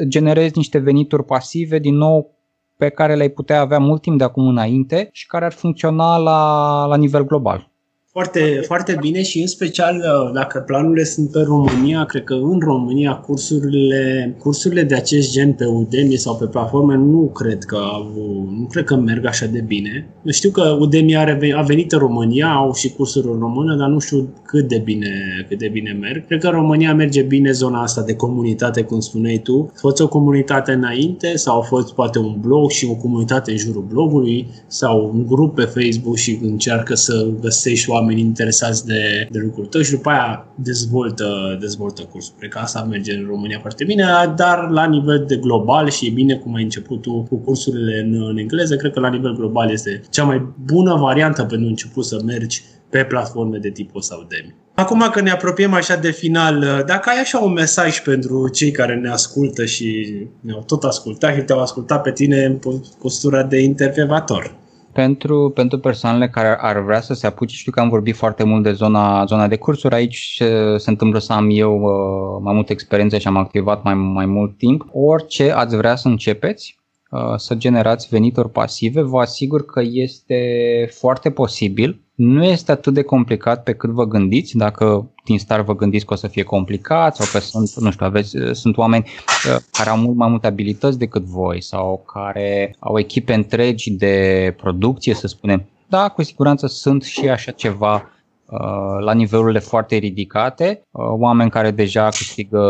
generezi 0.08 0.58
niște 0.58 0.78
venituri 0.78 1.24
pasive 1.24 1.80
din 1.80 1.96
nou 1.96 2.36
pe 2.78 2.90
care 2.90 3.16
le-ai 3.16 3.30
putea 3.30 3.60
avea 3.60 3.80
mult 3.80 4.02
timp 4.02 4.18
de 4.18 4.24
acum 4.24 4.48
înainte 4.48 5.10
și 5.12 5.28
care 5.28 5.46
ar 5.46 5.52
funcționa 5.52 6.18
la, 6.18 6.86
la 6.86 6.96
nivel 6.96 7.26
global. 7.26 7.72
Foarte, 8.18 8.62
foarte 8.66 8.98
bine 9.00 9.24
și 9.24 9.42
în 9.42 9.48
special 9.48 9.96
uh, 9.96 10.32
dacă 10.34 10.60
planurile 10.60 11.04
sunt 11.04 11.32
pe 11.32 11.40
România, 11.40 12.06
cred 12.06 12.24
că 12.24 12.34
în 12.34 12.60
România 12.60 13.14
cursurile, 13.16 14.36
cursurile 14.40 14.84
de 14.84 14.96
acest 14.96 15.32
gen 15.32 15.54
pe 15.54 15.66
Udemy 15.66 16.16
sau 16.16 16.36
pe 16.36 16.46
platforme 16.46 16.96
nu 16.96 17.32
cred 17.34 17.64
că 17.64 17.76
au, 17.76 18.12
nu 18.60 18.68
cred 18.70 18.84
că 18.84 18.96
merg 18.96 19.26
așa 19.26 19.46
de 19.46 19.60
bine. 19.60 20.10
Știu 20.30 20.50
că 20.50 20.78
Udemy 20.80 21.18
are, 21.18 21.54
a 21.56 21.62
venit 21.62 21.92
în 21.92 22.00
România, 22.00 22.48
au 22.48 22.74
și 22.74 22.90
cursuri 22.90 23.28
în 23.28 23.40
română, 23.40 23.76
dar 23.76 23.88
nu 23.88 24.00
știu 24.00 24.34
cât 24.46 24.68
de 24.68 24.78
bine, 24.78 25.10
cât 25.48 25.58
de 25.58 25.68
bine 25.68 25.98
merg. 26.02 26.26
Cred 26.26 26.40
că 26.40 26.48
în 26.48 26.54
România 26.54 26.94
merge 26.94 27.22
bine 27.22 27.52
zona 27.52 27.82
asta 27.82 28.02
de 28.02 28.16
comunitate, 28.16 28.82
cum 28.82 29.00
spuneai 29.00 29.38
tu. 29.44 29.72
A 29.74 29.78
fost 29.80 30.00
o 30.00 30.08
comunitate 30.08 30.72
înainte 30.72 31.36
sau 31.36 31.60
a 31.60 31.62
fost 31.62 31.94
poate 31.94 32.20
un 32.20 32.36
blog 32.40 32.70
și 32.70 32.88
o 32.90 32.96
comunitate 32.96 33.52
în 33.52 33.58
jurul 33.58 33.86
blogului 33.90 34.48
sau 34.68 35.12
un 35.14 35.26
grup 35.28 35.56
pe 35.56 35.62
Facebook 35.62 36.16
și 36.16 36.40
încearcă 36.42 36.96
să 36.96 37.28
găsești 37.42 37.90
oameni 37.90 38.06
oameni 38.08 38.28
interesați 38.28 38.86
de, 38.86 39.28
de 39.32 39.40
lucrul 39.40 39.66
tău 39.66 39.82
și 39.82 39.92
după 39.92 40.10
aia 40.10 40.48
dezvoltă, 40.56 41.58
dezvoltă 41.60 42.02
cursul. 42.02 42.34
Cred 42.38 42.50
că 42.50 42.58
asta 42.58 42.88
merge 42.90 43.14
în 43.14 43.26
România 43.28 43.60
foarte 43.60 43.84
bine, 43.84 44.06
dar 44.36 44.70
la 44.70 44.86
nivel 44.86 45.24
de 45.28 45.36
global 45.36 45.90
și 45.90 46.08
e 46.08 46.12
bine 46.12 46.36
cum 46.36 46.54
ai 46.54 46.64
început 46.64 47.02
tu 47.02 47.26
cu 47.30 47.36
cursurile 47.36 48.00
în, 48.00 48.28
în 48.30 48.38
engleză, 48.38 48.76
cred 48.76 48.92
că 48.92 49.00
la 49.00 49.10
nivel 49.10 49.36
global 49.36 49.72
este 49.72 50.02
cea 50.10 50.24
mai 50.24 50.54
bună 50.66 50.96
variantă 50.96 51.44
pentru 51.44 51.68
început 51.68 52.06
să 52.06 52.22
mergi 52.26 52.64
pe 52.90 53.04
platforme 53.04 53.58
de 53.58 53.70
tipul 53.70 54.02
sau 54.02 54.22
Udemy. 54.26 54.56
Acum 54.74 55.10
că 55.12 55.22
ne 55.22 55.32
apropiem 55.32 55.74
așa 55.74 55.96
de 55.96 56.12
final, 56.12 56.84
dacă 56.86 57.10
ai 57.10 57.20
așa 57.20 57.40
un 57.40 57.52
mesaj 57.52 58.02
pentru 58.02 58.50
cei 58.50 58.72
care 58.72 58.96
ne 58.96 59.10
ascultă 59.10 59.66
și 59.66 60.08
ne-au 60.40 60.64
tot 60.68 60.84
ascultat 60.84 61.36
și 61.36 61.42
te-au 61.42 61.60
ascultat 61.60 62.02
pe 62.02 62.12
tine 62.12 62.44
în 62.46 62.60
postura 63.02 63.44
de 63.44 63.60
intervievator, 63.62 64.56
pentru, 64.98 65.52
pentru 65.56 65.80
persoanele 65.80 66.30
care 66.30 66.58
ar 66.62 66.80
vrea 66.80 67.02
să 67.02 67.14
se 67.14 67.28
apuce, 67.28 67.56
știu 67.56 67.72
că 67.72 67.80
am 67.80 67.90
vorbit 67.90 68.16
foarte 68.16 68.44
mult 68.44 68.64
de 68.64 68.72
zona, 68.72 69.26
zona 69.26 69.48
de 69.48 69.58
cursuri, 69.58 69.96
aici 69.96 70.42
se 70.78 70.90
întâmplă 70.90 71.20
să 71.20 71.34
am 71.34 71.48
eu 71.52 71.82
uh, 71.82 72.42
mai 72.42 72.54
multă 72.54 72.72
experiență 72.72 73.18
și 73.18 73.28
am 73.28 73.38
activat 73.38 73.84
mai, 73.84 73.94
mai 73.94 74.26
mult 74.26 74.58
timp. 74.58 74.86
Orice 74.92 75.52
ați 75.52 75.76
vrea 75.76 75.96
să 75.96 76.08
începeți, 76.08 76.80
uh, 77.12 77.36
să 77.36 77.56
generați 77.56 78.08
venituri 78.10 78.50
pasive, 78.50 79.02
vă 79.02 79.20
asigur 79.20 79.66
că 79.66 79.82
este 79.84 80.40
foarte 80.92 81.32
posibil 81.32 82.02
nu 82.18 82.44
este 82.44 82.72
atât 82.72 82.94
de 82.94 83.02
complicat 83.02 83.64
pe 83.64 83.74
cât 83.74 83.90
vă 83.90 84.06
gândiți, 84.06 84.58
dacă 84.58 85.10
din 85.24 85.40
start 85.40 85.66
vă 85.66 85.76
gândiți 85.76 86.06
că 86.06 86.14
o 86.14 86.16
să 86.16 86.28
fie 86.28 86.44
complicat 86.44 87.16
sau 87.16 87.26
că 87.32 87.40
sunt, 87.40 87.74
nu 87.74 87.92
știu, 87.92 88.06
aveți, 88.06 88.38
sunt 88.52 88.78
oameni 88.78 89.04
uh, 89.06 89.58
care 89.72 89.90
au 89.90 89.98
mult 89.98 90.16
mai 90.16 90.30
multe 90.30 90.48
abilități 90.48 90.98
decât 90.98 91.24
voi 91.24 91.62
sau 91.62 92.04
care 92.14 92.76
au 92.80 93.00
echipe 93.00 93.34
întregi 93.34 93.92
de 93.92 94.56
producție, 94.58 95.14
să 95.14 95.28
spunem. 95.28 95.66
Da, 95.88 96.10
cu 96.10 96.24
siguranță 96.24 96.68
sunt 96.68 97.04
și 97.04 97.30
așa 97.30 97.52
ceva 97.52 97.94
uh, 97.96 99.04
la 99.04 99.14
nivelurile 99.14 99.60
foarte 99.60 99.96
ridicate, 99.96 100.82
uh, 100.92 101.06
oameni 101.10 101.50
care 101.50 101.72
deja 101.72 102.08
câștigă 102.10 102.62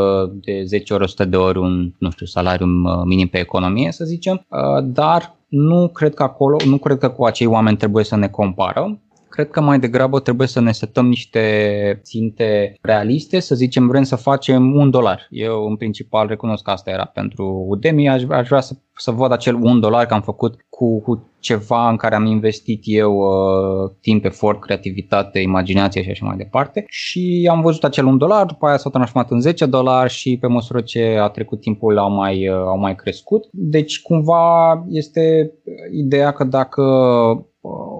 de 0.42 0.64
10 0.66 0.94
ori 0.94 1.04
100 1.04 1.26
de 1.26 1.38
ori 1.38 1.58
un, 1.58 1.94
nu 1.98 2.12
știu, 2.12 2.26
salariu 2.26 2.66
minim 3.06 3.28
pe 3.28 3.40
economie, 3.40 3.92
să 3.92 4.06
zicem, 4.06 4.46
dar 4.84 5.36
nu 5.48 5.88
cred 5.88 6.14
că 6.14 6.24
acolo, 6.24 6.58
nu 6.66 6.78
cred 6.78 6.98
că 6.98 7.10
cu 7.10 7.26
acei 7.26 7.48
oameni 7.48 7.78
trebuie 7.78 8.04
să 8.04 8.16
ne 8.16 8.28
comparăm 8.28 9.02
Cred 9.38 9.50
că 9.50 9.62
mai 9.62 9.80
degrabă 9.80 10.20
trebuie 10.20 10.48
să 10.48 10.60
ne 10.60 10.72
setăm 10.72 11.08
niște 11.08 12.00
ținte 12.04 12.78
realiste, 12.82 13.40
să 13.40 13.56
zicem 13.56 13.88
vrem 13.88 14.04
să 14.04 14.16
facem 14.16 14.76
un 14.76 14.90
dolar. 14.90 15.28
Eu 15.30 15.66
în 15.66 15.76
principal 15.76 16.28
recunosc 16.28 16.64
că 16.64 16.72
asta 16.72 16.90
era 16.90 17.06
pentru 17.06 17.66
Udemy, 17.68 18.10
aș, 18.10 18.24
aș 18.30 18.48
vrea 18.48 18.60
să, 18.60 18.74
să 18.96 19.12
văd 19.12 19.32
acel 19.32 19.56
un 19.56 19.80
dolar 19.80 20.06
că 20.06 20.14
am 20.14 20.22
făcut 20.22 20.66
cu, 20.70 21.02
cu 21.02 21.30
ceva 21.48 21.90
în 21.90 21.96
care 21.96 22.16
am 22.16 22.26
investit 22.26 22.82
eu 22.84 23.18
uh, 23.18 23.92
timp, 24.02 24.26
efort, 24.26 24.60
creativitate, 24.60 25.40
imaginație 25.40 26.04
și 26.04 26.10
așa 26.10 26.26
mai 26.26 26.38
departe 26.38 26.86
și 26.88 27.48
am 27.52 27.62
văzut 27.62 27.84
acel 27.84 28.06
un 28.06 28.18
dolar, 28.18 28.46
după 28.46 28.68
aia 28.68 28.78
s-a 28.78 28.90
transformat 28.90 29.32
în 29.32 29.42
10 29.42 29.66
dolari 29.66 30.12
și 30.14 30.38
pe 30.42 30.48
măsură 30.48 30.82
ce 30.82 31.18
a 31.22 31.28
trecut 31.28 31.62
timpul 31.62 31.98
au 31.98 32.12
mai, 32.12 32.50
uh, 32.50 32.56
au 32.56 32.78
mai 32.78 32.96
crescut. 32.96 33.48
Deci 33.52 34.02
cumva 34.02 34.84
este 34.90 35.52
ideea 35.92 36.32
că 36.32 36.44
dacă 36.44 36.84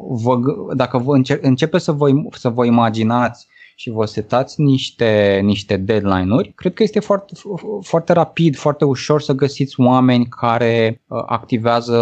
vă, 0.10 0.38
dacă 0.76 0.98
vă 0.98 1.16
înce- 1.16 1.40
începe 1.42 1.78
să 1.78 1.92
vă, 1.92 2.08
să 2.32 2.50
vă 2.50 2.66
imaginați 2.66 3.48
și 3.80 3.90
vă 3.90 4.06
setați 4.06 4.62
niște, 4.62 5.40
niște 5.44 5.78
deadline-uri, 5.78 6.52
cred 6.56 6.74
că 6.74 6.84
este 6.84 7.00
foarte, 7.00 7.34
foarte 7.82 8.14
rapid, 8.14 8.56
foarte 8.56 8.86
ușor 8.86 9.22
să 9.22 9.34
găsiți 9.34 9.80
oameni 9.80 10.26
care 10.26 11.02
uh, 11.08 11.24
activează 11.26 11.98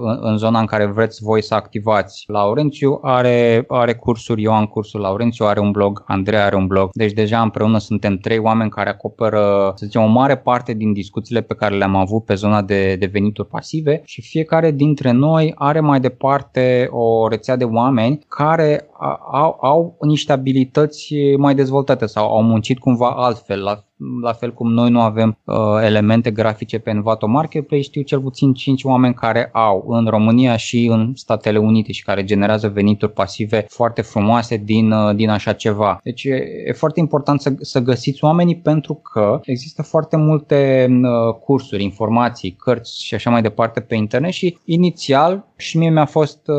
în, 0.00 0.18
în 0.20 0.36
zona 0.36 0.60
în 0.60 0.66
care 0.66 0.86
vreți 0.86 1.22
voi 1.22 1.42
să 1.42 1.54
activați. 1.54 2.24
Laurențiu 2.26 2.98
are, 3.02 3.64
are 3.68 3.94
cursuri, 3.94 4.42
eu 4.42 4.52
am 4.52 4.66
cursul, 4.66 5.00
Laurențiu 5.00 5.44
are 5.44 5.60
un 5.60 5.70
blog, 5.70 6.02
Andrei 6.06 6.38
are 6.38 6.56
un 6.56 6.66
blog, 6.66 6.90
deci 6.92 7.12
deja 7.12 7.42
împreună 7.42 7.78
suntem 7.78 8.16
trei 8.16 8.38
oameni 8.38 8.70
care 8.70 8.88
acoperă, 8.88 9.72
să 9.76 9.86
zicem, 9.86 10.02
o 10.02 10.06
mare 10.06 10.36
parte 10.36 10.72
din 10.72 10.92
discuțiile 10.92 11.40
pe 11.40 11.54
care 11.54 11.76
le-am 11.76 11.96
avut 11.96 12.24
pe 12.24 12.34
zona 12.34 12.62
de, 12.62 12.96
de 12.96 13.06
venituri 13.06 13.48
pasive 13.48 14.02
și 14.04 14.22
fiecare 14.22 14.70
dintre 14.70 15.10
noi 15.10 15.52
are 15.56 15.80
mai 15.80 16.00
departe 16.00 16.88
o 16.90 17.28
rețea 17.28 17.56
de 17.56 17.64
oameni 17.64 18.18
care 18.28 18.88
au, 19.32 19.58
au 19.60 19.96
niște 20.00 20.32
abilități 20.32 21.14
mai 21.38 21.54
dezvoltate 21.54 22.06
sau 22.06 22.26
au 22.36 22.42
muncit 22.42 22.78
cumva 22.78 23.10
altfel, 23.10 23.60
la 23.62 23.84
la 24.22 24.32
fel 24.32 24.52
cum 24.52 24.72
noi 24.72 24.90
nu 24.90 25.00
avem 25.00 25.38
uh, 25.44 25.56
elemente 25.82 26.30
grafice 26.30 26.78
pe 26.78 26.90
Envato 26.90 27.26
Marketplace, 27.26 27.82
știu 27.82 28.02
cel 28.02 28.20
puțin 28.20 28.52
5 28.52 28.84
oameni 28.84 29.14
care 29.14 29.48
au 29.52 29.84
în 29.88 30.06
România 30.06 30.56
și 30.56 30.86
în 30.90 31.12
Statele 31.14 31.58
Unite 31.58 31.92
și 31.92 32.04
care 32.04 32.24
generează 32.24 32.68
venituri 32.68 33.12
pasive 33.12 33.66
foarte 33.68 34.02
frumoase 34.02 34.56
din, 34.56 34.90
uh, 34.92 35.14
din 35.14 35.28
așa 35.28 35.52
ceva. 35.52 36.00
Deci 36.02 36.24
e, 36.24 36.42
e 36.66 36.72
foarte 36.72 37.00
important 37.00 37.40
să, 37.40 37.52
să 37.60 37.80
găsiți 37.80 38.24
oamenii 38.24 38.56
pentru 38.56 38.94
că 38.94 39.40
există 39.44 39.82
foarte 39.82 40.16
multe 40.16 40.88
uh, 40.90 41.34
cursuri, 41.44 41.82
informații, 41.82 42.50
cărți 42.50 43.04
și 43.04 43.14
așa 43.14 43.30
mai 43.30 43.42
departe 43.42 43.80
pe 43.80 43.94
internet 43.94 44.32
și 44.32 44.58
inițial 44.64 45.48
și 45.56 45.78
mie 45.78 45.90
mi-a 45.90 46.04
fost 46.04 46.48
uh, 46.48 46.56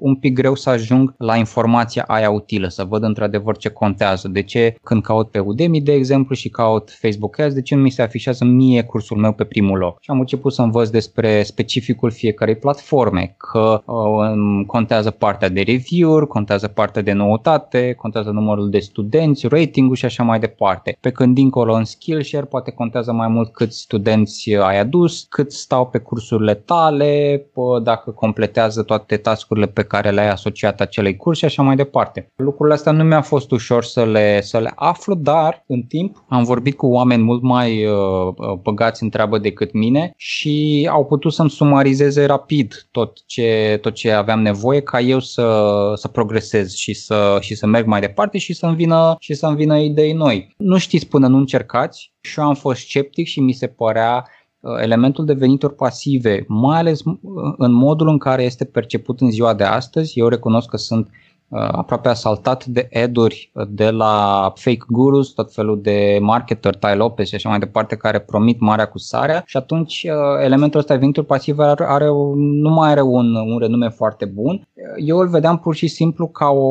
un 0.00 0.14
pic 0.16 0.34
greu 0.34 0.54
să 0.54 0.70
ajung 0.70 1.14
la 1.18 1.36
informația 1.36 2.04
aia 2.06 2.30
utilă, 2.30 2.68
să 2.68 2.84
văd 2.84 3.02
într-adevăr 3.02 3.56
ce 3.56 3.68
contează. 3.68 4.28
De 4.28 4.42
ce 4.42 4.74
când 4.82 5.02
caut 5.02 5.30
pe 5.30 5.38
Udemy, 5.38 5.80
de 5.80 5.92
exemplu, 5.92 6.34
și 6.34 6.48
caut 6.48 6.65
caut 6.66 6.90
Facebook 6.90 7.38
Ads, 7.38 7.54
de 7.54 7.62
ce 7.62 7.74
nu 7.74 7.82
mi 7.82 7.90
se 7.90 8.02
afișează 8.02 8.44
mie 8.44 8.82
cursul 8.82 9.16
meu 9.16 9.32
pe 9.32 9.44
primul 9.44 9.78
loc? 9.78 9.98
Și 10.00 10.10
am 10.10 10.20
început 10.20 10.52
să 10.52 10.62
învăț 10.62 10.88
despre 10.88 11.42
specificul 11.42 12.10
fiecarei 12.10 12.56
platforme, 12.56 13.34
că 13.36 13.82
uh, 13.84 14.66
contează 14.66 15.10
partea 15.10 15.48
de 15.48 15.60
review-uri, 15.60 16.26
contează 16.26 16.68
partea 16.68 17.02
de 17.02 17.12
noutate, 17.12 17.92
contează 17.92 18.30
numărul 18.30 18.70
de 18.70 18.78
studenți, 18.78 19.46
ratingul 19.46 19.96
și 19.96 20.04
așa 20.04 20.22
mai 20.22 20.38
departe. 20.38 20.96
Pe 21.00 21.10
când 21.10 21.34
dincolo 21.34 21.74
în 21.74 21.84
Skillshare 21.84 22.44
poate 22.44 22.70
contează 22.70 23.12
mai 23.12 23.28
mult 23.28 23.52
câți 23.52 23.78
studenți 23.78 24.54
ai 24.54 24.78
adus, 24.78 25.26
cât 25.28 25.52
stau 25.52 25.86
pe 25.86 25.98
cursurile 25.98 26.54
tale, 26.54 27.46
dacă 27.82 28.10
completează 28.10 28.82
toate 28.82 29.16
tascurile 29.16 29.66
pe 29.66 29.82
care 29.82 30.10
le-ai 30.10 30.30
asociat 30.30 30.80
acelei 30.80 31.16
curs 31.16 31.38
și 31.38 31.44
așa 31.44 31.62
mai 31.62 31.76
departe. 31.76 32.32
Lucrurile 32.36 32.74
astea 32.74 32.92
nu 32.92 33.04
mi-a 33.04 33.20
fost 33.20 33.50
ușor 33.50 33.84
să 33.84 34.04
le, 34.04 34.40
să 34.40 34.58
le 34.58 34.72
aflu, 34.74 35.14
dar 35.14 35.64
în 35.66 35.82
timp 35.82 36.24
am 36.28 36.42
vorbit 36.42 36.55
cu 36.76 36.86
oameni 36.86 37.22
mult 37.22 37.42
mai 37.42 37.86
uh, 37.86 37.92
uh, 38.36 38.52
băgați 38.62 39.02
în 39.02 39.08
treabă 39.08 39.38
decât 39.38 39.72
mine 39.72 40.12
și 40.16 40.88
au 40.90 41.04
putut 41.04 41.32
să-mi 41.32 41.50
sumarizeze 41.50 42.24
rapid 42.24 42.88
tot 42.90 43.18
ce, 43.26 43.78
tot 43.80 43.94
ce 43.94 44.10
aveam 44.10 44.40
nevoie 44.40 44.80
ca 44.80 45.00
eu 45.00 45.20
să, 45.20 45.92
să 45.94 46.08
progresez 46.08 46.74
și 46.74 46.94
să, 46.94 47.38
și 47.40 47.54
să 47.54 47.66
merg 47.66 47.86
mai 47.86 48.00
departe 48.00 48.38
și 48.38 48.52
să-mi 48.52 48.76
vină, 48.76 49.16
și 49.18 49.34
să-mi 49.34 49.56
vină 49.56 49.78
idei 49.78 50.12
noi. 50.12 50.54
Nu 50.56 50.78
știți 50.78 51.08
până 51.08 51.26
nu 51.26 51.36
încercați 51.36 52.12
și 52.20 52.40
eu 52.40 52.46
am 52.46 52.54
fost 52.54 52.80
sceptic 52.80 53.26
și 53.26 53.40
mi 53.40 53.52
se 53.52 53.66
părea 53.66 54.28
uh, 54.60 54.72
elementul 54.82 55.24
de 55.24 55.32
venituri 55.32 55.74
pasive, 55.74 56.44
mai 56.48 56.78
ales 56.78 57.00
uh, 57.04 57.14
în 57.56 57.72
modul 57.72 58.08
în 58.08 58.18
care 58.18 58.42
este 58.42 58.64
perceput 58.64 59.20
în 59.20 59.30
ziua 59.30 59.54
de 59.54 59.64
astăzi. 59.64 60.18
Eu 60.18 60.28
recunosc 60.28 60.68
că 60.68 60.76
sunt 60.76 61.08
aproape 61.50 62.08
asaltat 62.08 62.64
de 62.64 62.86
eduri 62.90 63.50
de 63.68 63.90
la 63.90 64.52
fake 64.54 64.84
gurus, 64.88 65.28
tot 65.28 65.52
felul 65.52 65.80
de 65.82 66.18
marketer, 66.20 66.76
Tai 66.76 66.96
Lopez 66.96 67.26
și 67.26 67.34
așa 67.34 67.48
mai 67.48 67.58
departe, 67.58 67.96
care 67.96 68.18
promit 68.18 68.60
marea 68.60 68.88
cu 68.88 68.98
sarea 68.98 69.42
și 69.46 69.56
atunci 69.56 70.06
elementul 70.42 70.80
ăsta 70.80 70.96
venituri 70.96 71.26
pasive 71.26 71.64
are, 71.64 71.84
are, 71.88 72.06
nu 72.34 72.70
mai 72.70 72.90
are 72.90 73.00
un, 73.00 73.34
un 73.34 73.58
renume 73.58 73.88
foarte 73.88 74.24
bun. 74.24 74.68
Eu 74.96 75.18
îl 75.18 75.28
vedeam 75.28 75.58
pur 75.58 75.74
și 75.74 75.86
simplu 75.86 76.26
ca 76.26 76.48
o, 76.48 76.66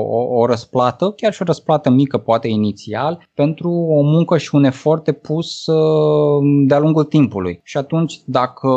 o, 0.00 0.38
o 0.38 0.46
răsplată, 0.46 1.10
chiar 1.16 1.32
și 1.32 1.42
o 1.42 1.44
răsplată 1.44 1.90
mică 1.90 2.18
poate 2.18 2.48
inițial, 2.48 3.28
pentru 3.34 3.70
o 3.70 4.02
muncă 4.02 4.38
și 4.38 4.54
un 4.54 4.64
efort 4.64 5.04
depus 5.04 5.64
de-a 6.66 6.78
lungul 6.78 7.04
timpului. 7.04 7.60
Și 7.62 7.76
atunci 7.76 8.20
dacă 8.24 8.70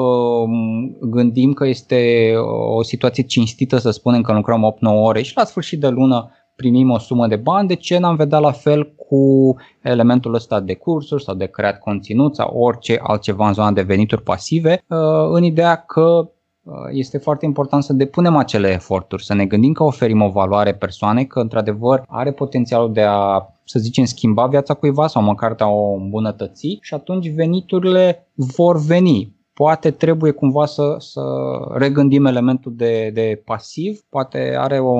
gândim 1.01 1.53
că 1.53 1.67
este 1.67 2.33
o 2.75 2.83
situație 2.83 3.23
cinstită 3.23 3.77
să 3.77 3.91
spunem 3.91 4.21
că 4.21 4.33
lucrăm 4.33 4.75
8-9 4.75 4.77
ore 5.03 5.21
și 5.21 5.35
la 5.35 5.43
sfârșit 5.43 5.79
de 5.79 5.87
lună 5.87 6.31
primim 6.57 6.89
o 6.89 6.97
sumă 6.97 7.27
de 7.27 7.35
bani, 7.35 7.67
de 7.67 7.75
ce 7.75 7.97
n-am 7.97 8.15
vedea 8.15 8.39
la 8.39 8.51
fel 8.51 8.95
cu 8.95 9.55
elementul 9.81 10.33
ăsta 10.33 10.59
de 10.59 10.73
cursuri 10.73 11.23
sau 11.23 11.35
de 11.35 11.45
creat 11.45 11.79
conținut 11.79 12.35
sau 12.35 12.57
orice 12.57 12.99
altceva 13.03 13.47
în 13.47 13.53
zona 13.53 13.71
de 13.71 13.81
venituri 13.81 14.21
pasive, 14.21 14.83
uh, 14.87 14.97
în 15.31 15.43
ideea 15.43 15.75
că 15.75 16.01
uh, 16.01 16.27
este 16.91 17.17
foarte 17.17 17.45
important 17.45 17.83
să 17.83 17.93
depunem 17.93 18.35
acele 18.35 18.71
eforturi, 18.71 19.25
să 19.25 19.33
ne 19.33 19.45
gândim 19.45 19.71
că 19.71 19.83
oferim 19.83 20.21
o 20.21 20.29
valoare 20.29 20.73
persoanei, 20.73 21.27
că 21.27 21.39
într-adevăr 21.39 22.03
are 22.07 22.31
potențialul 22.31 22.93
de 22.93 23.01
a, 23.01 23.47
să 23.63 23.79
zicem, 23.79 24.05
schimba 24.05 24.45
viața 24.45 24.73
cuiva 24.73 25.07
sau 25.07 25.23
măcar 25.23 25.55
de 25.55 25.63
a 25.63 25.67
o 25.67 25.93
îmbunătăți 25.93 26.77
și 26.81 26.93
atunci 26.93 27.29
veniturile 27.29 28.27
vor 28.35 28.79
veni 28.79 29.35
poate 29.57 29.91
trebuie 29.91 30.31
cumva 30.31 30.65
să, 30.65 30.95
să 30.97 31.21
regândim 31.73 32.25
elementul 32.25 32.73
de, 32.75 33.11
de 33.13 33.41
pasiv, 33.45 33.99
poate 34.09 34.55
are 34.59 34.79
o, 34.79 34.93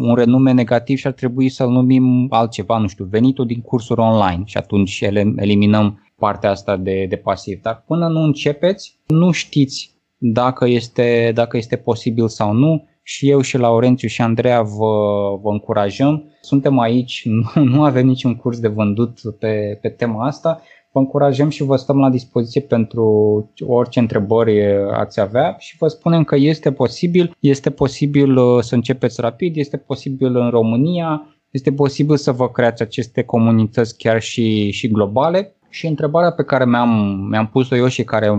un 0.00 0.14
renume 0.14 0.52
negativ 0.52 0.98
și 0.98 1.06
ar 1.06 1.12
trebui 1.12 1.48
să-l 1.48 1.70
numim 1.70 2.26
altceva, 2.30 2.78
nu 2.78 2.86
știu, 2.86 3.04
venitul 3.04 3.46
din 3.46 3.60
cursuri 3.60 4.00
online 4.00 4.42
și 4.44 4.56
atunci 4.56 5.00
eliminăm 5.36 6.04
partea 6.16 6.50
asta 6.50 6.76
de, 6.76 7.06
de 7.08 7.16
pasiv. 7.16 7.60
Dar 7.62 7.84
până 7.86 8.08
nu 8.08 8.20
începeți, 8.20 8.98
nu 9.06 9.30
știți 9.30 9.97
dacă 10.18 10.66
este, 10.66 11.30
dacă 11.34 11.56
este 11.56 11.76
posibil 11.76 12.28
sau 12.28 12.52
nu. 12.52 12.88
Și 13.02 13.30
eu 13.30 13.40
și 13.40 13.58
Laurențiu 13.58 14.08
și 14.08 14.22
Andreea 14.22 14.62
vă, 14.62 15.36
vă 15.42 15.50
încurajăm. 15.50 16.24
Suntem 16.40 16.78
aici, 16.78 17.22
nu, 17.54 17.64
nu 17.64 17.82
avem 17.82 18.06
niciun 18.06 18.36
curs 18.36 18.60
de 18.60 18.68
vândut 18.68 19.20
pe, 19.38 19.78
pe 19.80 19.88
tema 19.88 20.26
asta, 20.26 20.62
vă 20.92 20.98
încurajăm 20.98 21.48
și 21.48 21.62
vă 21.62 21.76
stăm 21.76 21.98
la 21.98 22.10
dispoziție 22.10 22.60
pentru 22.60 23.04
orice 23.66 23.98
întrebări 23.98 24.62
ați 24.92 25.20
avea 25.20 25.56
și 25.58 25.76
vă 25.76 25.88
spunem 25.88 26.24
că 26.24 26.36
este 26.36 26.72
posibil, 26.72 27.36
este 27.40 27.70
posibil 27.70 28.36
uh, 28.36 28.62
să 28.62 28.74
începeți 28.74 29.20
rapid, 29.20 29.56
este 29.56 29.76
posibil 29.76 30.36
în 30.36 30.50
România, 30.50 31.38
este 31.50 31.72
posibil 31.72 32.16
să 32.16 32.32
vă 32.32 32.50
creați 32.50 32.82
aceste 32.82 33.22
comunități 33.22 33.98
chiar 33.98 34.20
și, 34.20 34.70
și 34.70 34.88
globale 34.88 35.57
și 35.68 35.86
întrebarea 35.86 36.30
pe 36.30 36.42
care 36.42 36.64
mi-am, 36.64 36.90
mi-am 37.30 37.46
pus-o 37.46 37.76
eu 37.76 37.86
și 37.86 38.04
care 38.04 38.30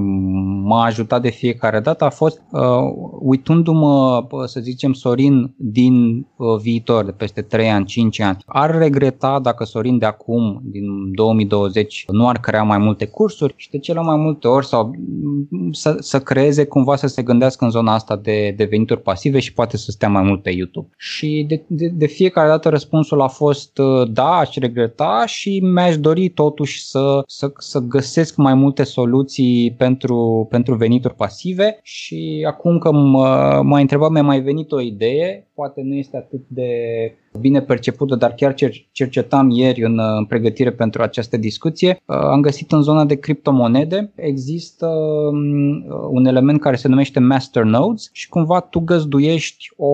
m-a 0.63 0.83
ajutat 0.83 1.21
de 1.21 1.29
fiecare 1.29 1.79
dată 1.79 2.05
a 2.05 2.09
fost, 2.09 2.41
uh, 2.51 2.61
uitându-mă, 3.19 4.27
să 4.45 4.59
zicem, 4.59 4.93
Sorin 4.93 5.53
din 5.57 6.27
uh, 6.35 6.59
viitor, 6.61 7.05
de 7.05 7.11
peste 7.11 7.41
3 7.41 7.69
ani, 7.69 7.85
5 7.85 8.19
ani, 8.19 8.37
ar 8.45 8.77
regreta 8.77 9.39
dacă 9.39 9.63
Sorin 9.63 9.97
de 9.97 10.05
acum, 10.05 10.61
din 10.63 11.13
2020, 11.13 12.05
nu 12.07 12.27
ar 12.27 12.39
crea 12.39 12.63
mai 12.63 12.77
multe 12.77 13.05
cursuri 13.05 13.53
și 13.55 13.69
de 13.69 13.79
cele 13.79 14.01
mai 14.01 14.15
multe 14.15 14.47
ori 14.47 14.65
sau 14.65 14.95
mm, 15.49 15.71
să, 15.71 15.95
să 15.99 16.19
creeze 16.19 16.65
cumva 16.65 16.95
să 16.95 17.07
se 17.07 17.21
gândească 17.21 17.65
în 17.65 17.71
zona 17.71 17.93
asta 17.93 18.15
de, 18.15 18.53
de 18.57 18.63
venituri 18.63 19.01
pasive 19.01 19.39
și 19.39 19.53
poate 19.53 19.77
să 19.77 19.91
stea 19.91 20.09
mai 20.09 20.23
mult 20.23 20.41
pe 20.41 20.49
YouTube. 20.49 20.87
Și 20.97 21.45
de, 21.47 21.63
de, 21.67 21.87
de 21.87 22.07
fiecare 22.07 22.47
dată 22.47 22.69
răspunsul 22.69 23.21
a 23.21 23.27
fost 23.27 23.77
uh, 23.77 24.11
da, 24.11 24.29
aș 24.29 24.55
regreta 24.55 25.23
și 25.25 25.59
mi-aș 25.59 25.97
dori 25.97 26.29
totuși 26.29 26.85
să 26.85 27.18
să, 27.27 27.51
să 27.57 27.79
găsesc 27.79 28.35
mai 28.35 28.53
multe 28.53 28.83
soluții 28.83 29.75
pentru, 29.77 30.47
pentru 30.49 30.75
venituri 30.75 31.15
pasive 31.15 31.79
și 31.81 32.45
acum 32.47 32.77
că 32.77 32.91
mă, 32.91 33.61
m-a 33.63 33.79
întrebat, 33.79 34.09
mi-a 34.09 34.23
mai 34.23 34.41
venit 34.41 34.71
o 34.71 34.81
idee, 34.81 35.47
poate 35.53 35.81
nu 35.83 35.95
este 35.95 36.17
atât 36.17 36.41
de 36.47 36.69
bine 37.39 37.61
percepută, 37.61 38.15
dar 38.15 38.33
chiar 38.33 38.55
cercetam 38.91 39.49
ieri 39.49 39.83
în, 39.83 39.99
în 40.17 40.25
pregătire 40.25 40.71
pentru 40.71 41.01
această 41.01 41.37
discuție. 41.37 42.01
Uh, 42.05 42.15
am 42.15 42.41
găsit 42.41 42.71
în 42.71 42.81
zona 42.81 43.05
de 43.05 43.15
criptomonede, 43.15 44.11
există 44.15 44.87
um, 44.87 45.85
un 46.11 46.25
element 46.25 46.59
care 46.59 46.75
se 46.75 46.87
numește 46.87 47.19
Master 47.19 47.63
Nodes 47.63 48.09
și 48.13 48.29
cumva 48.29 48.59
tu 48.59 48.79
găzduiești 48.79 49.65
o, 49.77 49.87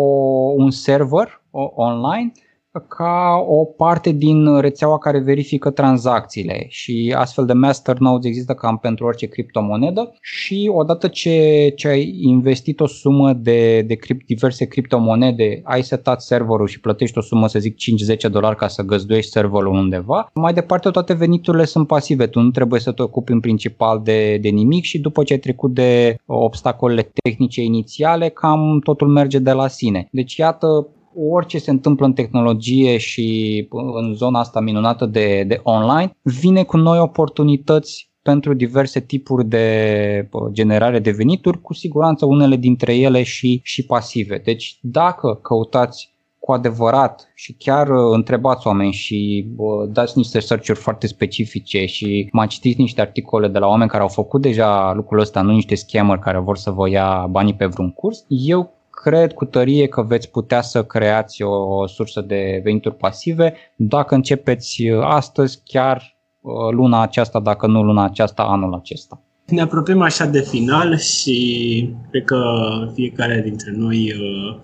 un 0.56 0.72
server 0.72 1.42
o, 1.52 1.72
online 1.76 2.32
ca 2.80 3.46
o 3.48 3.66
parte 3.66 4.12
din 4.12 4.60
rețeaua 4.60 4.98
care 4.98 5.20
verifică 5.20 5.70
tranzacțiile 5.70 6.66
și 6.70 7.16
astfel 7.18 7.46
de 7.46 7.54
master 7.54 7.98
nodes 7.98 8.26
există 8.26 8.54
cam 8.54 8.78
pentru 8.78 9.06
orice 9.06 9.26
criptomonedă 9.26 10.14
și 10.22 10.72
odată 10.74 11.08
ce, 11.08 11.70
ce 11.76 11.88
ai 11.88 12.18
investit 12.22 12.80
o 12.80 12.88
sumă 12.88 13.34
de, 13.34 13.82
de 13.82 13.96
cript, 13.96 14.26
diverse 14.26 14.66
criptomonede, 14.66 15.62
ai 15.64 15.84
setat 15.84 16.22
serverul 16.22 16.68
și 16.68 16.80
plătești 16.80 17.18
o 17.18 17.22
sumă, 17.22 17.48
să 17.48 17.60
zic 17.60 17.76
5-10 18.28 18.30
dolari 18.32 18.56
ca 18.56 18.68
să 18.68 18.82
găzduiești 18.82 19.32
serverul 19.32 19.74
undeva, 19.74 20.30
mai 20.34 20.54
departe 20.54 20.90
toate 20.90 21.14
veniturile 21.14 21.66
sunt 21.66 21.88
pasive, 21.88 22.28
tu 22.28 22.40
nu 22.40 22.50
trebuie 22.50 22.80
să 22.80 22.92
te 22.92 23.02
ocupi 23.02 23.32
în 23.32 23.40
principal 23.40 24.02
de, 24.04 24.38
de 24.38 24.50
nimic 24.50 24.84
și 24.84 25.00
după 25.00 25.24
ce 25.24 25.34
ai 25.34 25.40
trecut 25.40 25.74
de 25.74 26.16
obstacolele 26.26 27.12
tehnice 27.24 27.62
inițiale, 27.62 28.30
cam 28.30 28.80
totul 28.84 29.08
merge 29.08 29.40
de 29.40 29.52
la 29.52 29.68
sine. 29.68 30.08
Deci 30.12 30.36
iată 30.36 30.88
orice 31.16 31.58
se 31.58 31.72
întâmplă 31.72 32.06
în 32.06 32.14
tehnologie 32.14 32.98
și 32.98 33.68
în 33.94 34.14
zona 34.14 34.40
asta 34.40 34.60
minunată 34.60 35.06
de, 35.06 35.44
de 35.48 35.60
online, 35.64 36.18
vine 36.22 36.64
cu 36.64 36.78
noi 36.78 37.00
oportunități 37.00 38.10
pentru 38.22 38.54
diverse 38.54 39.00
tipuri 39.00 39.46
de 39.46 40.30
generare 40.52 41.00
de 41.00 41.12
venituri, 41.12 41.62
cu 41.62 41.74
siguranță 41.74 42.26
unele 42.26 42.56
dintre 42.56 42.96
ele 42.96 43.24
și, 43.24 43.60
și 43.64 43.86
pasive. 43.86 44.42
Deci 44.44 44.80
dacă 44.82 45.40
căutați 45.42 46.14
cu 46.46 46.52
adevărat 46.52 47.32
și 47.36 47.54
chiar 47.54 47.90
uh, 47.90 48.14
întrebați 48.14 48.68
oameni 48.68 48.92
și 48.92 49.48
uh, 49.56 49.90
dați 49.90 50.18
niște 50.18 50.40
search-uri 50.40 50.80
foarte 50.80 51.08
specifice 51.08 51.86
și 51.86 52.30
mai 52.32 52.48
citiți 52.48 52.80
niște 52.80 53.02
articole 53.02 53.48
de 53.48 53.60
la 53.60 53.68
oameni 53.68 53.90
care 53.90 54.02
au 54.02 54.08
făcut 54.08 54.42
deja 54.42 54.94
lucrul 54.96 55.20
ăsta, 55.20 55.42
nu 55.42 55.52
niște 55.52 55.76
scammer 55.76 56.18
care 56.18 56.40
vor 56.40 56.58
să 56.58 56.72
vă 56.72 56.90
ia 56.90 57.28
banii 57.30 57.56
pe 57.56 57.66
vreun 57.66 57.92
curs, 57.92 58.26
eu 58.28 58.75
cred 59.04 59.34
cu 59.34 59.46
tărie 59.46 59.88
că 59.88 60.02
veți 60.02 60.30
putea 60.30 60.62
să 60.62 60.84
creați 60.84 61.42
o, 61.42 61.78
o 61.80 61.88
sursă 61.88 62.22
de 62.22 62.62
venituri 62.64 62.96
pasive 62.96 63.54
dacă 63.76 64.16
începeți 64.16 64.88
uh, 64.88 65.00
astăzi, 65.04 65.62
chiar 65.64 66.18
uh, 66.42 66.52
luna 66.72 67.02
aceasta, 67.02 67.40
dacă 67.40 67.68
nu 67.68 67.84
luna 67.84 68.04
aceasta, 68.04 68.44
anul 68.44 68.74
acesta. 68.74 69.22
Ne 69.46 69.62
apropiem 69.62 70.02
așa 70.02 70.26
de 70.26 70.42
final 70.42 70.98
și 70.98 71.90
cred 72.10 72.24
că 72.24 72.42
fiecare 72.94 73.42
dintre 73.44 73.74
noi 73.76 74.14
uh, 74.14 74.58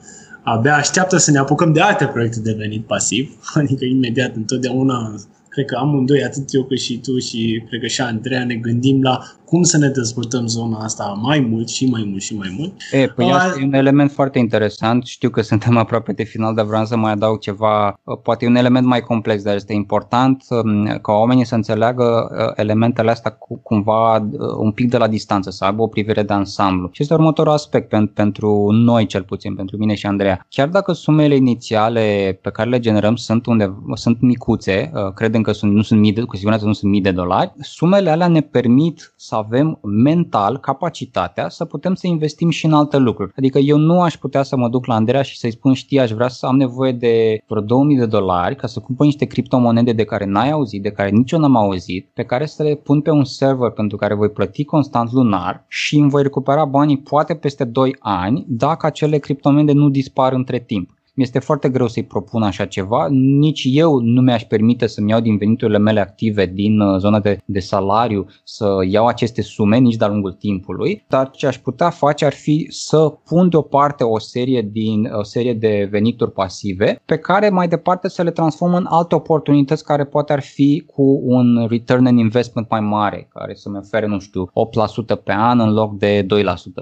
abia 0.43 0.75
așteaptă 0.75 1.17
să 1.17 1.31
ne 1.31 1.37
apucăm 1.37 1.73
de 1.73 1.81
alte 1.81 2.05
proiecte 2.05 2.39
de 2.39 2.55
venit 2.57 2.85
pasiv, 2.85 3.39
adică 3.53 3.85
imediat 3.85 4.35
întotdeauna 4.35 5.13
cred 5.51 5.65
că 5.65 5.75
amândoi, 5.75 6.23
atât 6.23 6.53
eu 6.53 6.63
cât 6.63 6.79
și 6.79 6.97
tu 6.97 7.19
și 7.19 7.63
cred 7.67 7.81
că 7.81 7.87
și 7.87 8.01
Andreea, 8.01 8.45
ne 8.45 8.55
gândim 8.55 9.01
la 9.01 9.19
cum 9.51 9.63
să 9.63 9.77
ne 9.77 9.87
dezvoltăm 9.87 10.47
zona 10.47 10.77
asta 10.77 11.19
mai 11.21 11.39
mult 11.39 11.69
și 11.69 11.85
mai 11.85 12.03
mult 12.09 12.21
și 12.21 12.35
mai 12.35 12.55
mult. 12.57 12.73
E, 12.91 13.07
păi 13.07 13.31
A... 13.31 13.35
asta 13.35 13.59
e 13.59 13.65
un 13.65 13.73
element 13.73 14.11
foarte 14.11 14.39
interesant. 14.39 15.05
Știu 15.05 15.29
că 15.29 15.41
suntem 15.41 15.77
aproape 15.83 16.11
de 16.11 16.23
final, 16.23 16.55
dar 16.55 16.65
vreau 16.65 16.85
să 16.85 16.97
mai 16.97 17.11
adaug 17.11 17.39
ceva. 17.39 17.99
Poate 18.23 18.45
e 18.45 18.47
un 18.47 18.55
element 18.55 18.85
mai 18.85 19.01
complex, 19.01 19.43
dar 19.43 19.55
este 19.55 19.73
important 19.73 20.43
um, 20.49 20.85
ca 20.85 21.11
oamenii 21.11 21.45
să 21.45 21.55
înțeleagă 21.55 22.29
uh, 22.31 22.51
elementele 22.55 23.11
astea 23.11 23.31
cu, 23.31 23.59
cumva 23.63 24.15
uh, 24.15 24.39
un 24.57 24.71
pic 24.71 24.89
de 24.89 24.97
la 24.97 25.07
distanță, 25.07 25.49
să 25.49 25.63
aibă 25.63 25.81
o 25.81 25.87
privire 25.87 26.23
de 26.23 26.33
ansamblu. 26.33 26.89
Și 26.91 27.01
este 27.01 27.13
următorul 27.13 27.53
aspect 27.53 28.13
pentru 28.13 28.69
noi, 28.71 29.05
cel 29.05 29.23
puțin, 29.23 29.55
pentru 29.55 29.77
mine 29.77 29.93
și 29.93 30.05
Andreea. 30.05 30.45
Chiar 30.49 30.67
dacă 30.67 30.93
sumele 30.93 31.35
inițiale 31.35 32.39
pe 32.41 32.49
care 32.49 32.69
le 32.69 32.79
generăm 32.79 33.15
sunt, 33.15 33.45
unde, 33.45 33.75
sunt 33.93 34.21
micuțe, 34.21 34.91
uh, 34.93 35.13
credem 35.13 35.41
că 35.41 35.51
sunt, 35.51 35.73
nu 35.73 35.81
sunt 35.81 35.99
mii 35.99 36.13
de, 36.13 36.21
cu 36.21 36.35
siguranță 36.35 36.65
nu 36.65 36.73
sunt 36.73 36.91
mii 36.91 37.01
de 37.01 37.11
dolari, 37.11 37.53
sumele 37.59 38.09
alea 38.09 38.27
ne 38.27 38.41
permit 38.41 39.13
să 39.17 39.39
avem 39.45 39.79
mental 39.81 40.57
capacitatea 40.57 41.49
să 41.49 41.65
putem 41.65 41.93
să 41.93 42.07
investim 42.07 42.49
și 42.49 42.65
în 42.65 42.73
alte 42.73 42.97
lucruri. 42.97 43.33
Adică 43.37 43.59
eu 43.59 43.77
nu 43.77 44.01
aș 44.01 44.17
putea 44.17 44.43
să 44.43 44.55
mă 44.55 44.69
duc 44.69 44.85
la 44.85 44.95
Andreea 44.95 45.21
și 45.21 45.37
să-i 45.37 45.51
spun 45.51 45.73
știi, 45.73 45.99
aș 45.99 46.11
vrea 46.11 46.27
să 46.27 46.45
am 46.45 46.55
nevoie 46.55 46.91
de 46.91 47.43
vreo 47.47 47.61
2000 47.61 47.97
de 47.97 48.05
dolari 48.05 48.55
ca 48.55 48.67
să 48.67 48.79
cumpăr 48.79 49.05
niște 49.05 49.25
criptomonede 49.25 49.93
de 49.93 50.03
care 50.03 50.25
n-ai 50.25 50.51
auzit, 50.51 50.81
de 50.81 50.91
care 50.91 51.09
nici 51.09 51.31
eu 51.31 51.39
n-am 51.39 51.55
auzit, 51.55 52.09
pe 52.13 52.23
care 52.23 52.45
să 52.45 52.63
le 52.63 52.75
pun 52.75 53.01
pe 53.01 53.09
un 53.09 53.23
server 53.23 53.69
pentru 53.69 53.97
care 53.97 54.13
voi 54.13 54.29
plăti 54.29 54.63
constant 54.63 55.11
lunar 55.11 55.65
și 55.67 55.97
îmi 55.97 56.09
voi 56.09 56.21
recupera 56.21 56.65
banii 56.65 56.97
poate 56.97 57.35
peste 57.35 57.63
2 57.63 57.95
ani 57.99 58.45
dacă 58.47 58.85
acele 58.85 59.17
criptomonede 59.17 59.71
nu 59.71 59.89
dispar 59.89 60.33
între 60.33 60.59
timp. 60.59 60.89
Mi-este 61.13 61.39
foarte 61.39 61.69
greu 61.69 61.87
să-i 61.87 62.03
propun 62.03 62.41
așa 62.43 62.65
ceva. 62.65 63.07
Nici 63.09 63.67
eu 63.71 63.99
nu 63.99 64.21
mi-aș 64.21 64.43
permite 64.43 64.87
să-mi 64.87 65.09
iau 65.09 65.19
din 65.19 65.37
veniturile 65.37 65.77
mele 65.77 65.99
active 65.99 66.45
din 66.45 66.79
uh, 66.79 66.99
zona 66.99 67.19
de, 67.19 67.37
de 67.45 67.59
salariu 67.59 68.25
să 68.43 68.77
iau 68.89 69.05
aceste 69.05 69.41
sume 69.41 69.77
nici 69.77 69.95
de-a 69.95 70.07
lungul 70.07 70.31
timpului, 70.31 71.05
dar 71.07 71.29
ce 71.29 71.47
aș 71.47 71.57
putea 71.57 71.89
face 71.89 72.25
ar 72.25 72.33
fi 72.33 72.67
să 72.69 73.13
pun 73.25 73.49
deoparte 73.49 74.03
o 74.03 74.19
serie, 74.19 74.69
din, 74.71 75.09
o 75.13 75.23
serie 75.23 75.53
de 75.53 75.87
venituri 75.91 76.31
pasive 76.31 77.01
pe 77.05 77.17
care 77.17 77.49
mai 77.49 77.67
departe 77.67 78.09
să 78.09 78.23
le 78.23 78.31
transform 78.31 78.73
în 78.73 78.85
alte 78.89 79.15
oportunități 79.15 79.85
care 79.85 80.05
poate 80.05 80.33
ar 80.33 80.41
fi 80.41 80.83
cu 80.85 81.21
un 81.23 81.67
return 81.69 82.05
on 82.05 82.17
investment 82.17 82.69
mai 82.69 82.79
mare, 82.79 83.27
care 83.33 83.53
să-mi 83.53 83.77
ofere, 83.77 84.07
nu 84.07 84.19
știu, 84.19 84.45
8% 84.45 85.23
pe 85.23 85.33
an 85.33 85.59
în 85.59 85.73
loc 85.73 85.97
de 85.97 86.25
2% 86.25 86.25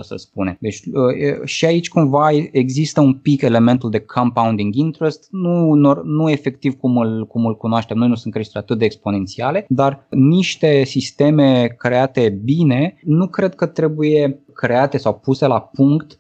să 0.02 0.16
spunem. 0.16 0.58
Deci 0.60 0.82
uh, 0.86 1.46
și 1.46 1.66
aici 1.66 1.90
cumva 1.90 2.28
există 2.52 3.02
un 3.02 3.14
pic 3.14 3.42
elementul 3.42 3.90
de 3.90 4.00
compounding 4.20 4.76
interest, 4.76 5.28
nu, 5.32 5.74
nu 6.04 6.30
efectiv 6.30 6.74
cum 6.78 6.98
îl, 6.98 7.28
cum 7.28 7.46
îl 7.46 7.58
cunoaștem 7.58 7.98
noi, 7.98 8.08
nu 8.08 8.16
sunt 8.16 8.34
creșteri 8.34 8.64
atât 8.64 8.78
de 8.78 8.86
exponențiale, 8.86 9.66
dar 9.70 10.06
niște 10.10 10.84
sisteme 10.84 11.68
create 11.78 12.40
bine 12.44 13.00
nu 13.04 13.28
cred 13.28 13.56
că 13.56 13.66
trebuie 13.66 14.44
create 14.54 14.98
sau 14.98 15.14
puse 15.14 15.48
la 15.48 15.62
punct 15.62 16.20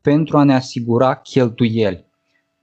pentru 0.00 0.38
a 0.38 0.44
ne 0.44 0.54
asigura 0.54 1.14
cheltuieli 1.14 2.04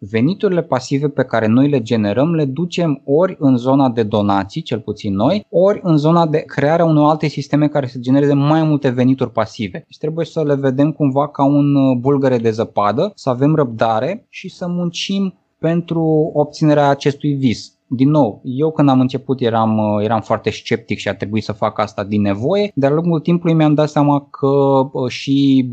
veniturile 0.09 0.61
pasive 0.61 1.09
pe 1.09 1.23
care 1.23 1.47
noi 1.47 1.69
le 1.69 1.81
generăm 1.81 2.33
le 2.33 2.45
ducem 2.45 3.01
ori 3.05 3.35
în 3.39 3.57
zona 3.57 3.89
de 3.89 4.03
donații, 4.03 4.61
cel 4.61 4.79
puțin 4.79 5.13
noi, 5.13 5.45
ori 5.49 5.79
în 5.83 5.97
zona 5.97 6.27
de 6.27 6.37
crearea 6.37 6.85
unor 6.85 7.09
alte 7.09 7.27
sisteme 7.27 7.67
care 7.67 7.87
să 7.87 7.99
genereze 7.99 8.33
mai 8.33 8.63
multe 8.63 8.89
venituri 8.89 9.31
pasive. 9.31 9.77
Deci 9.77 9.97
trebuie 9.97 10.25
să 10.25 10.43
le 10.43 10.55
vedem 10.55 10.91
cumva 10.91 11.29
ca 11.29 11.45
un 11.45 11.75
uh, 11.75 11.97
bulgăre 11.97 12.37
de 12.37 12.51
zăpadă, 12.51 13.11
să 13.15 13.29
avem 13.29 13.55
răbdare 13.55 14.25
și 14.29 14.49
să 14.49 14.67
muncim 14.67 15.33
pentru 15.59 16.31
obținerea 16.33 16.89
acestui 16.89 17.33
vis 17.33 17.79
din 17.93 18.09
nou, 18.09 18.41
eu 18.43 18.71
când 18.71 18.89
am 18.89 18.99
început 18.99 19.41
eram, 19.41 19.77
uh, 19.77 20.03
eram 20.03 20.21
foarte 20.21 20.49
sceptic 20.49 20.97
și 20.97 21.07
a 21.07 21.15
trebuit 21.15 21.43
să 21.43 21.51
fac 21.51 21.79
asta 21.79 22.03
din 22.03 22.21
nevoie, 22.21 22.71
dar 22.75 22.89
la 22.89 22.95
lungul 22.95 23.19
timpului 23.19 23.55
mi-am 23.55 23.73
dat 23.73 23.89
seama 23.89 24.27
că 24.29 24.47
uh, 24.91 25.09
și 25.09 25.69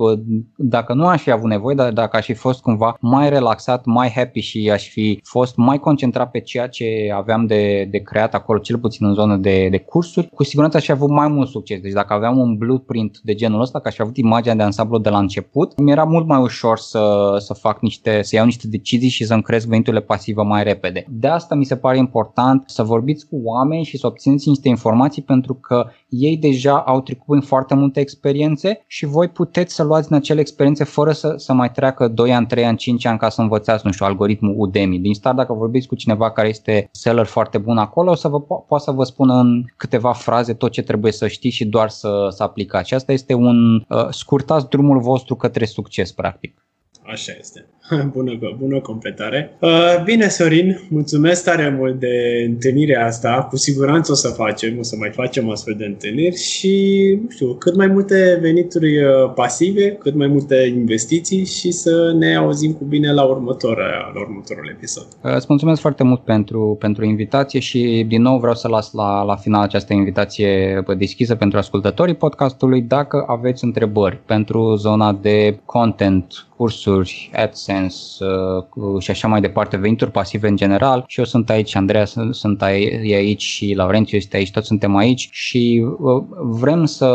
dacă 0.56 0.94
nu 0.94 1.06
aș 1.06 1.22
fi 1.22 1.30
avut 1.30 1.48
nevoie, 1.48 1.74
dar 1.74 1.92
dacă 1.92 2.16
aș 2.16 2.24
fi 2.24 2.34
fost 2.34 2.60
cumva 2.60 2.96
mai 3.00 3.28
relaxat, 3.28 3.84
mai 3.84 4.12
happy 4.14 4.40
și 4.40 4.70
aș 4.72 4.88
fi 4.88 5.20
fost 5.24 5.56
mai 5.56 5.78
concentrat 5.78 6.30
pe 6.30 6.40
ceea 6.40 6.68
ce 6.68 6.84
aveam 7.14 7.46
de, 7.46 7.88
de 7.90 7.98
creat 7.98 8.34
acolo, 8.34 8.58
cel 8.58 8.78
puțin 8.78 9.06
în 9.06 9.14
zonă 9.14 9.36
de, 9.36 9.68
de 9.70 9.78
cursuri, 9.78 10.28
cu 10.34 10.44
siguranță 10.44 10.76
aș 10.76 10.84
fi 10.84 10.90
avut 10.90 11.10
mai 11.10 11.28
mult 11.28 11.48
succes. 11.48 11.80
Deci 11.80 11.92
dacă 11.92 12.12
aveam 12.12 12.38
un 12.38 12.56
blueprint 12.56 13.18
de 13.22 13.34
genul 13.34 13.60
ăsta, 13.60 13.80
că 13.80 13.88
aș 13.88 13.94
fi 13.94 14.02
avut 14.02 14.16
imaginea 14.16 14.56
de 14.56 14.62
ansamblu 14.62 14.98
de 14.98 15.08
la 15.08 15.18
început, 15.18 15.80
mi 15.80 15.90
era 15.90 16.04
mult 16.04 16.26
mai 16.26 16.40
ușor 16.40 16.78
să, 16.78 17.34
să 17.38 17.54
fac 17.54 17.80
niște, 17.80 18.22
să 18.22 18.36
iau 18.36 18.44
niște 18.44 18.68
decizii 18.68 19.08
și 19.08 19.24
să-mi 19.24 19.42
cresc 19.42 19.66
veniturile 19.66 20.02
pasive 20.02 20.42
mai 20.42 20.62
repede. 20.62 21.04
De 21.08 21.28
asta 21.28 21.54
mi 21.54 21.64
se 21.64 21.76
pare 21.76 21.98
important 22.09 22.62
să 22.66 22.82
vorbiți 22.82 23.26
cu 23.26 23.40
oameni 23.44 23.84
și 23.84 23.98
să 23.98 24.06
obțineți 24.06 24.48
niște 24.48 24.68
informații 24.68 25.22
pentru 25.22 25.54
că 25.54 25.86
ei 26.09 26.36
deja 26.36 26.78
au 26.78 27.00
trecut 27.00 27.34
în 27.34 27.40
foarte 27.40 27.74
multe 27.74 28.00
experiențe 28.00 28.84
și 28.86 29.06
voi 29.06 29.28
puteți 29.28 29.74
să 29.74 29.82
luați 29.82 30.09
din 30.09 30.16
acele 30.16 30.40
experiențe 30.40 30.84
fără 30.84 31.12
să, 31.12 31.34
să 31.36 31.52
mai 31.52 31.70
treacă 31.70 32.09
2 32.09 32.32
ani, 32.32 32.46
3 32.46 32.64
ani, 32.64 32.76
5 32.76 33.04
ani 33.04 33.18
ca 33.18 33.28
să 33.28 33.40
învățați, 33.40 33.86
nu 33.86 33.92
știu, 33.92 34.06
algoritmul 34.06 34.54
Udemy. 34.56 34.98
Din 34.98 35.14
start, 35.14 35.36
dacă 35.36 35.52
vorbiți 35.52 35.86
cu 35.86 35.94
cineva 35.94 36.30
care 36.30 36.48
este 36.48 36.88
seller 36.92 37.26
foarte 37.26 37.59
bun 37.59 37.78
acolo, 37.78 38.11
o 38.11 38.14
să 38.14 38.28
vă, 38.28 38.42
po- 38.42 38.66
poate 38.68 38.84
să 38.84 38.90
vă 38.90 39.04
spună 39.04 39.34
în 39.34 39.64
câteva 39.76 40.12
fraze 40.12 40.54
tot 40.54 40.70
ce 40.70 40.82
trebuie 40.82 41.12
să 41.12 41.28
știți 41.28 41.56
și 41.56 41.64
doar 41.64 41.88
să, 41.88 42.28
să 42.30 42.42
aplicați. 42.42 42.94
Asta 42.94 43.12
este 43.12 43.34
un 43.34 43.74
uh, 43.74 44.06
scurtați 44.11 44.68
drumul 44.68 45.00
vostru 45.00 45.34
către 45.34 45.64
succes, 45.64 46.12
practic. 46.12 46.62
Așa 47.12 47.32
este. 47.38 47.66
Bună, 48.14 48.39
bună 48.59 48.80
completare. 48.80 49.57
Uh, 49.61 50.03
bine, 50.05 50.28
Sorin, 50.28 50.80
mulțumesc 50.89 51.45
tare 51.45 51.74
mult 51.78 52.01
de 52.01 52.45
întâlnirea 52.47 53.07
asta. 53.07 53.47
Cu 53.51 53.57
siguranță 53.57 54.12
o 54.12 54.14
să 54.14 54.28
facem, 54.28 54.78
o 54.78 54.82
să 54.82 54.97
mai 54.99 55.11
facem 55.11 55.51
astfel 55.51 55.74
de 55.78 55.84
întâlniri 55.84 56.36
și, 56.36 57.18
nu 57.22 57.30
știu, 57.30 57.53
cât 57.53 57.76
mai 57.76 57.86
multe 57.86 58.39
venituri 58.41 59.05
uh, 59.05 59.32
pasive, 59.34 59.91
cât 59.91 60.14
mai 60.14 60.26
multe 60.26 60.72
investiții 60.76 61.45
și 61.45 61.70
să 61.70 62.14
ne 62.18 62.36
auzim 62.36 62.72
cu 62.72 62.84
bine 62.84 63.12
la, 63.12 63.22
următor, 63.22 63.76
la 64.14 64.20
următorul 64.20 64.68
episod. 64.76 65.07
Uh, 65.22 65.34
îți 65.34 65.47
mulțumesc 65.49 65.80
foarte 65.80 66.03
mult 66.03 66.20
pentru, 66.20 66.76
pentru 66.80 67.05
invitație 67.05 67.61
și, 67.61 68.05
din 68.09 68.22
nou, 68.22 68.39
vreau 68.39 68.55
să 68.55 68.68
las 68.68 68.93
la, 68.93 69.22
la 69.22 69.36
final 69.36 69.62
această 69.62 69.93
invitație 69.93 70.82
deschisă 70.97 71.34
pentru 71.34 71.59
ascultătorii 71.59 72.14
podcastului. 72.14 72.82
Dacă 72.82 73.24
aveți 73.26 73.64
întrebări 73.64 74.18
pentru 74.26 74.74
zona 74.74 75.12
de 75.12 75.61
content, 75.64 76.47
cursuri, 76.57 77.30
AdSense 77.34 77.77
uh, 77.84 79.02
și 79.02 79.10
așa 79.10 79.28
mai 79.28 79.40
departe, 79.40 79.76
venituri 79.76 80.10
pasive 80.10 80.48
în 80.48 80.56
general 80.56 81.04
și 81.06 81.18
eu 81.18 81.24
sunt 81.24 81.50
aici, 81.50 81.74
Andreea 81.74 82.04
sunt 82.30 82.62
aici 82.62 83.42
și 83.42 83.74
Laurențiu 83.76 84.16
este 84.16 84.36
aici, 84.36 84.50
toți 84.50 84.66
suntem 84.66 84.96
aici 84.96 85.28
și 85.30 85.86
uh, 85.98 86.22
vrem 86.40 86.84
să, 86.84 87.08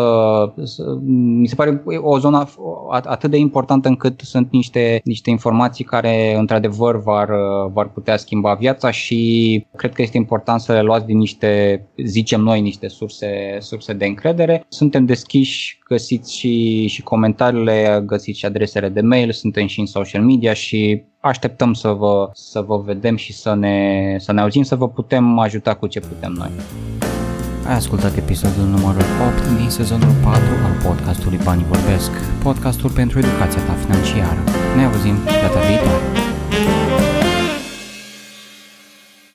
să 0.64 0.98
mi 1.06 1.48
se 1.48 1.56
pare 1.56 1.84
o 2.02 2.20
zonă 2.20 2.48
atât 2.90 3.30
de 3.30 3.38
importantă 3.38 3.88
încât 3.88 4.20
sunt 4.24 4.48
niște, 4.52 5.02
niște 5.04 5.30
informații 5.30 5.84
care 5.84 6.36
într-adevăr 6.38 7.02
v-ar, 7.02 7.30
v-ar 7.74 7.90
putea 7.90 8.18
schimba 8.18 8.54
viața 8.54 8.92
și 8.92 9.66
cred 9.76 9.94
că 9.94 10.02
este 10.02 10.18
important 10.18 10.60
să 10.60 10.74
le 10.74 10.82
luați 10.82 11.06
din 11.06 11.18
niște, 11.18 11.84
zicem 12.06 12.42
noi, 12.42 12.62
niște 12.62 12.88
surse, 12.88 13.58
surse 13.60 13.94
de 13.94 14.06
încredere. 14.06 14.66
Suntem 14.68 15.06
deschiși, 15.06 15.80
găsiți 15.94 16.38
și, 16.38 16.88
și 16.88 17.02
comentariile, 17.02 18.04
găsiți 18.06 18.40
și 18.40 18.46
adresele 18.46 18.90
de 18.90 19.02
mail, 19.02 19.32
suntem 19.32 19.68
și 19.68 19.80
în 19.80 19.86
social 19.86 20.24
media 20.24 20.54
și 20.54 21.04
așteptăm 21.20 21.74
să 21.74 21.90
vă, 21.90 22.30
să 22.34 22.62
vă 22.62 22.78
vedem 22.86 23.16
și 23.16 23.34
să 23.34 23.54
ne, 23.54 23.78
să 24.20 24.32
ne 24.32 24.42
auzim, 24.42 24.64
să 24.64 24.76
vă 24.76 24.88
putem 24.90 25.40
ajuta 25.40 25.74
cu 25.74 25.88
ce 25.88 26.00
putem 26.00 26.32
noi. 26.32 26.52
Ai 27.68 27.76
ascultat 27.76 28.18
episodul 28.18 28.66
numărul 28.76 29.06
8 29.28 29.58
din 29.60 29.70
sezonul 29.70 30.14
4 30.24 30.42
al 30.66 30.76
podcastului 30.86 31.40
Banii 31.44 31.66
Vorbesc, 31.66 32.12
podcastul 32.44 32.90
pentru 32.90 33.20
educația 33.20 33.62
ta 33.62 33.74
financiară. 33.74 34.42
Ne 34.76 34.84
auzim 34.86 35.16
data 35.42 35.60
viitoare! 35.68 36.83